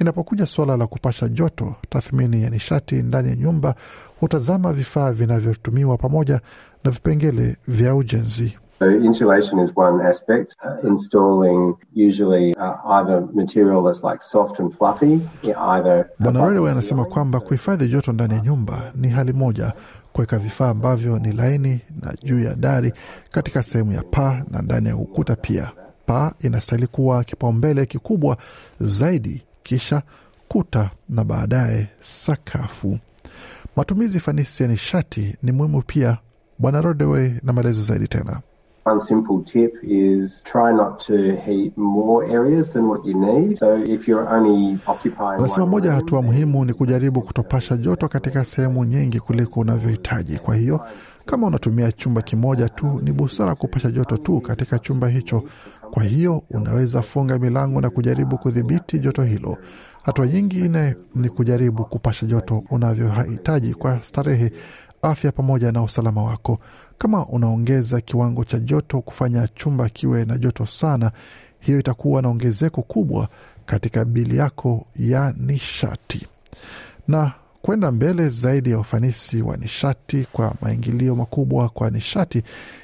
Inapokuja 0.00 0.46
suala 0.46 0.76
la 0.76 0.86
kupasha 0.86 1.28
joto, 1.28 1.74
tathmini 1.88 2.42
ya 2.42 2.50
nishati 2.50 2.94
ndani 2.94 3.28
ya 3.28 3.34
nyumba 3.36 3.74
hutazama 4.20 4.72
vifaa 4.72 5.12
vinavyotumiwa 5.12 5.96
pamoja 5.98 6.40
na 6.84 6.90
vipengele 6.90 7.56
vya 7.68 7.94
ujenzi. 7.94 8.58
So 8.78 8.86
insulation 8.90 9.58
is 9.60 9.70
one 9.76 10.00
aspect. 10.00 10.56
Uh, 10.64 10.76
installing 10.88 11.76
usually 11.92 12.54
uh, 12.56 12.74
either 12.84 13.20
material 13.32 13.82
that's 13.84 14.02
like 14.02 14.20
soft 14.22 14.58
and 14.58 14.74
fluffy, 14.76 15.20
either 15.56 16.10
Bwana 16.20 16.48
Redway 16.48 16.70
anasema 16.72 17.04
kwamba 17.04 17.40
kuhifadhi 17.40 17.88
joto 17.88 18.12
ndani 18.12 18.34
ya 18.34 18.40
nyumba 18.40 18.92
ni 18.94 19.08
hali 19.08 19.32
moja, 19.32 19.72
kuweka 20.12 20.38
vifaa 20.38 20.68
ambavyo 20.68 21.18
ni 21.18 21.32
laini 21.32 21.80
na 22.02 22.14
juu 22.22 22.40
ya 22.40 22.54
dari 22.54 22.92
katika 23.30 23.62
sehemu 23.62 23.92
ya 23.92 24.02
paa 24.02 24.42
na 24.50 24.62
ndani 24.62 24.88
ya 24.88 24.96
ukuta 24.96 25.36
pia. 25.36 25.70
Paa 26.06 26.32
inastahili 26.40 26.86
kuwa 26.86 27.24
kipaumbele 27.24 27.86
kikubwa 27.86 28.36
zaidi, 28.80 29.42
kisha 29.62 30.02
kuta 30.48 30.90
na 31.08 31.24
baadaye 31.24 31.88
sakafu. 32.00 32.98
Matumizi 33.76 34.20
fanisi 34.20 34.62
ya 34.62 34.68
nishati 34.68 35.36
ni 35.42 35.52
muhimu 35.52 35.82
pia. 35.86 36.18
Bwana 36.58 36.80
Rodeway 36.80 37.32
na 37.42 37.52
maelezo 37.52 37.82
zaidi 37.82 38.08
tena. 38.08 38.40
One 38.86 39.00
simple 39.00 39.42
tip 39.44 39.72
is 39.82 40.42
try 40.42 40.70
not 40.72 41.00
to 41.06 41.16
heat 41.46 41.72
more 41.76 42.24
areas 42.30 42.72
than 42.72 42.82
what 42.88 43.04
you 43.06 43.14
need. 43.14 43.58
So 43.58 43.76
if 43.76 44.06
you're 44.08 44.28
only 44.36 44.78
occupying 44.86 45.38
Anasema 45.38 45.66
moja 45.66 45.88
ya 45.88 45.94
hatua 45.94 46.22
muhimu 46.22 46.64
ni 46.64 46.72
kujaribu 46.74 47.22
kutopasha 47.22 47.76
joto 47.76 48.08
katika 48.08 48.44
sehemu 48.44 48.84
nyingi 48.84 49.20
kuliko 49.20 49.60
unavyohitaji. 49.60 50.38
Kwa 50.38 50.56
hiyo 50.56 50.80
kama 51.26 51.46
unatumia 51.46 51.92
chumba 51.92 52.22
kimoja 52.22 52.68
tu, 52.68 53.00
ni 53.02 53.12
busara 53.12 53.54
kupasha 53.54 53.90
joto 53.90 54.16
tu 54.16 54.40
katika 54.40 54.78
chumba 54.78 55.08
hicho. 55.08 55.42
Kwa 55.90 56.02
hiyo 56.04 56.42
unaweza 56.50 57.02
funga 57.02 57.38
milango 57.38 57.80
na 57.80 57.90
kujaribu 57.90 58.38
kudhibiti 58.38 58.98
joto 58.98 59.22
hilo. 59.22 59.56
Hatua 60.02 60.26
nyingine 60.26 60.96
ni 61.14 61.28
kujaribu 61.28 61.84
kupasha 61.84 62.26
joto 62.26 62.64
unavyohitaji 62.70 63.74
kwa 63.74 64.02
starehe, 64.02 64.52
afya 65.04 65.32
pamoja 65.32 65.72
na 65.72 65.82
usalama 65.82 66.24
wako. 66.24 66.58
Kama 66.98 67.26
unaongeza 67.26 68.00
kiwango 68.00 68.44
cha 68.44 68.58
joto 68.58 69.00
kufanya 69.00 69.48
chumba 69.48 69.88
kiwe 69.88 70.24
na 70.24 70.38
joto 70.38 70.66
sana, 70.66 71.12
hiyo 71.60 71.78
itakuwa 71.80 72.22
na 72.22 72.28
ongezeko 72.28 72.82
kubwa 72.82 73.28
katika 73.66 74.04
bili 74.04 74.36
yako 74.36 74.86
ya 74.96 75.34
nishati 75.36 76.26
na 77.08 77.32
kwenda 77.62 77.90
mbele 77.90 78.28
zaidi 78.28 78.70
ya 78.70 78.78
ufanisi 78.78 79.42
wa 79.42 79.56
nishati 79.56 80.26
kwa 80.32 80.54
maingilio 80.60 81.16
makubwa 81.16 81.68
kwa 81.68 81.90
nishati 81.90 82.42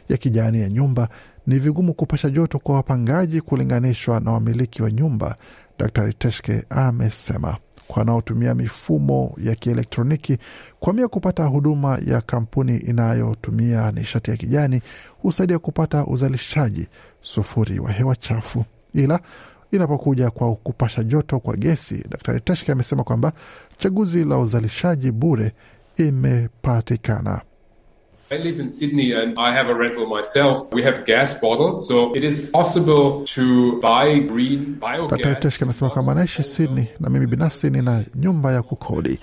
ya 0.09 0.17
kijani 0.17 0.61
ya 0.61 0.69
nyumba, 0.69 1.09
ni 1.47 1.59
vigumu 1.59 1.95
kupasha 1.95 2.31
joto 2.31 2.59
kwa 2.59 2.75
wapangaji 2.75 3.41
kulinganishwa 3.41 4.21
na 4.21 4.33
wamiliki 4.33 4.83
wa 4.83 4.91
nyumba. 4.91 5.37
Daktari 5.79 6.15
Teshke 6.15 6.65
amesema 6.71 7.57
wanaotumia 7.97 8.55
mifumo 8.55 9.37
ya 9.45 9.55
kielektroniki 9.55 10.39
kuamia 10.81 11.09
kupata 11.09 11.45
huduma 11.45 11.99
ya 12.07 12.21
kampuni 12.21 12.77
inayotumia 12.77 13.93
nishati 13.93 14.31
ya 14.31 14.37
kijani 14.37 14.83
husaidia 15.23 15.59
kupata 15.59 16.07
uzalishaji 16.07 16.89
sufuri 17.21 17.79
wa 17.79 17.93
hewa 17.93 18.17
chafu, 18.17 18.65
ila 18.95 19.21
inapokuja 19.73 20.31
kwa 20.31 20.55
kupasha 20.57 21.03
joto 21.03 21.39
kwa 21.39 21.57
gesi, 21.57 22.05
Daktari 22.09 22.41
Teshke 22.41 22.73
amesema 22.73 23.05
kwamba 23.05 23.33
chaguzi 23.79 24.25
la 24.25 24.39
uzalishaji 24.39 25.11
bure 25.13 25.53
imepatikana. 25.97 27.41
I 28.33 28.37
live 28.39 28.61
in 28.61 28.71
Sydney 28.71 29.11
and 29.13 29.37
I 29.37 29.53
have 29.53 29.69
a 29.69 29.75
rental 29.75 30.07
myself. 30.07 30.73
We 30.73 30.85
have 30.85 31.05
gas 31.05 31.35
bottles, 31.35 31.89
so 31.89 32.15
it 32.15 32.23
is 32.23 32.51
possible 32.51 33.25
to 33.25 33.81
buy 33.81 34.21
green 34.21 34.77
biogas. 34.81 35.09
Dr. 35.19 35.35
Teshke 35.35 35.63
amesema 35.65 35.91
kwamba 35.91 36.13
anaishi 36.13 36.43
Sydney 36.43 36.87
na 37.01 37.11
mimi 37.11 37.27
binafsi 37.27 37.71
nina 37.71 38.05
nyumba 38.15 38.53
ya 38.53 38.63
kukodi. 38.63 39.19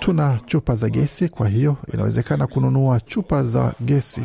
Tuna 0.00 0.40
chupa 0.46 0.74
za 0.74 0.88
gesi, 0.90 1.28
kwa 1.28 1.48
hiyo 1.48 1.76
inawezekana 1.94 2.46
kununua 2.46 3.00
chupa 3.00 3.42
za 3.42 3.74
gesi 3.80 4.22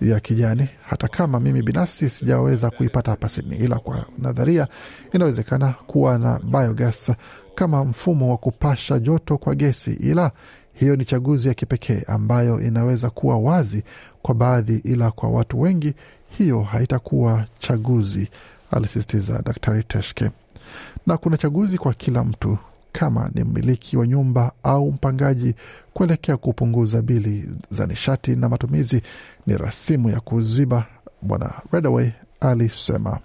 ya 0.00 0.20
kijani, 0.20 0.68
hata 0.88 1.08
kama 1.08 1.40
mimi 1.40 1.62
binafsi 1.62 2.10
sijaweza 2.10 2.70
kuipata 2.70 3.10
hapa 3.10 3.28
Sydney, 3.28 3.58
ila 3.58 3.76
kwa 3.78 4.04
nadharia 4.18 4.66
inawezekana 5.12 5.74
kuwa 5.86 6.18
na 6.18 6.38
biogas 6.44 7.12
kama 7.54 7.84
mfumo 7.84 8.30
wa 8.30 8.36
kupasha 8.36 8.98
joto 8.98 9.38
kwa 9.38 9.54
gesi, 9.54 9.92
ila 9.92 10.30
hiyo 10.80 10.96
ni 10.96 11.04
chaguzi 11.04 11.48
ya 11.48 11.54
kipekee 11.54 12.02
ambayo 12.06 12.60
inaweza 12.60 13.10
kuwa 13.10 13.38
wazi 13.38 13.82
kwa 14.22 14.34
baadhi, 14.34 14.76
ila 14.84 15.10
kwa 15.10 15.28
watu 15.30 15.60
wengi 15.60 15.94
hiyo 16.38 16.60
haitakuwa 16.62 17.44
chaguzi, 17.58 18.28
alisisitiza 18.70 19.42
Daktari 19.42 19.84
Teshke. 19.84 20.30
Na 21.06 21.16
kuna 21.16 21.36
chaguzi 21.36 21.78
kwa 21.78 21.94
kila 21.94 22.24
mtu, 22.24 22.58
kama 22.92 23.30
ni 23.34 23.44
mmiliki 23.44 23.96
wa 23.96 24.06
nyumba 24.06 24.52
au 24.62 24.92
mpangaji, 24.92 25.54
kuelekea 25.94 26.36
kupunguza 26.36 27.02
bili 27.02 27.48
za 27.70 27.86
nishati 27.86 28.36
na 28.36 28.48
matumizi 28.48 29.02
ni 29.46 29.56
rasimu 29.56 30.10
ya 30.10 30.20
kuziba. 30.20 30.86
Bwana 31.22 31.52
Redaway 31.72 32.10
alisema. 32.40 33.18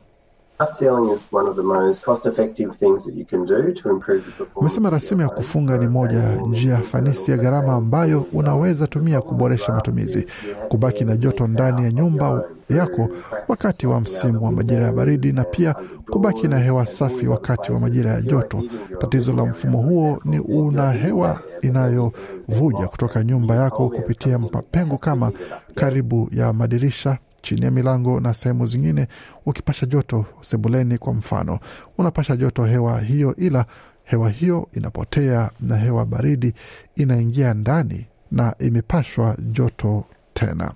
Amesema 4.61 4.89
rasimu 4.89 5.21
ya 5.21 5.29
kufunga 5.29 5.77
ni 5.77 5.87
moja 5.87 6.17
ya 6.19 6.35
njia 6.35 6.77
fanisi 6.77 7.31
ya 7.31 7.37
gharama 7.37 7.73
ambayo 7.73 8.25
unaweza 8.33 8.87
tumia 8.87 9.21
kuboresha 9.21 9.73
matumizi, 9.73 10.27
kubaki 10.69 11.03
na 11.05 11.17
joto 11.17 11.47
ndani 11.47 11.83
ya 11.83 11.91
nyumba 11.91 12.43
yako 12.69 13.09
wakati 13.47 13.87
wa 13.87 14.01
msimu 14.01 14.45
wa 14.45 14.51
majira 14.51 14.83
ya 14.83 14.93
baridi, 14.93 15.31
na 15.33 15.43
pia 15.43 15.75
kubaki 16.11 16.47
na 16.47 16.59
hewa 16.59 16.85
safi 16.85 17.27
wakati 17.27 17.71
wa 17.71 17.79
majira 17.79 18.11
ya 18.11 18.21
joto. 18.21 18.63
Tatizo 18.99 19.33
la 19.33 19.45
mfumo 19.45 19.77
huo 19.81 20.19
ni 20.25 20.39
una 20.39 20.91
hewa 20.91 21.39
inayovuja 21.61 22.87
kutoka 22.87 23.23
nyumba 23.23 23.55
yako 23.55 23.89
kupitia 23.89 24.39
mapengo 24.39 24.97
kama 24.97 25.31
karibu 25.75 26.29
ya 26.31 26.53
madirisha 26.53 27.17
chini 27.45 27.65
ya 27.65 27.71
milango 27.71 28.19
na 28.19 28.33
sehemu 28.33 28.65
zingine. 28.65 29.07
Ukipasha 29.45 29.85
joto 29.85 30.25
sebuleni, 30.41 30.97
kwa 30.97 31.13
mfano, 31.13 31.59
unapasha 31.97 32.35
joto 32.35 32.63
hewa 32.63 32.99
hiyo, 33.01 33.35
ila 33.35 33.65
hewa 34.03 34.29
hiyo 34.29 34.67
inapotea 34.73 35.51
na 35.59 35.77
hewa 35.77 36.05
baridi 36.05 36.53
inaingia 36.95 37.53
ndani 37.53 38.05
na 38.31 38.55
imepashwa 38.59 39.37
joto 39.51 40.05
tena. 40.33 40.71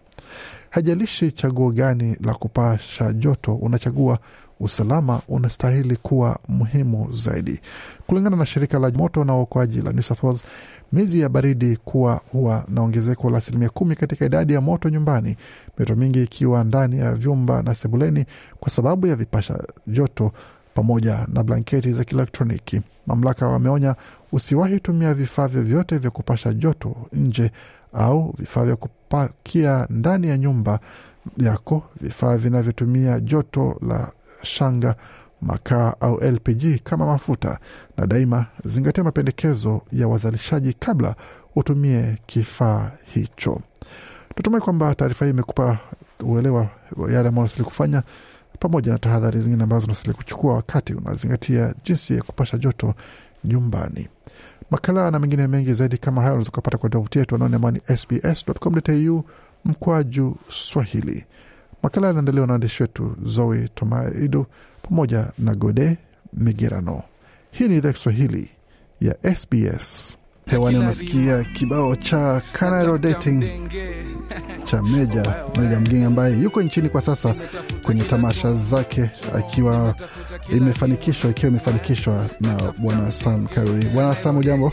Hajalishi 0.69 1.31
chaguo 1.31 1.71
gani 1.71 2.17
la 2.23 2.33
kupasha 2.33 3.13
joto 3.13 3.55
unachagua, 3.55 4.19
usalama 4.59 5.21
unastahili 5.27 5.95
kuwa 5.95 6.39
muhimu 6.47 7.07
zaidi. 7.11 7.59
Kulingana 8.07 8.35
na 8.37 8.45
shirika 8.45 8.79
la 8.79 8.89
moto 8.89 9.23
na 9.23 9.35
uokoaji 9.35 9.81
la 9.81 9.91
New 9.91 10.01
South 10.01 10.23
Wales, 10.23 10.43
miezi 10.93 11.19
ya 11.19 11.29
baridi 11.29 11.77
kuwa 11.77 12.21
huwa 12.31 12.65
na 12.67 12.81
ongezeko 12.81 13.29
la 13.29 13.37
asilimia 13.37 13.69
kumi 13.69 13.95
katika 13.95 14.25
idadi 14.25 14.53
ya 14.53 14.61
moto 14.61 14.89
nyumbani, 14.89 15.37
mioto 15.77 15.95
mingi 15.95 16.23
ikiwa 16.23 16.63
ndani 16.63 16.99
ya 16.99 17.13
vyumba 17.15 17.61
na 17.61 17.75
sebuleni 17.75 18.25
kwa 18.59 18.69
sababu 18.69 19.07
ya 19.07 19.15
vipasha 19.15 19.63
joto 19.87 20.31
pamoja 20.73 21.25
na 21.33 21.43
blanketi 21.43 21.91
za 21.93 22.03
kielektroniki. 22.03 22.81
Mamlaka 23.07 23.47
wameonya 23.47 23.95
usiwahi 24.31 24.79
tumia 24.79 25.13
vifaa 25.13 25.47
vyovyote 25.47 25.97
vya 25.97 26.11
kupasha 26.11 26.53
joto 26.53 26.95
nje 27.13 27.51
au 27.93 28.33
vifaa 28.37 28.63
vya 28.65 28.75
kupakia 28.75 29.87
ndani 29.89 30.27
ya 30.27 30.37
nyumba 30.37 30.79
yako, 31.37 31.83
vifaa 32.01 32.37
vinavyotumia 32.37 33.19
joto 33.19 33.79
la 33.87 34.11
shanga, 34.41 34.95
makaa 35.41 35.93
au 35.99 36.17
LPG 36.17 36.79
kama 36.83 37.05
mafuta, 37.05 37.59
na 37.97 38.07
daima 38.07 38.45
zingatia 38.65 39.03
mapendekezo 39.03 39.81
ya 39.91 40.07
wazalishaji 40.07 40.73
kabla 40.73 41.15
utumie 41.55 42.17
kifaa 42.25 42.91
hicho. 43.05 43.61
Tutumai 44.35 44.61
kwamba 44.61 44.95
taarifa 44.95 45.25
hii 45.25 45.31
imekupa 45.31 45.77
uelewa 46.23 46.67
yale 46.99 47.17
ambayo 47.17 47.39
unastahili 47.39 47.65
kufanya 47.65 48.03
pamoja 48.59 48.91
na 48.91 48.97
tahadhari 48.97 49.39
zingine 49.39 49.63
ambazo 49.63 49.85
unastahili 49.85 50.13
kuchukua 50.17 50.53
wakati 50.53 50.93
unazingatia 50.93 51.73
jinsi 51.83 52.15
ya 52.15 52.21
kupasha 52.23 52.57
joto 52.57 52.93
nyumbani. 53.43 54.07
Makala 54.71 55.11
na 55.11 55.19
mengine 55.19 55.47
mengi 55.47 55.73
zaidi 55.73 55.97
kama 55.97 56.21
hayo 56.21 56.33
unaweza 56.33 56.51
kupata 56.51 56.77
kwa 56.77 56.89
tovuti 56.89 57.19
yetu 57.19 57.35
anaone 57.35 57.55
ambao 57.55 57.71
ni 57.71 57.79
sbs.com.au 57.97 59.23
mkwaju 59.65 60.35
Swahili. 60.47 61.25
Makala 61.83 62.07
yanaendelewa 62.07 62.47
na 62.47 62.53
waandishi 62.53 62.83
wetu 62.83 63.15
Zoe 63.23 63.67
Tomaidu 63.67 64.45
pamoja 64.89 65.31
na 65.37 65.55
Gode 65.55 65.97
Migerano. 66.33 67.03
Hii 67.51 67.67
ni 67.67 67.77
idhaa 67.77 67.93
Kiswahili 67.93 68.49
ya 69.01 69.35
SBS. 69.35 70.17
Hewani 70.45 70.77
unasikia 70.77 71.43
kibao 71.43 71.95
cha 71.95 72.41
Canaro 72.51 72.97
Dating 72.97 73.43
cha 74.63 74.83
Meja 74.83 75.35
Meja 75.59 75.79
Mgeni 75.79 76.03
ambaye 76.03 76.39
yuko 76.41 76.61
nchini 76.61 76.89
kwa 76.89 77.01
sasa 77.01 77.35
kwenye 77.83 78.03
tamasha 78.03 78.53
zake, 78.53 79.09
akiwa 79.35 79.95
imefanikishwa 80.53 81.29
ikiwa 81.31 81.49
imefanikishwa 81.49 82.29
na 82.41 82.73
bwana 82.79 83.11
Sam 83.11 83.47
Karuri. 83.47 83.85
Bwana 83.85 84.15
Sam, 84.15 84.37
ujambo? 84.37 84.71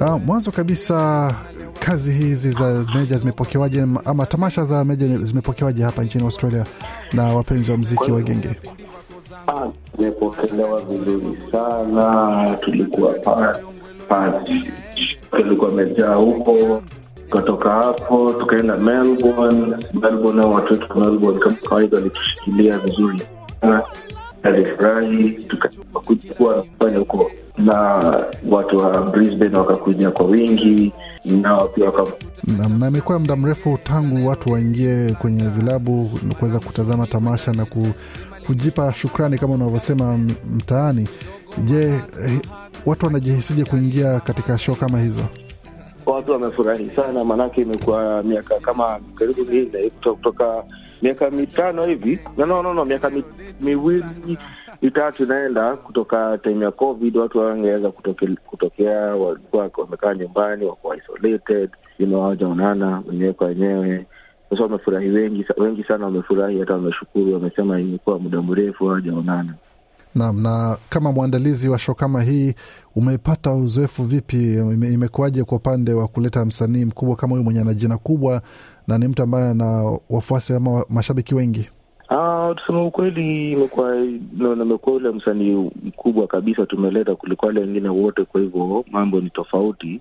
Ah, 0.00 0.18
mwanzo 0.18 0.50
kabisa 0.50 1.34
kazi 1.78 2.12
hizi 2.12 2.50
za 2.50 2.84
Meja 2.94 3.16
zimepokewaje 3.18 3.86
ama 4.04 4.26
tamasha 4.26 4.64
za 4.64 4.84
Meja 4.84 5.18
zimepokewaje 5.18 5.82
hapa 5.82 6.02
nchini 6.04 6.24
Australia 6.24 6.64
na 7.12 7.22
wapenzi 7.24 7.70
wa 7.70 7.78
mziki 7.78 8.12
wa 8.12 8.22
genge? 8.22 8.56
Zimepokelewa 9.98 10.80
vizuri 10.80 11.38
sana, 11.52 12.56
tulikuwa 12.60 13.12
pa- 13.14 13.58
pa- 14.08 14.42
tulikuwa 15.36 15.72
mejaa 15.72 16.14
huko, 16.14 16.82
tukatoka 17.24 17.70
hapo 17.70 18.32
tukaenda 18.32 18.76
Melbourne. 18.76 19.76
Melbourne 20.02 20.46
watu 20.46 20.72
wetu 20.72 20.98
Melbourne 20.98 21.38
kama 21.40 21.56
kawaida 21.68 21.96
walitushikilia 21.96 22.78
vizuri 22.78 23.22
sana, 23.60 23.82
alifurahi 24.46 25.30
tukakuwa 25.32 26.62
kufanya 26.62 26.98
huko 26.98 27.30
na 27.58 27.74
watu 28.50 28.76
wa 28.76 29.02
Brisbane 29.02 29.56
wakakuja 29.58 30.10
kwa 30.10 30.26
wingi, 30.26 30.92
nao 31.24 31.68
pia 31.68 31.84
waka 31.86 32.12
na 32.58 32.68
na 32.68 32.88
imekuwa 32.88 33.18
muda 33.18 33.36
mrefu 33.36 33.78
tangu 33.82 34.28
watu 34.28 34.52
waingie 34.52 35.12
kwenye 35.20 35.48
vilabu 35.48 36.10
na 36.28 36.34
kuweza 36.34 36.58
kutazama 36.60 37.06
tamasha 37.06 37.52
na 37.52 37.64
ku, 37.64 37.86
kujipa 38.46 38.92
shukrani 38.92 39.38
kama 39.38 39.54
unavyosema 39.54 40.18
mtaani. 40.56 41.08
Je, 41.64 41.82
eh, 42.24 42.40
watu 42.86 43.06
wanajihisije 43.06 43.64
kuingia 43.64 44.20
katika 44.20 44.58
show 44.58 44.74
kama 44.74 45.00
hizo? 45.00 45.22
watu 46.06 46.32
wamefurahi 46.32 46.90
sana, 46.96 47.24
maanake 47.24 47.60
imekuwa 47.62 48.22
miaka 48.22 48.54
kama 48.60 49.00
karibu 49.14 49.44
minne 49.44 49.90
kuto- 49.90 50.14
kutoka 50.14 50.64
miaka 51.02 51.30
mitano 51.30 51.84
hivi. 51.86 52.18
No, 52.36 52.46
no, 52.46 52.74
no, 52.74 52.84
miaka 52.84 53.10
mi, 53.10 53.24
miwili 53.60 54.38
mitatu 54.82 55.22
inaenda 55.24 55.76
kutoka 55.76 56.38
time 56.38 56.64
ya 56.64 56.70
covid 56.70 57.16
watu 57.16 57.38
wangeweza 57.38 57.90
kutoke, 57.90 58.26
kutokea 58.46 59.00
walikuwa 59.00 59.70
wamekaa 59.76 60.14
nyumbani 60.14 60.64
wakuwa 60.64 60.96
isolated 60.96 61.70
hawajaonana 62.12 63.02
wenyewe 63.08 63.32
kwa 63.32 63.46
wenyewe. 63.46 64.06
Sasa 64.50 64.62
wamefurahi 64.62 65.08
wengi 65.08 65.44
wengi 65.56 65.84
sana 65.84 66.04
wamefurahi 66.04 66.60
hata 66.60 66.72
wameshukuru 66.74 67.34
wamesema 67.34 67.80
imekuwa 67.80 68.18
muda 68.18 68.42
mrefu 68.42 68.86
hawajaonana. 68.86 69.54
Naam, 70.14 70.42
na 70.42 70.76
kama 70.88 71.12
mwandalizi 71.12 71.68
wa 71.68 71.78
shoo 71.78 71.94
kama 71.94 72.22
hii 72.22 72.54
umepata 72.94 73.52
uzoefu 73.52 74.02
vipi? 74.02 74.54
Ime, 74.54 74.92
imekuwaje 74.92 75.44
kwa 75.44 75.56
upande 75.58 75.92
wa 75.92 76.08
kuleta 76.08 76.44
msanii 76.44 76.84
mkubwa 76.84 77.16
kama 77.16 77.30
huyu 77.32 77.44
mwenye 77.44 77.60
ana 77.60 77.74
jina 77.74 77.98
kubwa 77.98 78.42
na 78.88 78.98
ni 78.98 79.08
mtu 79.08 79.22
ambaye 79.22 79.50
ana 79.50 79.98
wafuasi 80.10 80.52
ama 80.54 80.84
mashabiki 80.90 81.34
wengi? 81.34 81.70
Uh, 82.10 82.56
tuseme 82.56 82.80
ukweli 82.80 83.52
imekuwa 83.52 83.96
no, 84.36 84.78
ule 84.86 85.10
msanii 85.10 85.70
mkubwa 85.84 86.26
kabisa 86.26 86.66
tumeleta 86.66 87.14
kuliko 87.14 87.46
wale 87.46 87.60
wengine 87.60 87.88
wote, 87.88 88.24
kwa 88.24 88.40
hivyo 88.40 88.84
mambo 88.90 89.20
ni 89.20 89.30
tofauti. 89.30 90.00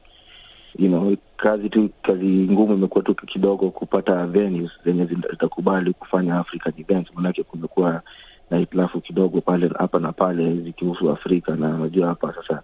You 0.79 0.87
know, 0.87 1.15
kazi 1.37 1.69
tu 1.69 1.89
kazi 2.01 2.25
ngumu 2.25 2.73
imekuwa 2.73 3.03
tu 3.03 3.15
kidogo 3.15 3.69
kupata 3.69 4.25
venues 4.27 4.71
zenye 4.85 5.05
zita- 5.05 5.29
zitakubali 5.31 5.93
kufanya 5.93 6.39
African 6.39 6.73
events, 6.77 7.15
manake 7.15 7.43
kumekuwa 7.43 8.01
na 8.49 8.57
hitilafu 8.57 9.01
kidogo 9.01 9.41
pale 9.41 9.71
hapa 9.79 9.99
na 9.99 10.11
pale 10.11 10.55
zikihusu 10.61 11.09
Afrika, 11.11 11.55
na 11.55 11.75
unajua 11.75 12.07
hapa 12.07 12.33
sasa 12.33 12.61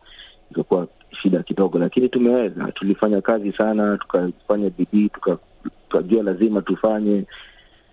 ikakuwa 0.52 0.88
shida 1.22 1.44
kidogo, 1.44 1.80
lakini 1.80 2.10
tumeweza. 2.10 2.72
Tulifanya 2.72 3.22
kazi 3.22 3.52
sana, 3.52 3.98
tukafanya 3.98 4.70
bidii, 4.70 5.10
tuka- 5.10 5.38
tukajua 5.92 6.24
lazima 6.24 6.62
tufanye 6.62 7.24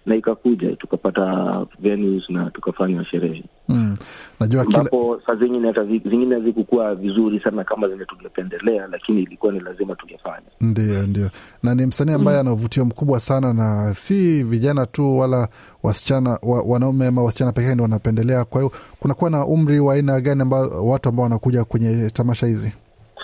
na 0.06 0.16
ikakuja 0.16 0.76
tukapata 0.76 1.66
venues 1.80 2.30
na 2.30 2.50
tukafanya 2.50 3.04
sherehe 3.04 3.44
Mm. 3.70 3.96
Najua 4.40 4.64
kila, 4.64 4.84
saa 5.26 5.34
zingine 5.34 5.68
hata 5.68 5.84
zingine 5.84 6.34
hazikukuwa 6.34 6.94
vizuri 6.94 7.40
sana 7.40 7.64
kama 7.64 7.88
zenye 7.88 8.04
tungependelea, 8.04 8.86
lakini 8.86 9.22
ilikuwa 9.22 9.52
ni 9.52 9.60
lazima 9.60 9.94
tungefanya. 9.94 10.46
Ndio, 10.60 11.02
ndio, 11.06 11.30
na 11.62 11.74
ni 11.74 11.86
msanii 11.86 12.12
ambaye 12.12 12.40
ana 12.40 12.52
uvutio 12.52 12.84
mkubwa 12.84 13.20
sana, 13.20 13.52
na 13.52 13.94
si 13.94 14.42
vijana 14.42 14.86
tu 14.86 15.18
wala 15.18 15.48
wasichana 15.82 16.38
wa, 16.42 16.62
wanaume 16.62 17.06
ama 17.06 17.22
wasichana 17.22 17.52
pekee 17.52 17.72
ndio 17.72 17.82
wanapendelea. 17.82 18.44
Kwa 18.44 18.60
hiyo 18.60 18.72
kunakuwa 19.00 19.30
na 19.30 19.46
umri 19.46 19.80
wa 19.80 19.94
aina 19.94 20.20
gani 20.20 20.42
ambao 20.42 20.88
watu 20.88 21.08
ambao 21.08 21.22
wanakuja 21.24 21.64
kwenye 21.64 22.10
tamasha 22.10 22.46
hizi? 22.46 22.72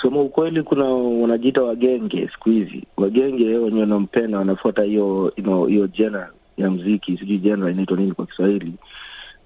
Kusema 0.04 0.20
ukweli, 0.22 0.62
kuna 0.62 0.84
wanajiita 0.94 1.62
wagenge 1.62 2.28
siku 2.32 2.50
hizi. 2.50 2.86
Wagenge 2.96 3.58
wenye 3.58 3.80
wanampenda 3.80 4.38
wanafuata 4.38 4.82
hiyo 4.82 5.32
hiyo 5.68 5.86
jena 5.86 6.28
ya 6.56 6.70
mziki, 6.70 7.16
sijui 7.18 7.38
jena 7.38 7.70
inaitwa 7.70 7.96
nini 7.96 8.12
kwa 8.12 8.26
Kiswahili. 8.26 8.72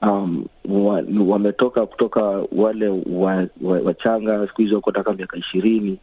Um, 0.02 0.44
wa- 0.68 1.04
wametoka 1.26 1.86
kutoka 1.86 2.22
wale 2.52 2.88
wachanga 3.84 4.32
wa, 4.32 4.38
wa 4.38 4.46
siku 4.48 4.62
hizi 4.62 4.74
wako 4.74 4.92
taka 4.92 5.12
miaka 5.12 5.36
ishirini 5.36 5.98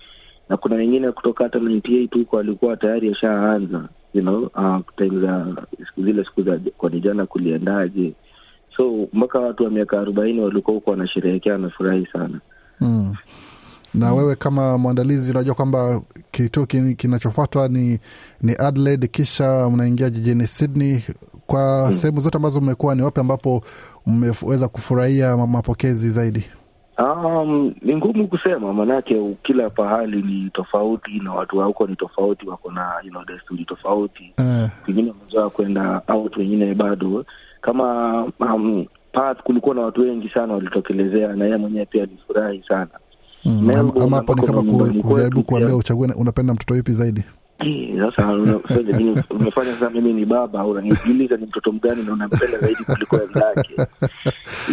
na 0.50 0.58
kuna 0.58 0.76
wengine 0.76 1.12
kutoka 1.12 1.44
hata 1.44 1.60
98 1.60 2.08
huko 2.20 2.36
walikuwa 2.36 2.78
tayari 2.78 3.10
ashaanza 3.12 3.90
you 4.14 4.22
know, 4.22 4.50
uh, 4.56 4.80
zile 5.98 6.24
siku 6.26 6.42
za 6.44 6.60
kwani 6.78 7.00
jana 7.02 7.26
kuliendaje, 7.26 8.14
so 8.78 9.08
mpaka 9.14 9.40
watu 9.40 9.64
wa 9.64 9.70
miaka 9.70 10.00
arobaini 10.02 10.40
walikuwa 10.42 10.76
huko 10.76 10.92
wanasherehekea, 10.92 11.54
wanafurahi 11.54 12.06
sana. 12.14 12.40
Mm. 12.82 13.14
Na 14.00 14.14
wewe 14.14 14.36
kama 14.36 14.78
mwandalizi 14.78 15.32
unajua 15.32 15.56
kwamba 15.56 16.02
kituo 16.32 16.64
kin- 16.66 16.96
kinachofuatwa 16.96 17.68
ni, 17.68 18.00
ni 18.42 18.56
Adelaide, 18.60 19.08
kisha 19.08 19.70
mnaingia 19.70 20.10
jijini 20.10 20.48
Sydney. 20.48 21.04
Kwa 21.48 21.92
sehemu 21.94 22.20
zote 22.20 22.38
ambazo 22.38 22.62
mmekuwa, 22.62 22.96
ni 22.96 23.02
wapi 23.02 23.20
ambapo 23.20 23.64
mmeweza 24.06 24.68
kufurahia 24.68 25.38
mapokezi 25.38 26.10
zaidi? 26.10 26.46
Um, 26.98 27.74
ni 27.82 27.96
ngumu 27.96 28.28
kusema 28.28 28.74
maanake 28.74 29.36
kila 29.44 29.70
pahali 29.70 30.22
ni 30.22 30.50
tofauti 30.50 31.20
na 31.20 31.34
watu 31.34 31.58
wa 31.58 31.66
huko 31.66 31.88
ni 31.88 31.96
tofauti, 31.96 32.48
wako 32.50 32.72
na 32.72 32.92
you 33.04 33.10
know, 33.12 33.26
desturi 33.26 33.66
tofauti. 33.66 34.34
Eh, 34.38 34.70
Wengine 34.88 35.12
wamezoea 35.20 35.50
kwenda 35.50 36.02
out, 36.08 36.38
wengine 36.38 36.74
bado. 36.74 37.26
Kama 37.62 38.14
um, 38.40 38.86
Perth 39.12 39.42
kulikuwa 39.44 39.76
na 39.76 39.82
watu 39.82 40.02
wengi 40.02 40.30
sana 40.30 40.54
walitokelezea, 40.54 41.36
na 41.36 41.46
yeye 41.46 41.58
mwenyewe 41.58 41.86
pia 41.86 42.04
alifurahi 42.04 42.64
sana. 42.68 42.88
Mm, 43.46 43.70
ama- 44.04 44.16
hapo 44.18 44.36
ni 44.36 44.42
kama 44.42 44.64
kujaribu 45.04 45.44
kuambia 45.44 45.76
uchague 45.76 46.14
unapenda 46.18 46.54
mtoto 46.54 46.76
yupi 46.76 46.92
zaidi. 46.92 47.24
Sasa 48.00 48.34
umefanya 49.30 49.72
sasa, 49.74 49.90
mimi 49.90 50.14
ni 50.14 50.26
baba, 50.26 50.66
unaniuliza 50.66 51.38
ni 51.38 51.46
mtoto 51.46 51.72
mgani 51.72 52.04
na 52.04 52.14
unampenda 52.14 52.58
zaidi 52.60 52.84
kuliko 52.84 53.16
wenzake. 53.16 53.76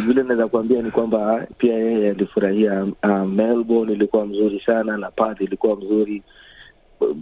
Vile 0.07 0.23
naweza 0.23 0.49
kuambia 0.49 0.83
ni 0.83 0.91
kwamba 0.91 1.47
pia 1.59 1.75
yeye 1.75 2.11
alifurahia 2.11 2.85
uh, 2.85 3.29
Melbourne 3.29 3.93
ilikuwa 3.93 4.27
mzuri 4.27 4.63
sana 4.67 4.97
na 4.97 5.11
Perth 5.11 5.41
ilikuwa 5.41 5.77
mzuri 5.77 6.23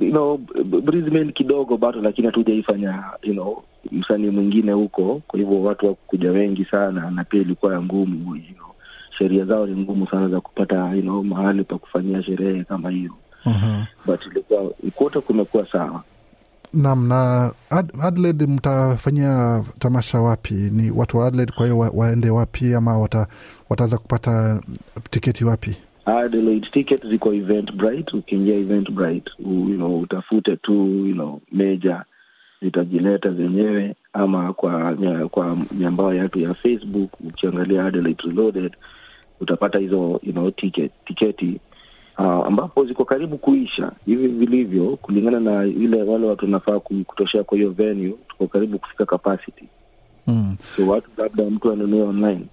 you 0.00 0.10
know, 0.10 0.38
Brisbane 0.64 1.32
kidogo 1.32 1.76
bado, 1.76 2.00
lakini 2.02 2.26
hatujaifanya 2.26 3.04
you 3.22 3.32
know, 3.32 3.62
msanii 3.92 4.30
mwingine 4.30 4.72
huko, 4.72 5.22
kwa 5.28 5.38
hivyo 5.38 5.62
watu 5.62 5.86
wakuja 5.86 6.30
wengi 6.30 6.64
sana, 6.64 7.10
na 7.10 7.24
pia 7.24 7.40
ilikuwa 7.40 7.82
ngumu 7.82 8.36
you 8.36 8.42
know. 8.54 8.69
Sheria 9.20 9.44
zao 9.44 9.66
ni 9.66 9.82
ngumu 9.82 10.06
sana 10.08 10.28
za 10.28 10.40
kupata 10.40 10.90
you 10.94 11.02
know, 11.02 11.22
mahali 11.24 11.64
pa 11.64 11.78
kufanyia 11.78 12.22
sherehe 12.22 12.64
kama 12.64 12.90
hiyo, 12.90 13.10
uh-huh. 13.46 13.84
but 14.06 14.26
ilikuwa 14.26 14.70
kote 14.94 15.20
kumekuwa 15.20 15.66
sawa. 15.72 16.02
Naam, 16.74 17.08
na 17.08 17.52
Ad, 17.70 17.92
Adelaide 18.02 18.46
mtafanyia 18.46 19.64
tamasha 19.78 20.20
wapi? 20.20 20.54
Ni 20.54 20.90
watu 20.90 21.16
wa 21.18 21.26
Adelaide, 21.26 21.52
kwa 21.56 21.66
hiyo 21.66 21.78
wa, 21.78 21.90
waende 21.94 22.30
wapi 22.30 22.74
ama 22.74 22.98
wata, 22.98 23.26
wataweza 23.70 23.98
kupata 23.98 24.60
tiketi 25.10 25.44
wapi? 25.44 25.76
Adelaide 26.04 26.66
ticket 26.72 27.06
ziko 27.06 27.34
Eventbrite. 27.34 28.16
Ukiingia 28.16 28.54
Eventbrite 28.56 29.30
u- 29.38 29.68
you 29.68 29.76
know, 29.76 30.00
utafute 30.00 30.56
tu 30.56 30.72
you 31.06 31.14
know, 31.14 31.40
meja 31.52 32.04
zitajileta 32.62 33.30
zenyewe, 33.30 33.94
ama 34.12 34.52
kwa 34.52 34.94
kwa 35.30 35.56
miambao 35.78 36.14
yetu 36.14 36.38
ya 36.40 36.54
Facebook 36.54 37.10
ukiangalia 37.20 37.84
Adelaide 37.86 38.22
Reloaded 38.26 38.72
utapata 39.40 39.78
hizo 39.78 40.20
you 40.22 40.32
know, 40.32 40.50
ticket, 40.50 40.92
tiketi 41.06 41.60
uh, 42.18 42.24
ambapo 42.46 42.84
ziko 42.84 43.04
karibu 43.04 43.38
kuisha 43.38 43.92
hivi 44.06 44.28
vilivyo, 44.28 44.96
kulingana 45.02 45.40
na 45.40 45.64
ile 45.64 46.02
wale 46.02 46.26
watu 46.26 46.44
wanafaa 46.44 46.80
kutoshea 46.80 47.44
kwa 47.44 47.58
hiyo 47.58 47.70
venue, 47.70 48.14
tuko 48.28 48.46
karibu 48.46 48.78
kufika 48.78 49.06
capacity, 49.06 49.64
Mm. 50.26 50.56
so 50.76 50.88
watu 50.90 51.10
labda 51.16 51.44
mtu 51.44 51.72
anunue 51.72 52.02
online 52.02 52.46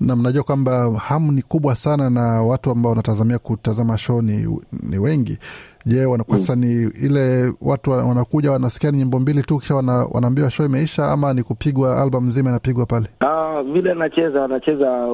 na 0.00 0.16
mnajua 0.16 0.42
kwamba 0.42 0.90
hamu 0.98 1.32
ni 1.32 1.42
kubwa 1.42 1.76
sana 1.76 2.10
na 2.10 2.42
watu 2.42 2.70
ambao 2.70 2.90
wanatazamia 2.90 3.38
kutazama 3.38 3.98
show 3.98 4.22
ni, 4.22 4.58
ni 4.82 4.98
wengi. 4.98 5.38
Je, 5.86 6.04
wanakwasa 6.04 6.56
mm. 6.56 6.62
ni 6.64 6.72
ile 7.04 7.52
watu 7.62 7.90
wanakuja 7.90 8.50
wanasikia 8.50 8.90
ni 8.90 8.98
nyimbo 8.98 9.18
mbili 9.20 9.42
tu 9.42 9.58
kisha 9.58 9.74
wana, 9.74 9.92
wanaambiwa 10.10 10.50
show 10.50 10.66
imeisha, 10.66 11.06
ama 11.10 11.34
ni 11.34 11.42
kupigwa 11.42 12.02
album 12.02 12.26
nzima 12.26 12.50
inapigwa 12.50 12.86
pale? 12.86 13.06
Ah, 13.20 13.62
vile 13.62 13.90
anacheza 13.92 14.44
anacheza 14.44 15.08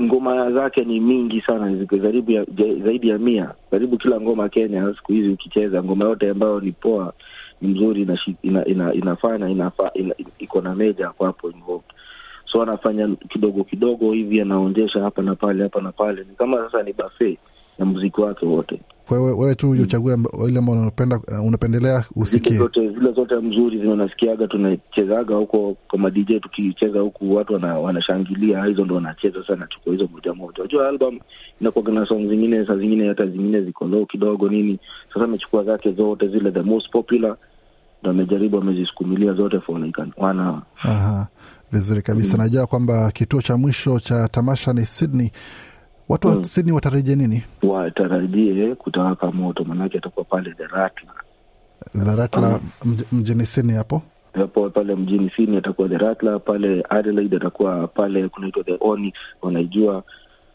ngoma 0.00 0.50
zake 0.52 0.84
ni 0.84 1.00
mingi 1.00 1.40
sana, 1.40 1.86
zaidi 2.02 2.34
ya, 2.34 2.44
zaidi 2.84 3.08
ya 3.08 3.18
mia. 3.18 3.54
Karibu 3.70 3.98
kila 3.98 4.20
ngoma 4.20 4.48
Kenya 4.48 4.94
siku 4.96 5.12
hizi 5.12 5.28
ukicheza 5.28 5.82
ngoma 5.82 6.04
yote 6.04 6.30
ambayo 6.30 6.60
ni 6.60 6.72
poa 6.72 7.12
ni 7.60 7.68
mzuri 7.68 8.02
ina, 8.02 8.18
ina, 8.42 8.64
ina, 8.64 8.94
inafanya 8.94 9.48
inafa, 9.48 9.90
ina, 9.94 10.14
iko 10.38 10.60
na 10.60 10.74
meja 10.74 11.06
hapo 11.06 11.24
hapo 11.24 11.50
involved. 11.50 11.90
So 12.46 12.62
anafanya 12.62 13.08
kidogo 13.28 13.64
kidogo 13.64 14.12
hivi, 14.12 14.40
anaonjesha 14.40 15.02
hapa 15.02 15.22
na 15.22 15.34
pale 15.34 15.62
hapa 15.62 15.80
na 15.80 15.92
pale, 15.92 16.24
ni 16.30 16.34
kama 16.36 16.56
sasa 16.56 16.82
ni 16.82 16.92
buffet 16.92 17.38
na 17.78 17.84
muziki 17.84 18.20
wake 18.20 18.46
wote. 18.46 18.80
Wewe, 19.10 19.32
wewe 19.32 19.54
tu 19.54 19.70
uchague 19.70 20.16
ile 20.48 20.58
ambao 20.58 20.74
unapenda 20.74 21.20
unapendelea 21.44 22.04
usikie. 22.16 22.52
Zile 22.52 22.58
zote 22.62 22.88
zile 22.90 23.12
zote 23.12 23.34
mzuri 23.36 23.78
zile 23.78 23.92
unasikiaga, 23.92 24.46
tunachezaga 24.48 25.34
huko 25.34 25.76
kama 25.90 26.10
DJ, 26.10 26.40
tukicheza 26.42 27.00
huku 27.00 27.34
watu 27.34 27.52
wana, 27.52 27.78
wanashangilia, 27.78 28.64
hizo 28.64 28.84
ndo 28.84 28.94
wanacheza 28.94 29.46
sana, 29.46 29.66
chukua 29.66 29.92
hizo 29.92 30.08
moja 30.12 30.34
moja. 30.34 30.58
Unajua 30.58 30.88
album 30.88 31.18
inakuwa 31.60 31.90
na 31.94 32.06
song 32.06 32.28
zingine, 32.28 32.66
saa 32.66 32.76
zingine 32.76 33.08
hata 33.08 33.26
zingine 33.26 33.60
ziko 33.62 33.86
low 33.86 34.06
kidogo 34.06 34.48
nini. 34.48 34.78
Sasa 35.14 35.24
amechukua 35.24 35.64
zake 35.64 35.92
zote 35.92 36.28
zile 36.28 36.50
the 36.50 36.62
most 36.62 36.90
popular 36.90 37.36
ndo 38.02 38.10
amejaribu 38.10 38.58
amezisukumilia 38.58 39.32
zote 39.32 39.60
for 39.60 39.80
like 39.80 40.02
one 40.16 40.40
hour. 40.42 40.62
Aha, 40.82 41.26
vizuri 41.72 42.02
kabisa. 42.02 42.36
Mm. 42.36 42.42
Najua 42.42 42.66
kwamba 42.66 43.10
kituo 43.10 43.42
cha 43.42 43.56
mwisho 43.56 44.00
cha 44.00 44.28
tamasha 44.28 44.72
ni 44.72 44.86
Sydney. 44.86 45.30
Watu 46.12 46.28
wa 46.28 46.34
mm. 46.34 46.44
Sydney 46.44 46.72
watarajie 46.74 47.16
nini? 47.16 47.42
Watarajie 47.62 48.74
kutawaka 48.74 49.32
moto, 49.32 49.64
maanake 49.64 49.98
atakuwa 49.98 50.24
pale 50.24 50.50
Dharatla. 50.58 51.12
Rattler 52.16 52.60
mm. 52.84 52.98
mjini 53.12 53.46
Sydney 53.46 53.76
hapo 53.76 54.02
hapo 54.34 54.70
pale 54.70 54.94
mjini 54.94 55.30
Sydney 55.36 55.58
atakuwa 55.58 55.88
The 55.88 55.98
Rattler, 55.98 56.40
pale 56.40 56.84
Adelaide 56.88 57.36
atakuwa 57.36 57.88
pale 57.88 58.28
kunaitwa 58.28 58.64
The 58.64 58.76
Onyx, 58.80 59.14
wanaijua 59.42 60.02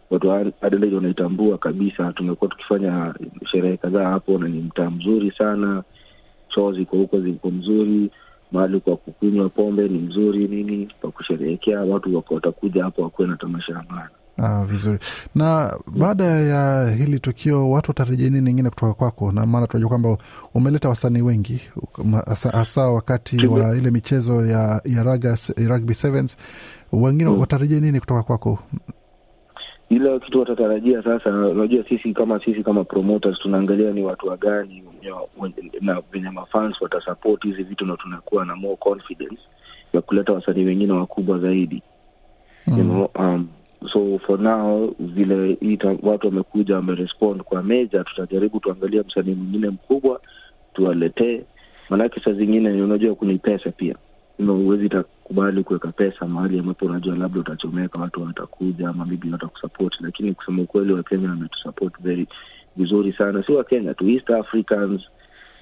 watu 0.10 0.28
wa 0.30 0.46
Adelaide 0.62 0.96
wanaitambua 0.96 1.58
kabisa. 1.58 2.14
Tumekuwa 2.14 2.50
tukifanya 2.50 3.14
sherehe 3.52 3.78
kadhaa 3.78 4.10
hapo 4.10 4.38
na 4.38 4.48
ni 4.48 4.60
mtaa 4.60 4.90
mzuri 4.90 5.32
sana 5.38 5.84
choo 6.50 6.72
ziko 6.74 6.98
huko 6.98 7.20
ziko 7.20 7.52
mzuri, 7.52 8.10
mahali 8.52 8.80
kwa 8.80 8.98
kukunywa 8.98 9.50
pombe 9.50 9.88
ni 9.88 10.00
mzuri, 10.00 10.48
nini 10.48 10.90
pa 11.02 11.08
kusherehekea, 11.12 11.82
watu 11.82 12.24
watakuja 12.30 12.84
hapo 12.84 13.02
wakuwe 13.02 13.28
na 13.28 13.38
tamasha 13.38 13.74
ya 13.74 13.84
maana. 13.90 14.10
Ah, 14.40 14.66
vizuri. 14.66 15.00
Na 15.36 15.74
baada 15.98 16.24
ya 16.24 16.92
hili 16.92 17.20
tukio 17.20 17.70
watu 17.70 17.92
watarejea 17.92 18.30
nini 18.30 18.52
ingine 18.52 18.70
kutoka 18.70 18.94
kwako? 18.94 19.32
Na 19.32 19.46
maana 19.46 19.68
tunajua 19.68 19.90
kwamba 19.90 20.18
umeleta 20.54 20.90
wasanii 20.90 21.22
wengi 21.22 21.62
hasa 22.52 22.88
wakati 22.88 23.48
wa 23.48 23.78
ile 23.78 23.92
michezo 23.92 24.46
ya, 24.46 24.82
ya 24.86 25.04
raga, 25.04 25.38
rugby 25.68 25.94
sevens, 25.94 26.38
wengine 26.94 27.30
hmm. 27.30 27.40
watarejea 27.40 27.80
nini 27.80 28.00
kutoka 28.00 28.24
kwako? 28.24 28.60
Ila 29.90 30.20
kitu 30.20 30.40
watatarajia 30.40 31.04
sasa. 31.04 31.30
Unajua, 31.30 31.84
sisi 31.90 32.14
kama 32.14 32.40
sisi 32.46 32.64
kama 32.64 32.84
promoters 32.84 33.40
tunaangalia 33.40 33.92
ni 33.92 34.04
watu 34.04 34.28
wagani 34.28 34.84
na 35.82 36.02
venye 36.12 36.30
mafans 36.30 36.82
watasupport 36.82 37.44
hizi 37.44 37.64
vitu, 37.64 37.86
na 37.86 37.98
tunakuwa 37.98 38.46
na 38.46 38.56
more 38.56 38.76
confidence 38.76 39.40
ya 39.94 40.02
kuleta 40.02 40.34
wasanii 40.34 40.64
wengine 40.66 40.94
wakubwa 40.94 41.40
zaidi 41.40 41.82
mm. 42.68 42.78
you 42.78 42.84
know, 42.84 43.10
um, 43.16 43.48
so 43.94 44.20
for 44.26 44.40
now 44.40 44.96
vile 45.00 45.52
ita, 45.62 45.98
watu 46.04 46.28
wamekuja 46.28 46.76
wamerespond 46.76 47.42
kwa 47.44 47.64
meja, 47.64 48.04
tutajaribu 48.04 48.60
tuangalia 48.60 49.04
msanii 49.04 49.34
mwingine 49.36 49.68
mkubwa 49.68 50.22
tuwaletee, 50.74 51.42
maanake 51.90 52.20
saa 52.26 52.34
zingine 52.34 52.82
unajua 52.82 53.16
kuna 53.16 53.38
pesa 53.38 53.72
pia 53.72 53.96
huwezi 54.46 54.90
takubali 54.90 55.64
kuweka 55.64 55.88
pesa 55.92 56.28
mahali 56.28 56.60
ambapo 56.60 56.86
unajua 56.86 57.16
labda 57.16 57.40
utachomeka, 57.40 58.00
watu 58.00 58.24
watakuja 58.24 58.90
ama 58.90 59.06
bibi 59.06 59.32
watakusupport. 59.32 59.94
Lakini 60.02 60.34
kusema 60.34 60.62
ukweli, 60.62 60.94
Wakenya 60.94 61.30
wametusupport 61.30 61.94
very 62.02 62.28
vizuri 62.76 63.14
sana, 63.14 63.44
si 63.44 63.52
Wakenya 63.52 63.94
tu, 63.94 64.10
East 64.10 64.30
Africans, 64.30 65.02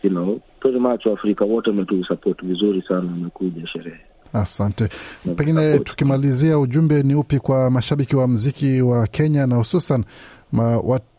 you 0.03 0.09
know, 0.09 0.39
pretty 0.59 0.80
much 0.80 1.05
Waafrika 1.05 1.45
wote 1.45 1.70
wametusupport 1.70 2.45
vizuri 2.45 2.82
sana, 2.82 3.11
wamekuja 3.11 3.68
sherehe. 3.68 3.99
Asante. 4.36 4.89
Pengine 5.36 5.79
tukimalizia, 5.79 6.59
ujumbe 6.59 7.03
ni 7.03 7.15
upi 7.15 7.39
kwa 7.39 7.71
mashabiki 7.71 8.15
wa 8.15 8.27
mziki 8.27 8.81
wa 8.81 9.07
Kenya 9.07 9.47
na 9.47 9.55
hususan 9.55 10.03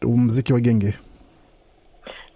mziki 0.02 0.52
wa 0.52 0.60
genge? 0.60 0.94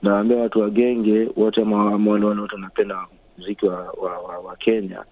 Naambia 0.02 0.36
watu 0.36 0.60
wa 0.60 0.70
genge 0.70 1.28
wote, 1.36 1.60
wale 1.60 2.24
wote 2.40 2.54
wanapenda 2.54 3.06
mziki 3.38 3.66
wa, 3.66 3.76
wa, 3.76 4.18
wa, 4.18 4.38
wa 4.38 4.56
Kenya, 4.56 5.04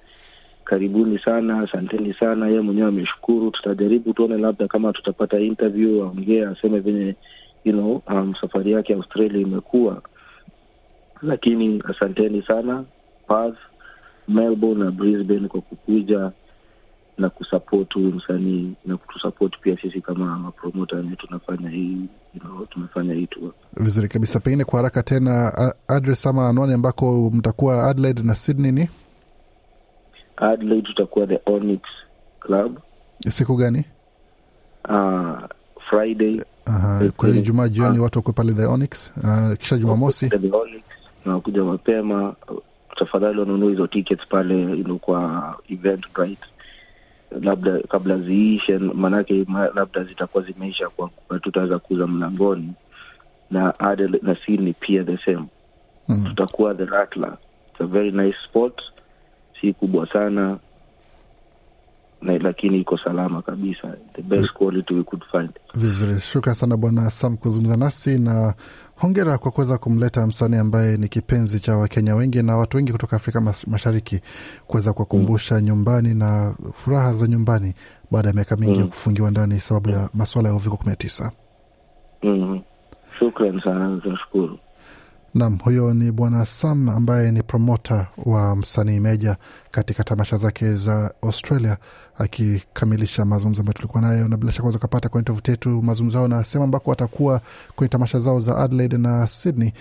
karibuni 0.65 1.19
sana, 1.19 1.61
asanteni 1.61 2.15
sana. 2.15 2.49
Yeye 2.49 2.61
mwenyewe 2.61 2.89
ameshukuru. 2.89 3.51
Tutajaribu 3.51 4.13
tuone, 4.13 4.37
labda 4.39 4.69
kama 4.69 4.93
tutapata 4.93 5.39
interview, 5.39 6.03
aongee 6.05 6.45
aseme 6.47 6.79
venye 6.81 7.15
you 7.65 7.73
know, 7.73 8.03
um, 8.09 8.35
safari 8.41 8.73
yake 8.73 8.95
Australia 8.95 9.41
imekuwa, 9.41 10.03
lakini 11.23 11.83
asanteni 11.89 12.43
sana 12.43 12.85
Perth, 13.29 13.59
Melbourne 14.29 14.85
na 14.85 14.91
Brisbane 14.91 15.49
kwa 15.49 15.61
kukuja 15.61 16.33
na 17.19 17.31
kusupport 17.31 17.95
huyu 17.95 18.13
msanii 18.13 18.73
na 18.87 18.97
kutusupport 18.97 19.61
pia 19.61 19.77
sisi 19.83 20.01
kama 20.01 20.39
mapromota 20.39 20.97
wenye 20.97 21.17
tunafanya 21.17 21.71
hii 21.71 22.09
you 22.35 22.41
know, 22.41 22.67
tumefanya 22.67 23.15
hii 23.15 23.27
tour 23.27 23.51
vizuri 23.77 24.09
kabisa. 24.09 24.41
Pengine 24.41 24.65
kwa 24.65 24.77
haraka 24.79 25.03
tena, 25.03 25.53
address 25.89 26.27
ama 26.27 26.49
anwani 26.49 26.73
ambako 26.73 27.31
mtakuwa 27.35 27.87
Adelaide 27.87 28.23
na 28.23 28.35
Sydney 28.35 28.73
ni 28.73 28.89
Adelaide, 30.37 30.83
tutakuwa 30.89 31.27
the 31.27 31.41
Onyx 31.47 31.81
Club. 32.41 32.79
Siku 33.29 33.57
gani? 33.57 33.85
Uh, 34.89 35.39
Friday. 35.91 36.43
Aha, 36.67 37.11
kwa 37.17 37.29
hiyo 37.29 37.43
Jumaa 37.43 37.69
jioni 37.69 37.99
uh, 37.99 38.05
watu 38.05 38.19
wako 38.19 38.33
pale 38.33 38.53
the 38.53 38.67
Onyx. 38.67 39.13
Uh, 39.17 39.55
kisha 39.59 39.77
Jumamosi 39.77 40.29
the 40.29 40.39
na 41.27 41.35
wakuja 41.35 41.65
mapema, 41.65 42.35
tafadhali 42.99 43.39
wanunua 43.41 43.71
hizo 43.71 43.87
tickets 43.87 44.27
pale 44.29 44.63
ino 44.63 44.97
kwa 44.99 45.55
Eventbrite 45.69 46.47
labda 47.43 47.79
kabla 47.79 48.19
ziishe, 48.19 48.79
maanake 48.79 49.45
ma, 49.49 49.69
labda 49.75 50.05
zitakuwa 50.05 50.45
zimeisha 50.45 50.89
kwa 50.89 51.11
tutaweza 51.43 51.79
kuuza 51.79 52.07
mlangoni 52.07 52.73
na 53.51 53.79
Adelaide 53.81 54.27
na 54.27 54.37
Sydney 54.47 54.73
pia 54.81 55.05
the 55.05 55.19
same 55.25 55.45
mm. 56.09 56.25
Tutakuwa 56.25 56.75
the 56.75 56.85
Rattler. 56.85 57.37
It's 57.73 57.81
a 57.81 57.87
very 57.87 58.11
nice 58.13 58.37
spot, 58.49 58.83
si 59.61 59.73
kubwa 59.73 60.13
sana 60.13 60.59
na 62.23 62.39
lakini 62.39 62.81
iko 62.81 62.99
salama 62.99 63.43
kabisa, 63.43 63.97
the 64.15 64.23
best 64.23 64.53
quality 64.53 64.95
we 64.95 65.03
could 65.05 65.25
find. 65.33 65.51
Vizuri, 65.75 66.21
shukran 66.21 66.55
sana 66.55 66.77
Bwana 66.77 67.11
Sam 67.11 67.37
kuzungumza 67.37 67.77
nasi 67.77 68.19
na 68.19 68.55
hongera 69.01 69.39
kwa 69.39 69.51
kuweza 69.51 69.79
kumleta 69.79 70.27
msanii 70.27 70.57
ambaye 70.57 70.97
ni 70.97 71.09
kipenzi 71.09 71.61
cha 71.61 71.77
Wakenya 71.77 72.15
wengi 72.17 72.43
na 72.43 72.57
watu 72.57 72.77
wengi 72.77 72.93
kutoka 72.93 73.17
Afrika 73.17 73.41
Mashariki 73.67 74.21
kuweza 74.67 74.93
kuwakumbusha 74.93 75.55
mm. 75.55 75.61
nyumbani 75.61 76.15
na 76.15 76.55
furaha 76.75 77.13
za 77.15 77.27
nyumbani 77.27 77.75
baada 78.11 78.29
ya 78.29 78.35
miaka 78.35 78.57
mingi 78.57 78.75
mm. 78.75 78.81
ya 78.81 78.87
kufungiwa 78.87 79.31
ndani 79.31 79.61
sababu 79.61 79.91
ya 79.91 80.09
masuala 80.15 80.49
ya 80.49 80.55
uviko 80.55 80.77
kumi 80.77 80.91
na 80.91 80.97
tisa. 80.97 81.33
mm. 82.23 82.61
Shukran 83.19 83.61
sana, 83.61 84.01
tunashukuru. 84.03 84.59
Nam, 85.35 85.59
huyo 85.65 85.95
ni 85.95 86.13
Bwana 86.13 86.47
Sam 86.47 86.89
ambaye 86.89 87.33
ni 87.33 87.43
promota 87.43 88.07
wa 88.17 88.57
msanii 88.57 89.01
Meja 89.01 89.37
katika 89.71 90.05
tamasha 90.05 90.37
zake 90.37 90.73
za 90.73 91.15
Australia, 91.23 91.77
akikamilisha 92.19 93.25
mazungumzo 93.25 93.61
ambayo 93.61 93.73
tulikuwa 93.75 94.03
nayo, 94.03 94.29
na 94.29 94.37
bila 94.37 94.53
shaka 94.53 94.63
unaweza 94.63 94.79
ukapata 94.79 95.09
kwenye 95.09 95.25
tovuti 95.25 95.51
yetu 95.51 95.83
mazungumzo 95.83 96.19
yao 96.19 96.29
na 96.29 96.45
sehemu 96.45 96.65
ambako 96.65 96.91
watakuwa 96.91 97.41
kwenye 97.77 97.89
tamasha 97.89 98.19
zao 98.19 98.41
za 98.41 98.57
Adelaide 98.59 98.99
na 98.99 99.27
Sydney, 99.29 99.73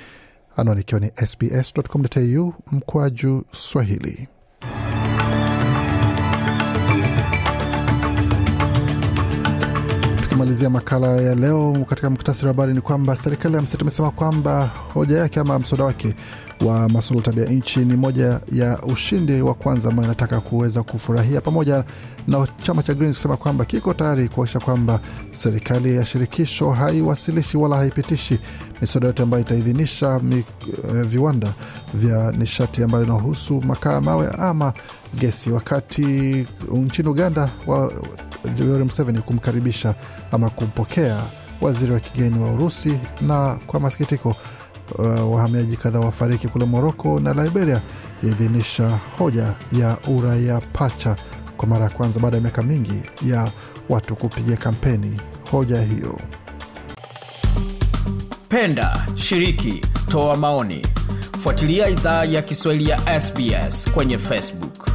anwani 0.58 0.82
ikiwa 0.82 1.02
ni 1.02 1.12
sbs.com.au 1.28 2.54
mkwaju 2.72 3.44
Swahili. 3.52 4.28
Tukimalizia 10.38 10.70
makala 10.70 11.08
ya 11.08 11.36
leo 11.36 11.86
katika 11.90 12.10
muktasari 12.10 12.48
wa 12.48 12.54
habari 12.54 12.74
ni 12.74 12.82
kwamba 12.82 13.16
serikali 13.16 13.56
ya 13.56 13.62
mseto 13.62 13.82
imesema 13.82 14.12
kwamba 14.12 14.70
hoja 14.94 15.18
yake 15.18 15.40
ama 15.40 15.60
mswada 15.60 15.84
wake 15.84 16.16
wa 16.66 16.90
masuala 16.90 17.22
tabia 17.22 17.46
nchi 17.46 17.80
ni 17.80 17.96
moja 17.96 18.40
ya 18.52 18.82
ushindi 18.82 19.42
wa 19.42 19.54
kwanza 19.54 19.90
ambayo 19.90 20.06
inataka 20.06 20.40
kuweza 20.40 20.84
kufurahia, 20.84 21.42
pamoja 21.42 21.84
na 22.28 22.48
chama 22.64 22.84
cha 22.84 22.94
Greens 22.94 23.16
kusema 23.16 23.38
kwamba 23.38 23.66
kiko 23.66 23.94
tayari 23.94 24.30
kuakisha 24.30 24.60
kwamba 24.60 25.00
serikali 25.32 25.96
ya 25.96 26.06
shirikisho 26.06 26.72
haiwasilishi 26.72 27.58
wala 27.58 27.76
haipitishi 27.78 28.40
miswada 28.82 29.08
yote 29.08 29.24
ambayo 29.24 29.42
itaidhinisha 29.42 30.20
mi, 30.20 30.44
uh, 30.90 31.02
viwanda 31.02 31.54
vya 31.94 32.32
nishati 32.32 32.84
ambayo 32.84 33.04
inahusu 33.04 33.62
makaa 33.62 34.02
mawe 34.02 34.28
ama 34.40 34.74
gesi. 35.20 35.52
Wakati 35.52 36.02
nchini 36.74 37.10
Uganda 37.10 37.50
wa, 37.68 37.92
Yoweri 38.60 38.84
Museveni 38.84 39.20
kumkaribisha 39.20 39.96
ama 40.32 40.50
kumpokea 40.50 41.18
waziri 41.62 41.92
wa 41.92 42.00
kigeni 42.00 42.44
wa 42.44 42.52
Urusi, 42.52 43.00
na 43.22 43.58
kwa 43.68 43.80
masikitiko 43.80 44.36
uh, 44.98 45.34
wahamiaji 45.34 45.78
kadhaa 45.78 46.00
wafariki 46.00 46.48
kule 46.48 46.66
Moroko 46.66 47.20
na 47.20 47.34
Liberia 47.44 47.82
yaidhinisha 48.24 49.00
hoja 49.18 49.54
ya 49.72 49.98
uraia 50.08 50.62
pacha 50.74 51.16
kwa 51.58 51.68
mara 51.68 51.84
ya 51.84 51.90
kwanza 51.90 52.20
baada 52.20 52.38
ya 52.38 52.42
miaka 52.44 52.64
mingi 52.64 53.02
ya 53.26 53.52
watu 53.90 54.16
kupiga 54.16 54.56
kampeni 54.58 55.22
hoja 55.52 55.82
hiyo. 55.82 56.20
Penda, 58.50 59.08
shiriki, 59.16 59.82
toa 60.08 60.38
maoni. 60.38 60.86
Fuatilia 61.44 61.90
idhaa 61.90 62.26
ya 62.26 62.42
Kiswahili 62.42 62.90
ya 62.90 63.22
SBS 63.22 63.92
kwenye 63.92 64.18
Facebook. 64.18 64.90